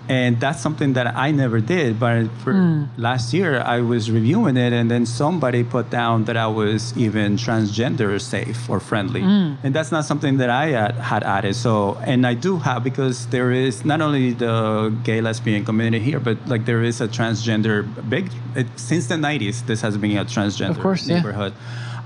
And 0.10 0.39
that's 0.39 0.62
something 0.62 0.93
that 0.93 1.16
I 1.16 1.32
never 1.32 1.60
did. 1.60 1.99
But 1.99 2.28
for 2.43 2.88
last 2.97 3.34
year, 3.34 3.60
I 3.60 3.82
was 3.82 4.10
reviewing 4.10 4.55
it, 4.55 4.72
and 4.72 4.89
then 4.89 5.05
somebody 5.05 5.64
put 5.64 5.89
down 5.89 6.26
that 6.26 6.38
I 6.38 6.47
was 6.47 6.95
even 6.97 7.36
transgender 7.36 8.20
safe 8.22 8.70
or 8.70 8.80
friendly. 8.80 9.22
And 9.22 9.74
that's 9.74 9.91
not 9.91 10.05
something 10.05 10.38
that 10.38 10.49
I 10.49 10.68
had, 10.68 10.95
had 10.95 11.24
added. 11.24 11.55
So, 11.55 11.95
and 12.05 12.26
I 12.26 12.34
do 12.36 12.58
have 12.58 12.84
because 12.84 13.28
there 13.28 13.51
is 13.51 13.84
not 13.84 13.99
only 14.01 14.32
the 14.34 14.95
gay 15.03 15.20
lesbian 15.22 15.66
community 15.66 16.03
here, 16.03 16.20
but 16.20 16.38
like 16.47 16.66
there 16.66 16.84
is 16.84 17.01
a 17.01 17.08
transgender 17.08 17.84
big, 18.10 18.32
it, 18.55 18.68
since 18.78 19.08
the 19.08 19.16
90s, 19.16 19.66
this 19.66 19.82
has 19.82 19.97
been 19.97 20.16
a 20.18 20.26
transgender 20.26 20.72
Of 20.72 20.80
course, 20.80 21.08
yeah. 21.08 21.18
neighborhood. 21.18 21.53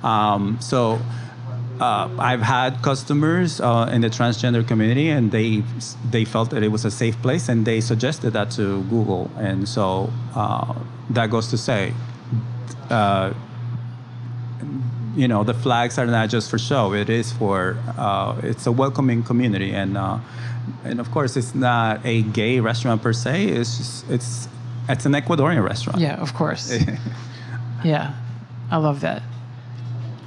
Um, 0.03 0.57
so 0.59 0.99
uh, 1.81 2.07
I've 2.19 2.43
had 2.43 2.83
customers 2.83 3.59
uh, 3.59 3.89
in 3.91 4.01
the 4.01 4.09
transgender 4.09 4.65
community, 4.65 5.09
and 5.09 5.31
they 5.31 5.63
they 6.11 6.25
felt 6.25 6.51
that 6.51 6.61
it 6.61 6.67
was 6.67 6.85
a 6.85 6.91
safe 6.91 7.19
place, 7.23 7.49
and 7.49 7.65
they 7.65 7.81
suggested 7.81 8.33
that 8.33 8.51
to 8.51 8.83
Google, 8.83 9.31
and 9.37 9.67
so 9.67 10.13
uh, 10.35 10.75
that 11.09 11.31
goes 11.31 11.47
to 11.47 11.57
say, 11.57 11.93
uh, 12.91 13.33
you 15.15 15.27
know, 15.27 15.43
the 15.43 15.55
flags 15.55 15.97
are 15.97 16.05
not 16.05 16.29
just 16.29 16.51
for 16.51 16.59
show; 16.59 16.93
it 16.93 17.09
is 17.09 17.31
for 17.31 17.77
uh, 17.97 18.39
it's 18.43 18.67
a 18.67 18.71
welcoming 18.71 19.23
community, 19.23 19.73
and 19.73 19.97
uh, 19.97 20.19
and 20.83 20.99
of 20.99 21.09
course, 21.09 21.35
it's 21.35 21.55
not 21.55 22.05
a 22.05 22.21
gay 22.21 22.59
restaurant 22.59 23.01
per 23.01 23.11
se. 23.11 23.45
It's 23.45 23.77
just, 23.77 24.09
it's 24.11 24.47
it's 24.87 25.07
an 25.07 25.13
Ecuadorian 25.13 25.63
restaurant. 25.63 25.99
Yeah, 25.99 26.21
of 26.21 26.35
course. 26.35 26.71
yeah, 27.83 28.13
I 28.69 28.77
love 28.77 29.01
that. 29.01 29.23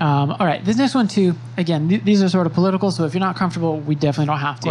Um, 0.01 0.33
all 0.33 0.47
right, 0.47 0.65
this 0.65 0.77
next 0.77 0.95
one 0.95 1.09
too. 1.09 1.35
Again, 1.57 1.89
th- 1.89 2.03
these 2.03 2.23
are 2.23 2.29
sort 2.29 2.47
of 2.47 2.53
political, 2.53 2.91
so 2.91 3.05
if 3.05 3.15
you're 3.15 3.21
not 3.21 3.37
comfortable, 3.37 3.79
we 3.81 3.95
definitely 3.95 4.27
don't 4.27 4.41
have 4.41 4.61
to. 4.61 4.71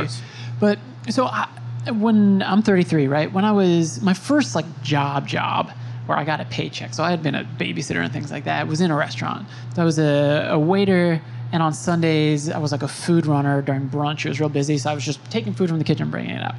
But 0.59 0.79
so 1.09 1.25
I, 1.25 1.47
when 1.91 2.41
I'm 2.43 2.61
33, 2.61 3.07
right? 3.07 3.31
When 3.31 3.45
I 3.45 3.51
was 3.51 4.01
my 4.01 4.13
first 4.13 4.55
like 4.55 4.65
job 4.83 5.27
job 5.27 5.71
where 6.05 6.17
I 6.17 6.25
got 6.25 6.41
a 6.41 6.45
paycheck, 6.45 6.93
so 6.93 7.03
I 7.03 7.09
had 7.09 7.23
been 7.23 7.35
a 7.35 7.45
babysitter 7.57 8.03
and 8.03 8.11
things 8.11 8.31
like 8.31 8.43
that. 8.45 8.67
Was 8.67 8.81
in 8.81 8.91
a 8.91 8.95
restaurant. 8.95 9.47
So 9.75 9.81
I 9.81 9.85
was 9.85 9.97
a, 9.97 10.49
a 10.51 10.59
waiter, 10.59 11.21
and 11.53 11.63
on 11.63 11.73
Sundays 11.73 12.49
I 12.49 12.57
was 12.57 12.71
like 12.73 12.83
a 12.83 12.87
food 12.87 13.25
runner 13.25 13.61
during 13.61 13.89
brunch. 13.89 14.25
It 14.25 14.29
was 14.29 14.39
real 14.39 14.49
busy, 14.49 14.77
so 14.77 14.91
I 14.91 14.93
was 14.93 15.05
just 15.05 15.23
taking 15.31 15.53
food 15.53 15.69
from 15.69 15.79
the 15.79 15.85
kitchen, 15.85 16.11
bringing 16.11 16.31
it 16.31 16.43
up. 16.43 16.55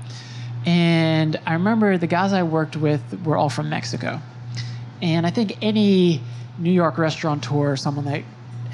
And 0.66 1.38
I 1.46 1.52
remember 1.52 1.98
the 1.98 2.06
guys 2.06 2.32
I 2.32 2.42
worked 2.42 2.76
with 2.76 3.02
were 3.24 3.36
all 3.36 3.50
from 3.50 3.68
Mexico. 3.68 4.20
And 5.02 5.26
I 5.26 5.30
think 5.30 5.58
any 5.60 6.22
New 6.58 6.70
York 6.70 6.96
restaurateur 6.96 7.76
someone 7.76 8.04
that 8.06 8.22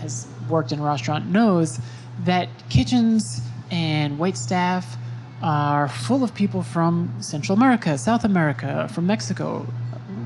has 0.00 0.26
worked 0.48 0.72
in 0.72 0.80
a 0.80 0.82
restaurant 0.82 1.26
knows 1.26 1.78
that 2.24 2.48
kitchens 2.68 3.40
and 3.70 4.18
wait 4.18 4.36
staff 4.36 4.96
are 5.42 5.88
full 5.88 6.22
of 6.22 6.34
people 6.34 6.62
from 6.62 7.14
Central 7.20 7.56
America, 7.56 7.96
South 7.96 8.24
America, 8.24 8.88
from 8.92 9.06
Mexico, 9.06 9.66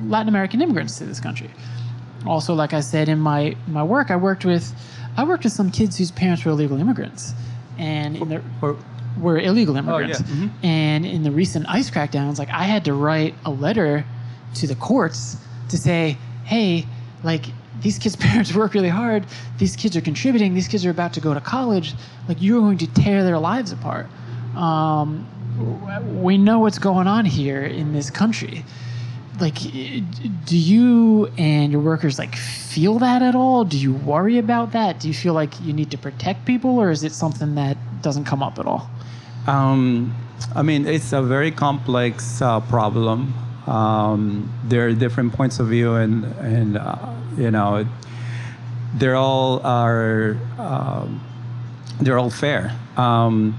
Latin 0.07 0.29
American 0.29 0.61
immigrants 0.61 0.99
to 0.99 1.05
this 1.05 1.21
country. 1.21 1.51
Also, 2.27 2.55
like 2.55 2.73
I 2.73 2.81
said 2.81 3.09
in 3.09 3.19
my, 3.21 3.55
my 3.69 3.83
work, 3.83 4.11
I 4.11 4.17
worked 4.17 4.45
with 4.45 4.73
I 5.17 5.23
worked 5.25 5.45
with 5.45 5.53
some 5.53 5.71
kids 5.71 5.97
whose 5.97 6.11
parents 6.11 6.45
were 6.45 6.51
illegal 6.51 6.81
immigrants, 6.81 7.35
and 7.79 8.17
in 8.17 8.29
the, 8.31 8.43
were 9.21 9.39
illegal 9.39 9.77
immigrants. 9.77 10.21
mhm. 10.23 10.51
And 10.65 11.07
in 11.07 11.23
the 11.23 11.31
recent 11.31 11.67
ICE 11.69 11.89
crackdowns, 11.91 12.39
like 12.39 12.51
I 12.51 12.65
had 12.65 12.85
to 12.87 12.95
write 12.95 13.35
a 13.45 13.51
letter 13.51 14.05
to 14.55 14.67
the 14.67 14.75
courts 14.75 15.37
to 15.69 15.79
say, 15.79 16.19
hey, 16.45 16.87
like 17.23 17.47
these 17.85 17.99
kids' 17.99 18.17
parents 18.27 18.53
work 18.53 18.75
really 18.75 18.89
hard. 18.89 19.25
These 19.59 19.77
kids 19.77 19.97
are 19.97 20.01
contributing. 20.01 20.55
These 20.55 20.67
kids 20.67 20.85
are 20.85 20.91
about 20.91 21.13
to 21.13 21.21
go 21.21 21.33
to 21.33 21.41
college. 21.41 21.95
Like 22.29 22.43
you're 22.43 22.61
going 22.61 22.79
to 22.79 22.89
tear 22.89 23.23
their 23.23 23.39
lives 23.39 23.71
apart. 23.71 24.09
Um, 24.57 25.29
we 26.21 26.37
know 26.37 26.59
what's 26.59 26.79
going 26.81 27.07
on 27.07 27.25
here 27.25 27.63
in 27.63 27.93
this 27.93 28.11
country. 28.11 28.65
Like, 29.41 29.57
do 29.61 30.57
you 30.57 31.27
and 31.39 31.73
your 31.73 31.81
workers 31.81 32.19
like 32.19 32.37
feel 32.37 32.99
that 33.01 33.21
at 33.21 33.35
all? 33.35 33.65
Do 33.65 33.77
you 33.77 33.93
worry 33.93 34.39
about 34.39 34.73
that? 34.73 35.01
Do 35.01 35.09
you 35.09 35.15
feel 35.15 35.35
like 35.35 35.61
you 35.61 35.73
need 35.73 35.91
to 35.91 35.99
protect 35.99 36.45
people, 36.45 36.79
or 36.79 36.91
is 36.91 37.03
it 37.03 37.13
something 37.13 37.57
that 37.57 37.77
doesn't 38.01 38.25
come 38.27 38.43
up 38.45 38.59
at 38.61 38.67
all? 38.67 38.89
Um, 39.49 40.15
I 40.55 40.63
mean, 40.63 40.87
it's 40.87 41.13
a 41.13 41.21
very 41.21 41.51
complex 41.51 42.41
uh, 42.41 42.61
problem. 42.61 43.35
Um, 43.67 44.53
there 44.65 44.87
are 44.87 44.93
different 44.93 45.33
points 45.33 45.59
of 45.59 45.69
view, 45.69 45.95
and 45.95 46.25
and 46.39 46.77
uh, 46.77 47.15
you 47.37 47.51
know, 47.51 47.87
they're 48.95 49.17
all 49.17 49.61
are 49.65 50.37
um, 50.59 51.21
they're 52.01 52.19
all 52.19 52.31
fair. 52.31 52.77
Um, 52.97 53.59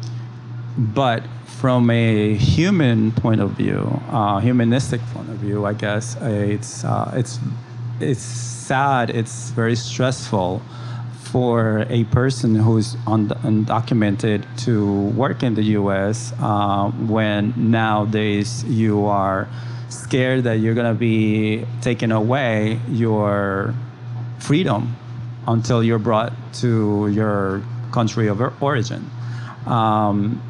but 0.77 1.23
from 1.45 1.89
a 1.89 2.35
human 2.35 3.11
point 3.11 3.41
of 3.41 3.51
view, 3.51 4.01
uh, 4.09 4.39
humanistic 4.39 5.01
point 5.13 5.29
of 5.29 5.37
view, 5.37 5.65
I 5.65 5.73
guess 5.73 6.17
it's 6.21 6.83
uh, 6.83 7.11
it's 7.15 7.39
it's 7.99 8.21
sad. 8.21 9.09
It's 9.09 9.51
very 9.51 9.75
stressful 9.75 10.61
for 11.23 11.85
a 11.89 12.03
person 12.05 12.55
who's 12.55 12.95
un- 13.07 13.29
undocumented 13.43 14.45
to 14.63 15.07
work 15.17 15.43
in 15.43 15.55
the 15.55 15.63
U.S. 15.79 16.33
Uh, 16.39 16.91
when 16.91 17.53
nowadays 17.57 18.63
you 18.65 19.05
are 19.05 19.47
scared 19.95 20.43
that 20.43 20.59
you're 20.59 20.75
gonna 20.75 20.93
be 20.93 21.65
taken 21.81 22.11
away 22.11 22.79
your 22.89 23.73
freedom 24.39 24.95
until 25.47 25.83
you're 25.83 25.99
brought 25.99 26.33
to 26.55 27.07
your 27.09 27.61
country 27.91 28.27
of 28.27 28.41
origin. 28.61 29.09
Um, 29.65 30.41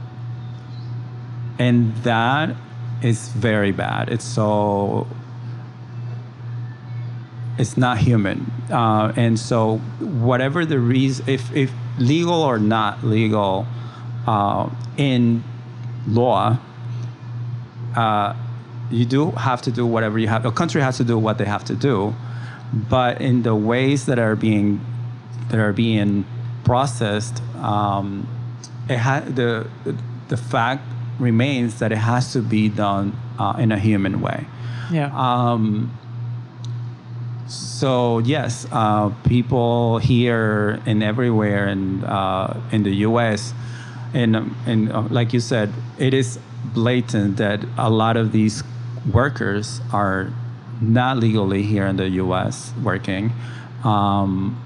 and 1.59 1.95
that 2.03 2.55
is 3.01 3.29
very 3.29 3.71
bad. 3.71 4.09
It's 4.09 4.25
so 4.25 5.07
it's 7.57 7.77
not 7.77 7.97
human. 7.97 8.51
Uh, 8.69 9.13
and 9.15 9.39
so, 9.39 9.77
whatever 9.99 10.65
the 10.65 10.79
reason, 10.79 11.27
if, 11.29 11.55
if 11.55 11.71
legal 11.97 12.41
or 12.41 12.59
not 12.59 13.03
legal 13.03 13.65
uh, 14.27 14.69
in 14.97 15.43
law, 16.07 16.57
uh, 17.95 18.33
you 18.91 19.05
do 19.05 19.31
have 19.31 19.61
to 19.63 19.71
do 19.71 19.85
whatever 19.85 20.19
you 20.19 20.27
have. 20.27 20.45
A 20.45 20.51
country 20.51 20.81
has 20.81 20.97
to 20.97 21.03
do 21.03 21.17
what 21.17 21.37
they 21.37 21.45
have 21.45 21.63
to 21.65 21.75
do, 21.75 22.13
but 22.73 23.21
in 23.21 23.43
the 23.43 23.55
ways 23.55 24.05
that 24.05 24.19
are 24.19 24.35
being 24.35 24.79
that 25.49 25.59
are 25.59 25.73
being 25.73 26.25
processed, 26.63 27.41
um, 27.57 28.27
it 28.89 28.97
ha- 28.97 29.23
the 29.27 29.67
the 30.27 30.37
fact 30.37 30.83
remains 31.19 31.79
that 31.79 31.91
it 31.91 31.97
has 31.97 32.33
to 32.33 32.41
be 32.41 32.69
done 32.69 33.17
uh, 33.39 33.55
in 33.57 33.71
a 33.71 33.79
human 33.79 34.21
way. 34.21 34.45
Yeah. 34.91 35.11
Um, 35.15 35.97
so 37.47 38.19
yes, 38.19 38.67
uh, 38.71 39.09
people 39.23 39.99
here 39.99 40.81
and 40.85 41.03
everywhere 41.03 41.67
in 41.67 42.03
uh, 42.03 42.59
in 42.71 42.83
the 42.83 42.95
U.S. 43.07 43.53
and 44.13 44.35
um, 44.35 44.57
and 44.65 44.91
uh, 44.91 45.01
like 45.09 45.33
you 45.33 45.39
said, 45.39 45.71
it 45.97 46.13
is 46.13 46.39
blatant 46.73 47.37
that 47.37 47.63
a 47.77 47.89
lot 47.89 48.17
of 48.17 48.31
these 48.31 48.63
workers 49.11 49.81
are 49.91 50.31
not 50.81 51.17
legally 51.17 51.63
here 51.63 51.85
in 51.85 51.97
the 51.97 52.09
U.S. 52.09 52.73
working, 52.83 53.31
um, 53.83 54.61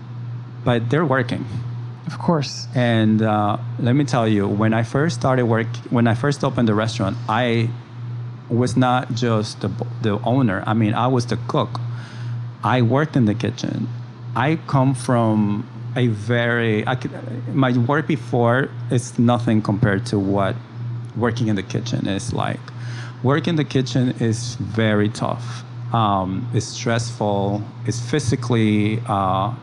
but 0.64 0.90
they're 0.90 1.06
working. 1.06 1.46
Of 2.08 2.18
course. 2.18 2.68
And 2.74 3.22
uh, 3.22 3.58
let 3.80 3.94
me 3.96 4.04
tell 4.04 4.28
you, 4.28 4.48
when 4.48 4.74
I 4.74 4.84
first 4.84 5.20
started 5.20 5.46
work, 5.46 5.68
when 5.90 6.08
I 6.08 6.16
first 6.16 6.44
opened 6.44 6.68
the 6.68 6.74
restaurant, 6.74 7.18
I 7.28 7.70
was 8.50 8.76
not 8.76 9.14
just 9.14 9.62
the, 9.62 9.70
the 10.02 10.20
owner. 10.22 10.64
I 10.66 10.74
mean, 10.74 10.94
I 10.96 11.08
was 11.08 11.28
the 11.28 11.38
cook. 11.48 11.80
I 12.64 12.82
worked 12.82 13.16
in 13.16 13.26
the 13.26 13.36
kitchen. 13.36 13.88
I 14.36 14.56
come 14.68 14.96
from 14.96 15.70
a 15.96 16.08
very, 16.08 16.86
I 16.88 16.96
could, 16.96 17.12
my 17.54 17.78
work 17.78 18.08
before 18.08 18.70
is 18.90 19.18
nothing 19.20 19.62
compared 19.62 20.06
to 20.08 20.20
what 20.20 20.56
working 21.16 21.48
in 21.48 21.56
the 21.56 21.64
kitchen 21.64 22.08
is 22.08 22.34
like. 22.34 22.60
Work 23.24 23.50
in 23.50 23.58
the 23.58 23.66
kitchen 23.66 24.16
is 24.22 24.56
very 24.56 25.10
tough. 25.10 25.64
Um, 25.94 26.50
it's 26.54 26.68
stressful. 26.68 27.62
It's 27.86 28.00
physically 28.00 29.02
uh, 29.08 29.54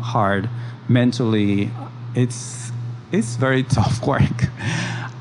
hard. 0.00 0.50
Mentally, 0.88 1.70
it's 2.14 2.72
it's 3.10 3.36
very 3.36 3.62
tough 3.78 4.06
work. 4.06 4.48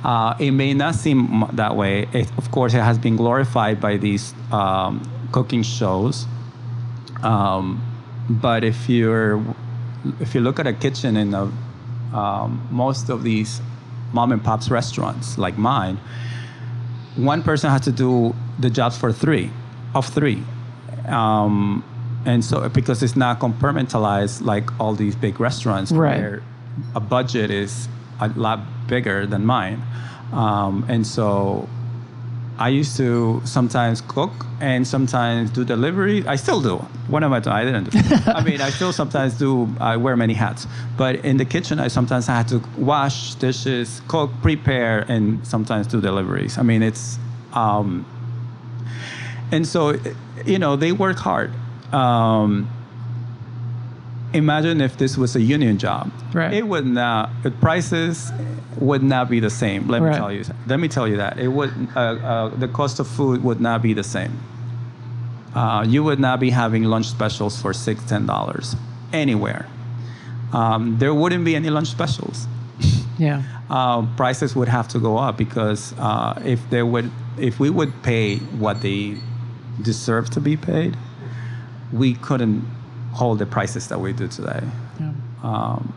Uh, 0.03 0.36
it 0.39 0.51
may 0.51 0.74
not 0.74 0.95
seem 0.95 1.45
that 1.53 1.78
way. 1.78 2.07
It, 2.11 2.30
of 2.38 2.51
course, 2.51 2.74
it 2.74 2.82
has 2.82 2.97
been 2.97 3.16
glorified 3.16 3.80
by 3.80 3.95
these 3.95 4.34
um, 4.51 5.01
cooking 5.32 5.64
shows. 5.64 6.26
Um, 7.22 7.82
but 8.30 8.66
if 8.66 8.89
you're 8.89 9.41
if 10.20 10.36
you 10.36 10.41
look 10.41 10.59
at 10.59 10.68
a 10.68 10.74
kitchen 10.74 11.16
in 11.16 11.34
a, 11.34 11.49
um, 12.14 12.68
most 12.70 13.09
of 13.09 13.24
these 13.24 13.61
mom 14.11 14.34
and 14.34 14.43
pops 14.43 14.70
restaurants 14.70 15.38
like 15.38 15.57
mine, 15.57 15.97
one 17.16 17.43
person 17.43 17.70
has 17.70 17.82
to 17.82 17.91
do 17.91 18.34
the 18.59 18.70
jobs 18.70 18.97
for 18.97 19.11
three, 19.11 19.51
of 19.95 20.05
three. 20.07 20.43
Um, 21.07 21.84
and 22.26 22.43
so 22.43 22.68
because 22.70 23.03
it's 23.03 23.16
not 23.16 23.39
compartmentalized 23.39 24.41
like 24.45 24.70
all 24.80 24.93
these 24.95 25.16
big 25.16 25.39
restaurants 25.39 25.91
Right. 25.91 26.18
where 26.18 26.43
a 26.95 26.99
budget 26.99 27.51
is 27.51 27.88
a 28.20 28.30
lot 28.30 28.59
bigger 28.88 29.26
than 29.26 29.45
mine. 29.45 29.82
Um, 30.32 30.86
and 30.88 31.05
so 31.05 31.68
I 32.57 32.69
used 32.69 32.97
to 32.97 33.41
sometimes 33.45 34.01
cook 34.01 34.31
and 34.61 34.87
sometimes 34.87 35.49
do 35.49 35.65
delivery. 35.65 36.25
I 36.27 36.35
still 36.35 36.61
do. 36.61 36.77
What 37.07 37.23
am 37.23 37.33
I 37.33 37.39
doing? 37.39 37.55
I 37.55 37.63
didn't 37.65 37.89
do. 37.89 37.99
I 38.31 38.43
mean, 38.43 38.61
I 38.61 38.69
still 38.69 38.93
sometimes 38.93 39.37
do. 39.37 39.67
I 39.79 39.97
wear 39.97 40.15
many 40.15 40.33
hats. 40.33 40.67
But 40.95 41.15
in 41.25 41.37
the 41.37 41.45
kitchen, 41.45 41.79
I 41.79 41.87
sometimes 41.87 42.27
had 42.27 42.47
to 42.49 42.61
wash 42.77 43.35
dishes, 43.35 44.01
cook, 44.07 44.29
prepare, 44.41 44.99
and 45.09 45.45
sometimes 45.45 45.87
do 45.87 45.99
deliveries. 45.99 46.57
I 46.57 46.61
mean, 46.61 46.83
it's. 46.83 47.17
Um, 47.53 48.05
and 49.51 49.67
so, 49.67 49.99
you 50.45 50.59
know, 50.59 50.75
they 50.75 50.91
work 50.91 51.17
hard. 51.17 51.51
Um, 51.91 52.69
imagine 54.34 54.81
if 54.81 54.97
this 54.97 55.17
was 55.17 55.36
a 55.36 55.41
union 55.41 55.77
job. 55.77 56.11
Right. 56.34 56.53
It 56.53 56.67
would 56.67 56.86
not. 56.86 57.29
The 57.43 57.51
prices 57.51 58.31
would 58.79 59.03
not 59.03 59.29
be 59.29 59.39
the 59.39 59.49
same. 59.49 59.88
Let 59.88 60.01
Right. 60.01 60.11
me 60.11 60.17
tell 60.17 60.31
you. 60.31 60.43
Let 60.67 60.79
me 60.79 60.88
tell 60.88 61.07
you 61.07 61.17
that 61.17 61.38
it 61.39 61.47
would. 61.49 61.71
Uh, 61.95 61.99
uh, 61.99 62.49
the 62.57 62.67
cost 62.67 62.99
of 62.99 63.07
food 63.07 63.43
would 63.43 63.61
not 63.61 63.81
be 63.81 63.93
the 63.93 64.03
same. 64.03 64.31
Uh, 65.55 65.86
you 65.88 66.03
would 66.03 66.19
not 66.19 66.39
be 66.39 66.49
having 66.49 66.84
lunch 66.84 67.05
specials 67.07 67.61
for 67.61 67.73
six, 67.73 68.03
ten 68.05 68.25
dollars 68.25 68.75
anywhere. 69.13 69.67
Um, 70.51 70.97
there 70.97 71.13
wouldn't 71.13 71.45
be 71.45 71.55
any 71.55 71.69
lunch 71.69 71.88
specials. 71.89 72.47
Yeah. 73.19 73.43
Uh, 73.69 74.03
prices 74.17 74.55
would 74.55 74.67
have 74.67 74.88
to 74.89 74.99
go 74.99 75.17
up 75.17 75.38
because 75.38 75.93
uh, 75.99 76.41
if 76.43 76.59
they 76.71 76.81
would, 76.84 77.11
if 77.38 77.59
we 77.59 77.69
would 77.69 78.01
pay 78.03 78.38
what 78.38 78.81
they 78.81 79.17
deserve 79.81 80.29
to 80.31 80.39
be 80.39 80.57
paid, 80.57 80.97
we 81.91 82.15
couldn't 82.15 82.63
hold 83.14 83.39
the 83.39 83.45
prices 83.45 83.88
that 83.88 83.99
we 83.99 84.14
do 84.14 84.28
today. 84.28 84.61
yeah. 84.99 85.14
Um, 85.43 85.93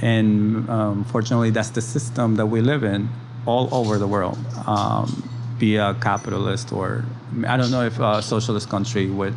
and 0.00 0.68
um, 0.68 1.04
fortunately, 1.04 1.50
that's 1.50 1.70
the 1.70 1.80
system 1.80 2.36
that 2.36 2.46
we 2.46 2.60
live 2.60 2.82
in 2.82 3.08
all 3.46 3.72
over 3.72 3.98
the 3.98 4.06
world, 4.06 4.38
um, 4.66 5.28
be 5.58 5.76
a 5.76 5.94
capitalist 5.94 6.72
or 6.72 7.04
I 7.46 7.56
don't 7.56 7.70
know 7.70 7.82
if 7.82 7.98
a 7.98 8.20
socialist 8.20 8.68
country 8.68 9.08
would 9.08 9.34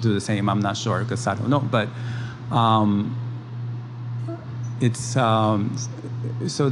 do 0.00 0.12
the 0.12 0.20
same. 0.20 0.48
I'm 0.48 0.60
not 0.60 0.76
sure 0.76 1.02
because 1.02 1.26
I 1.26 1.34
don't 1.34 1.48
know, 1.48 1.60
but 1.60 1.88
um, 2.50 3.16
it's 4.80 5.16
um, 5.16 5.76
so 6.46 6.70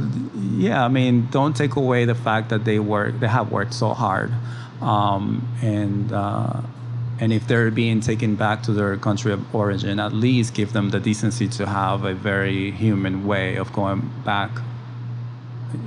yeah. 0.51 0.85
I 0.85 0.87
mean, 0.87 1.27
don't 1.31 1.55
take 1.55 1.75
away 1.75 2.05
the 2.05 2.15
fact 2.15 2.49
that 2.49 2.65
they 2.65 2.79
work, 2.79 3.19
they 3.19 3.27
have 3.27 3.51
worked 3.51 3.73
so 3.73 3.93
hard, 3.93 4.31
um, 4.81 5.47
and. 5.61 6.11
Uh, 6.11 6.61
and 7.19 7.31
if 7.31 7.47
they're 7.47 7.71
being 7.71 7.99
taken 8.01 8.35
back 8.35 8.63
to 8.63 8.71
their 8.73 8.97
country 8.97 9.31
of 9.31 9.53
origin, 9.55 9.99
at 9.99 10.13
least 10.13 10.53
give 10.53 10.73
them 10.73 10.89
the 10.89 10.99
decency 10.99 11.47
to 11.47 11.65
have 11.65 12.03
a 12.05 12.13
very 12.13 12.71
human 12.71 13.25
way 13.27 13.55
of 13.55 13.71
going 13.73 14.11
back. 14.25 14.51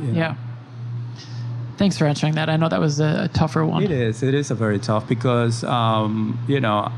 you 0.01 0.12
know. 0.12 0.18
Yeah. 0.18 0.35
Thanks 1.77 1.99
for 1.99 2.07
answering 2.07 2.35
that. 2.37 2.49
I 2.49 2.57
know 2.57 2.68
that 2.70 2.81
was 2.81 3.01
a, 3.01 3.24
a 3.24 3.29
tougher 3.29 3.64
one. 3.66 3.83
It 3.83 3.91
is. 3.91 4.22
It 4.22 4.33
is 4.35 4.51
a 4.51 4.55
very 4.55 4.79
tough 4.79 5.07
because 5.07 5.62
um, 5.64 6.39
you 6.49 6.59
know, 6.59 6.91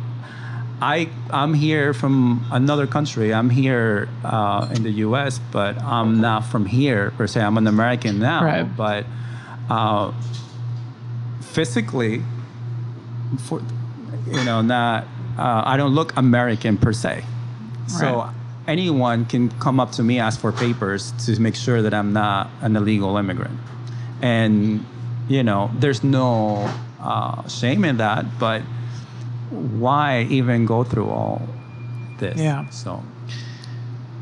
I 0.81 1.09
I'm 1.31 1.55
here 1.55 1.93
from 1.93 2.45
another 2.53 2.87
country. 2.87 3.35
I'm 3.35 3.51
here 3.51 4.09
uh, 4.24 4.68
in 4.72 4.85
the 4.85 4.93
U.S., 5.09 5.41
but 5.51 5.83
I'm 5.83 6.20
not 6.20 6.45
from 6.47 6.66
here 6.66 7.11
per 7.16 7.26
se. 7.26 7.41
I'm 7.41 7.59
an 7.59 7.66
American 7.66 8.20
now, 8.20 8.45
Right. 8.45 8.76
but 8.76 9.05
uh, 9.68 10.12
physically, 11.41 12.22
for 13.39 13.61
you 14.26 14.44
know, 14.44 14.61
not 14.62 15.04
uh, 15.38 15.62
I 15.64 15.76
don't 15.76 15.94
look 15.94 16.16
American 16.16 16.76
per 16.76 16.92
se. 16.92 17.24
So 17.86 18.04
Right. 18.06 18.34
anyone 18.66 19.24
can 19.24 19.48
come 19.61 19.78
up 19.80 19.92
to 19.92 20.02
me 20.02 20.18
ask 20.18 20.40
for 20.40 20.52
papers 20.52 21.12
to 21.26 21.40
make 21.40 21.54
sure 21.54 21.80
that 21.82 21.94
I'm 21.94 22.12
not 22.12 22.50
an 22.61 22.76
illegal 22.76 23.16
immigrant, 23.16 23.59
and 24.22 24.84
you 25.28 25.42
know, 25.42 25.70
there's 25.78 26.02
no 26.02 26.68
uh, 27.00 27.46
shame 27.48 27.84
in 27.84 27.98
that. 27.98 28.24
But 28.38 28.62
why 29.50 30.26
even 30.30 30.66
go 30.66 30.84
through 30.84 31.09
all 31.09 31.42
this? 32.18 32.38
Yeah. 32.38 32.68
So 32.70 33.02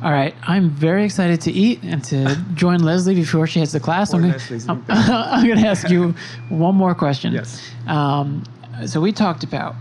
All 0.03 0.13
right. 0.13 0.35
I'm 0.47 0.71
very 0.71 1.05
excited 1.05 1.41
to 1.43 1.53
eat 1.53 1.83
and 1.83 2.05
to 2.05 2.37
join 2.55 2.81
Leslie 2.81 3.15
before 3.15 3.47
she 3.47 3.59
heads 3.61 3.73
the 3.73 3.81
class. 3.81 4.13
I'm 4.13 4.21
gonna, 4.21 4.35
Leslie's 4.35 4.69
I'm, 4.69 4.81
been 4.83 4.97
busy. 4.97 5.13
I'm 5.13 5.49
gonna 5.49 5.67
ask 5.67 5.89
you 5.89 6.15
one 6.51 6.75
more 6.75 6.95
question. 6.95 7.33
Yes. 7.33 7.61
Um, 7.87 8.45
so 8.85 9.01
we 9.01 9.13
talked 9.13 9.43
about 9.43 9.75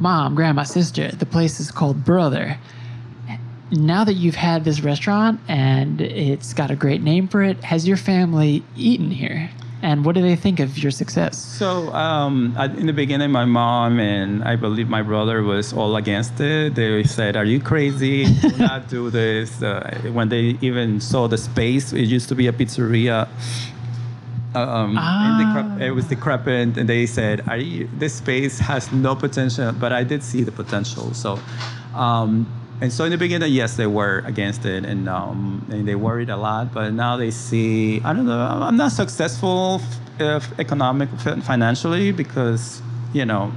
mom, 0.00 0.34
grandma, 0.34 0.64
sister. 0.64 1.10
The 1.12 1.26
place 1.26 1.60
is 1.60 1.70
called 1.70 2.04
Brother. 2.04 2.58
Now 3.70 4.04
that 4.04 4.14
you've 4.14 4.34
had 4.34 4.64
this 4.64 4.82
restaurant 4.82 5.40
and 5.48 6.00
it's 6.00 6.52
got 6.52 6.70
a 6.70 6.76
great 6.76 7.02
name 7.02 7.28
for 7.28 7.42
it, 7.42 7.64
has 7.64 7.88
your 7.88 7.96
family 7.96 8.62
eaten 8.76 9.10
here? 9.10 9.50
And 9.80 10.04
what 10.04 10.14
do 10.14 10.22
they 10.22 10.36
think 10.36 10.60
of 10.60 10.78
your 10.78 10.92
success? 10.92 11.36
So 11.36 11.92
um, 11.92 12.56
in 12.76 12.86
the 12.86 12.92
beginning, 12.92 13.32
my 13.32 13.44
mom 13.44 13.98
and 13.98 14.44
I 14.44 14.54
believe 14.54 14.88
my 14.88 15.02
brother 15.02 15.42
was 15.42 15.72
all 15.72 15.96
against 15.96 16.38
it. 16.38 16.76
They 16.76 17.02
said, 17.02 17.36
"Are 17.36 17.44
you 17.44 17.58
crazy? 17.58 18.26
Do 18.26 18.56
not 18.58 18.88
do 18.88 19.10
this." 19.10 19.60
Uh, 19.60 19.98
when 20.12 20.28
they 20.28 20.56
even 20.60 21.00
saw 21.00 21.26
the 21.26 21.36
space, 21.36 21.92
it 21.92 22.04
used 22.04 22.28
to 22.28 22.36
be 22.36 22.46
a 22.46 22.52
pizzeria. 22.52 23.28
Um, 24.54 24.98
and 24.98 25.46
decrep- 25.46 25.80
it 25.80 25.92
was 25.92 26.06
decrepit, 26.06 26.76
and 26.76 26.88
they 26.88 27.06
said, 27.06 27.42
Are 27.48 27.56
you, 27.56 27.88
"This 27.98 28.14
space 28.14 28.58
has 28.58 28.92
no 28.92 29.14
potential." 29.14 29.72
But 29.72 29.92
I 29.92 30.04
did 30.04 30.22
see 30.22 30.42
the 30.42 30.52
potential. 30.52 31.14
So, 31.14 31.38
um, 31.94 32.46
and 32.80 32.92
so 32.92 33.04
in 33.04 33.12
the 33.12 33.18
beginning, 33.18 33.52
yes, 33.52 33.76
they 33.76 33.86
were 33.86 34.22
against 34.26 34.64
it, 34.66 34.84
and 34.84 35.08
um, 35.08 35.64
and 35.70 35.88
they 35.88 35.94
worried 35.94 36.28
a 36.30 36.36
lot. 36.36 36.74
But 36.74 36.92
now 36.92 37.16
they 37.16 37.30
see, 37.30 38.00
I 38.04 38.12
don't 38.12 38.26
know, 38.26 38.38
I'm 38.38 38.76
not 38.76 38.92
successful 38.92 39.80
if 40.18 40.58
economic 40.58 41.08
financially 41.42 42.12
because 42.12 42.82
you 43.14 43.24
know, 43.24 43.52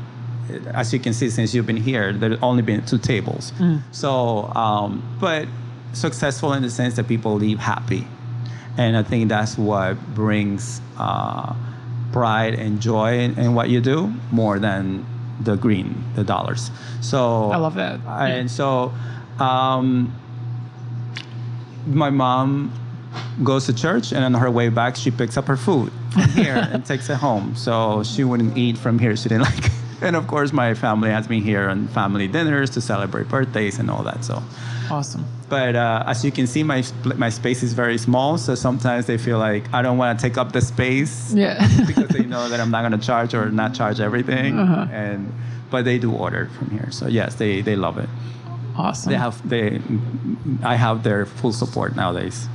as 0.74 0.94
you 0.94 1.00
can 1.00 1.14
see, 1.14 1.30
since 1.30 1.54
you've 1.54 1.66
been 1.66 1.78
here, 1.78 2.14
there's 2.14 2.40
only 2.42 2.62
been 2.62 2.86
two 2.86 2.98
tables. 3.00 3.52
So, 3.92 4.44
um, 4.56 5.04
but 5.20 5.48
successful 5.94 6.54
in 6.54 6.62
the 6.62 6.70
sense 6.70 6.96
that 6.98 7.08
people 7.08 7.36
leave 7.36 7.58
happy, 7.60 8.06
and 8.78 8.98
I 8.98 9.04
think 9.04 9.30
that's 9.30 9.58
what 9.58 10.00
brings 10.14 10.82
uh, 10.98 11.56
pride 12.12 12.56
and 12.56 12.82
joy 12.82 13.20
in, 13.20 13.38
in 13.40 13.54
what 13.54 13.70
you 13.70 13.82
do 13.82 14.14
more 14.32 14.60
than 14.60 15.06
the 15.42 15.56
green, 15.56 16.04
the 16.16 16.24
dollars. 16.24 16.72
So 17.02 17.52
I 17.52 17.58
love 17.58 17.76
that. 17.76 18.00
and 18.06 18.50
so, 18.50 18.94
um, 19.40 20.18
my 21.88 22.10
mom 22.10 22.72
goes 23.44 23.66
to 23.66 23.74
church, 23.74 24.12
and 24.12 24.24
on 24.24 24.34
her 24.34 24.50
way 24.50 24.70
back, 24.70 24.96
she 24.96 25.12
picks 25.12 25.38
up 25.38 25.46
her 25.46 25.58
food 25.58 25.92
from 26.12 26.30
here 26.30 26.68
and 26.72 26.86
takes 26.92 27.10
it 27.10 27.16
home. 27.18 27.56
So 27.56 28.04
she 28.04 28.24
wouldn't 28.24 28.58
eat 28.58 28.78
from 28.78 29.00
here. 29.00 29.16
She 29.16 29.30
didn't 29.30 29.44
like. 29.52 29.66
It. 29.66 29.72
And 30.02 30.16
of 30.16 30.28
course, 30.28 30.52
my 30.52 30.74
family 30.74 31.10
has 31.10 31.30
me 31.30 31.40
here 31.42 31.70
on 31.70 31.88
family 31.90 32.28
dinners 32.28 32.70
to 32.72 32.82
celebrate 32.82 33.30
birthdays 33.30 33.80
and 33.80 33.90
all 33.90 34.04
that. 34.04 34.24
So, 34.26 34.44
Awesome. 34.92 35.26
But 35.50 35.76
uh, 35.76 36.04
as 36.08 36.26
you 36.26 36.32
can 36.32 36.48
see, 36.48 36.64
my 36.64 36.84
my 37.16 37.30
space 37.30 37.62
is 37.64 37.74
very 37.74 37.98
small, 37.98 38.38
so 38.38 38.56
sometimes 38.56 39.06
they 39.06 39.18
feel 39.18 39.38
like 39.38 39.64
I 39.74 39.82
don't 39.82 39.98
want 39.98 40.20
to 40.20 40.28
take 40.28 40.38
up 40.38 40.52
the 40.52 40.62
space 40.62 41.34
Yeah. 41.34 41.68
because 41.88 42.10
they 42.10 42.24
know 42.26 42.50
that 42.50 42.60
I'm 42.60 42.72
not 42.72 42.82
going 42.88 43.00
to 43.00 43.06
charge 43.06 43.34
or 43.34 43.50
not 43.52 43.74
charge 43.76 44.00
everything. 44.00 44.58
Uh-huh. 44.60 44.88
And 44.92 45.32
but 45.72 45.84
they 45.86 45.98
do 46.00 46.12
order 46.12 46.50
from 46.58 46.70
here, 46.72 46.90
so 46.92 47.08
yes, 47.08 47.36
they 47.36 47.62
they 47.62 47.76
love 47.76 47.98
it. 47.98 48.10
awesome. 48.78 49.12
They 49.12 49.18
have 49.18 49.38
they 49.48 49.82
I 50.64 50.76
have 50.76 51.04
their 51.04 51.26
full 51.26 51.54
support 51.54 51.96
nowadays. 51.96 52.48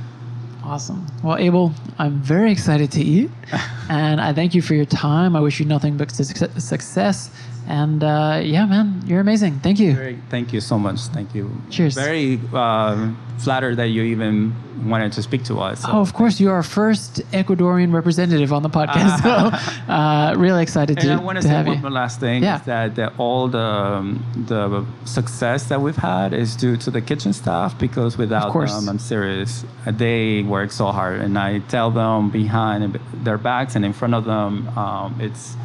Awesome. 0.63 1.07
Well, 1.23 1.37
Abel, 1.37 1.73
I'm 1.97 2.21
very 2.21 2.51
excited 2.51 2.91
to 2.91 3.01
eat, 3.01 3.31
and 3.89 4.21
I 4.21 4.31
thank 4.33 4.53
you 4.53 4.61
for 4.61 4.75
your 4.75 4.85
time. 4.85 5.35
I 5.35 5.39
wish 5.39 5.59
you 5.59 5.65
nothing 5.65 5.97
but 5.97 6.11
success. 6.11 7.31
And 7.67 8.03
uh, 8.03 8.41
yeah, 8.43 8.65
man, 8.65 9.01
you're 9.05 9.21
amazing. 9.21 9.59
Thank 9.59 9.79
you. 9.79 9.93
Very, 9.95 10.19
thank 10.29 10.51
you 10.51 10.59
so 10.61 10.77
much. 10.77 10.99
Thank 11.01 11.33
you. 11.33 11.49
Cheers. 11.69 11.95
Very 11.95 12.39
uh, 12.53 13.11
flattered 13.37 13.77
that 13.77 13.87
you 13.89 14.03
even 14.03 14.53
wanted 14.89 15.11
to 15.13 15.21
speak 15.21 15.43
to 15.45 15.59
us. 15.59 15.83
Oh, 15.87 16.01
of 16.01 16.13
course, 16.13 16.39
you 16.39 16.49
are 16.49 16.55
our 16.55 16.63
first 16.63 17.21
Ecuadorian 17.31 17.93
representative 17.93 18.51
on 18.51 18.63
the 18.63 18.69
podcast. 18.69 19.21
so, 19.21 19.91
uh, 19.93 20.35
really 20.37 20.63
excited 20.63 20.97
And 20.97 21.07
to, 21.07 21.13
I 21.13 21.19
want 21.19 21.37
to 21.37 21.41
to 21.43 21.47
say 21.47 21.63
one 21.63 21.93
last 21.93 22.19
thing 22.19 22.43
Yeah. 22.43 22.57
that, 22.65 22.95
that 22.95 23.13
all 23.17 23.47
the 23.47 23.59
um, 23.59 24.23
the 24.47 24.85
success 25.05 25.65
that 25.65 25.81
we've 25.81 25.95
had 25.95 26.33
is 26.33 26.55
due 26.55 26.77
to 26.77 26.91
the 26.91 27.01
kitchen 27.01 27.31
staff 27.33 27.77
because 27.77 28.17
without 28.17 28.53
them, 28.53 28.89
I'm 28.89 28.99
serious, 28.99 29.63
they 29.85 30.41
work 30.43 30.71
so 30.71 30.87
hard, 30.87 31.21
and 31.21 31.37
I 31.37 31.59
tell 31.59 31.91
them 31.91 32.29
behind 32.31 32.99
their 33.13 33.37
backs 33.37 33.75
and 33.75 33.85
in 33.85 33.93
front 33.93 34.13
of 34.15 34.25
them, 34.25 34.67
um, 34.77 35.21
it's. 35.21 35.55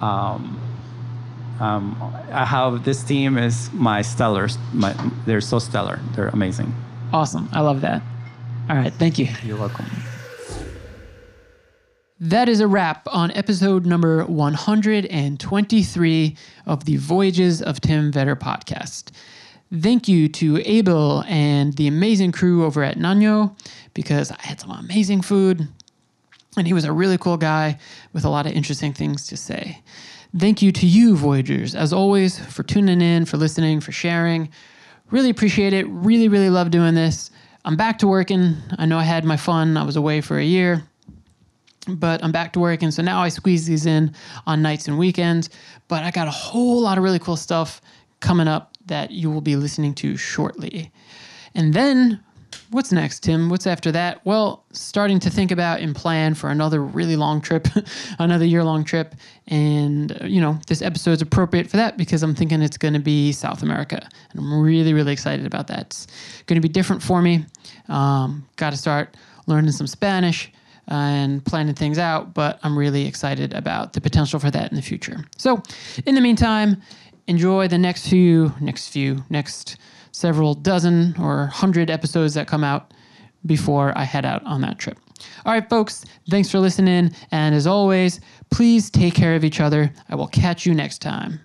Um, 0.00 0.60
um, 1.60 1.96
I 2.30 2.44
have 2.44 2.84
this 2.84 3.02
team 3.02 3.38
is 3.38 3.70
my 3.72 4.02
stellar. 4.02 4.48
My, 4.72 4.94
they're 5.26 5.40
so 5.40 5.58
stellar. 5.58 5.98
They're 6.14 6.28
amazing. 6.28 6.72
Awesome. 7.12 7.48
I 7.52 7.60
love 7.60 7.80
that. 7.80 8.02
All 8.70 8.76
right. 8.76 8.92
Thank 8.92 9.18
you. 9.18 9.26
You're 9.44 9.58
welcome. 9.58 9.86
That 12.20 12.48
is 12.48 12.60
a 12.60 12.66
wrap 12.66 13.06
on 13.12 13.30
episode 13.32 13.86
number 13.86 14.24
123 14.24 16.36
of 16.66 16.84
the 16.84 16.96
Voyages 16.96 17.62
of 17.62 17.80
Tim 17.80 18.12
Vetter 18.12 18.34
podcast. 18.34 19.12
Thank 19.72 20.08
you 20.08 20.28
to 20.30 20.60
Abel 20.64 21.22
and 21.28 21.74
the 21.74 21.86
amazing 21.86 22.32
crew 22.32 22.64
over 22.64 22.82
at 22.82 22.98
Nano 22.98 23.54
because 23.94 24.32
I 24.32 24.38
had 24.40 24.60
some 24.60 24.72
amazing 24.72 25.22
food 25.22 25.68
and 26.56 26.66
he 26.66 26.72
was 26.72 26.84
a 26.84 26.92
really 26.92 27.18
cool 27.18 27.36
guy 27.36 27.78
with 28.12 28.24
a 28.24 28.28
lot 28.28 28.46
of 28.46 28.52
interesting 28.52 28.92
things 28.92 29.28
to 29.28 29.36
say. 29.36 29.80
Thank 30.36 30.60
you 30.60 30.72
to 30.72 30.86
you, 30.86 31.16
Voyagers, 31.16 31.74
as 31.74 31.92
always, 31.92 32.38
for 32.38 32.62
tuning 32.62 33.00
in, 33.00 33.24
for 33.24 33.36
listening, 33.36 33.80
for 33.80 33.92
sharing. 33.92 34.50
Really 35.10 35.30
appreciate 35.30 35.72
it. 35.72 35.86
Really, 35.88 36.28
really 36.28 36.50
love 36.50 36.70
doing 36.70 36.94
this. 36.94 37.30
I'm 37.64 37.76
back 37.76 37.98
to 37.98 38.06
working. 38.06 38.56
I 38.78 38.86
know 38.86 38.98
I 38.98 39.04
had 39.04 39.24
my 39.24 39.36
fun. 39.36 39.76
I 39.76 39.84
was 39.84 39.96
away 39.96 40.20
for 40.20 40.38
a 40.38 40.44
year 40.44 40.84
but 41.88 42.22
I'm 42.22 42.32
back 42.32 42.52
to 42.54 42.60
work. 42.60 42.82
And 42.82 42.92
so 42.92 43.02
now 43.02 43.22
I 43.22 43.28
squeeze 43.28 43.66
these 43.66 43.86
in 43.86 44.14
on 44.46 44.62
nights 44.62 44.88
and 44.88 44.98
weekends. 44.98 45.50
But 45.88 46.04
I 46.04 46.10
got 46.10 46.28
a 46.28 46.32
whole 46.32 46.80
lot 46.80 46.98
of 46.98 47.04
really 47.04 47.18
cool 47.18 47.36
stuff 47.36 47.80
coming 48.20 48.48
up 48.48 48.76
that 48.86 49.10
you 49.10 49.30
will 49.30 49.40
be 49.40 49.56
listening 49.56 49.94
to 49.94 50.16
shortly. 50.16 50.92
And 51.54 51.74
then 51.74 52.22
what's 52.70 52.92
next, 52.92 53.22
Tim? 53.22 53.48
What's 53.48 53.66
after 53.66 53.92
that? 53.92 54.24
Well, 54.24 54.64
starting 54.72 55.18
to 55.20 55.30
think 55.30 55.50
about 55.50 55.80
and 55.80 55.94
plan 55.94 56.34
for 56.34 56.50
another 56.50 56.82
really 56.82 57.16
long 57.16 57.40
trip, 57.40 57.68
another 58.18 58.44
year 58.44 58.64
long 58.64 58.84
trip. 58.84 59.14
And, 59.46 60.20
uh, 60.20 60.26
you 60.26 60.40
know, 60.40 60.58
this 60.66 60.82
episode's 60.82 61.22
appropriate 61.22 61.70
for 61.70 61.76
that 61.76 61.96
because 61.96 62.22
I'm 62.22 62.34
thinking 62.34 62.62
it's 62.62 62.76
going 62.76 62.94
to 62.94 63.00
be 63.00 63.32
South 63.32 63.62
America. 63.62 64.06
And 64.30 64.40
I'm 64.40 64.60
really, 64.60 64.92
really 64.92 65.12
excited 65.12 65.46
about 65.46 65.66
that. 65.68 65.80
It's 65.80 66.06
going 66.46 66.60
to 66.60 66.66
be 66.66 66.72
different 66.72 67.02
for 67.02 67.22
me. 67.22 67.44
Um, 67.88 68.46
got 68.56 68.70
to 68.70 68.76
start 68.76 69.16
learning 69.46 69.72
some 69.72 69.86
Spanish 69.86 70.52
and 70.88 71.44
planning 71.44 71.74
things 71.74 71.98
out, 71.98 72.34
but 72.34 72.58
I'm 72.62 72.76
really 72.76 73.06
excited 73.06 73.52
about 73.52 73.92
the 73.92 74.00
potential 74.00 74.38
for 74.38 74.50
that 74.50 74.70
in 74.70 74.76
the 74.76 74.82
future. 74.82 75.24
So, 75.36 75.62
in 76.06 76.14
the 76.14 76.20
meantime, 76.20 76.80
enjoy 77.26 77.68
the 77.68 77.78
next 77.78 78.08
few, 78.08 78.52
next 78.60 78.88
few, 78.88 79.24
next 79.28 79.76
several 80.12 80.54
dozen 80.54 81.14
or 81.18 81.46
hundred 81.46 81.90
episodes 81.90 82.34
that 82.34 82.46
come 82.46 82.64
out 82.64 82.92
before 83.46 83.96
I 83.96 84.04
head 84.04 84.24
out 84.24 84.44
on 84.44 84.60
that 84.62 84.78
trip. 84.78 84.98
All 85.44 85.52
right, 85.52 85.68
folks, 85.68 86.04
thanks 86.30 86.50
for 86.50 86.58
listening. 86.58 87.12
And 87.30 87.54
as 87.54 87.66
always, 87.66 88.20
please 88.50 88.90
take 88.90 89.14
care 89.14 89.34
of 89.34 89.44
each 89.44 89.60
other. 89.60 89.92
I 90.08 90.14
will 90.14 90.28
catch 90.28 90.66
you 90.66 90.74
next 90.74 90.98
time. 91.00 91.40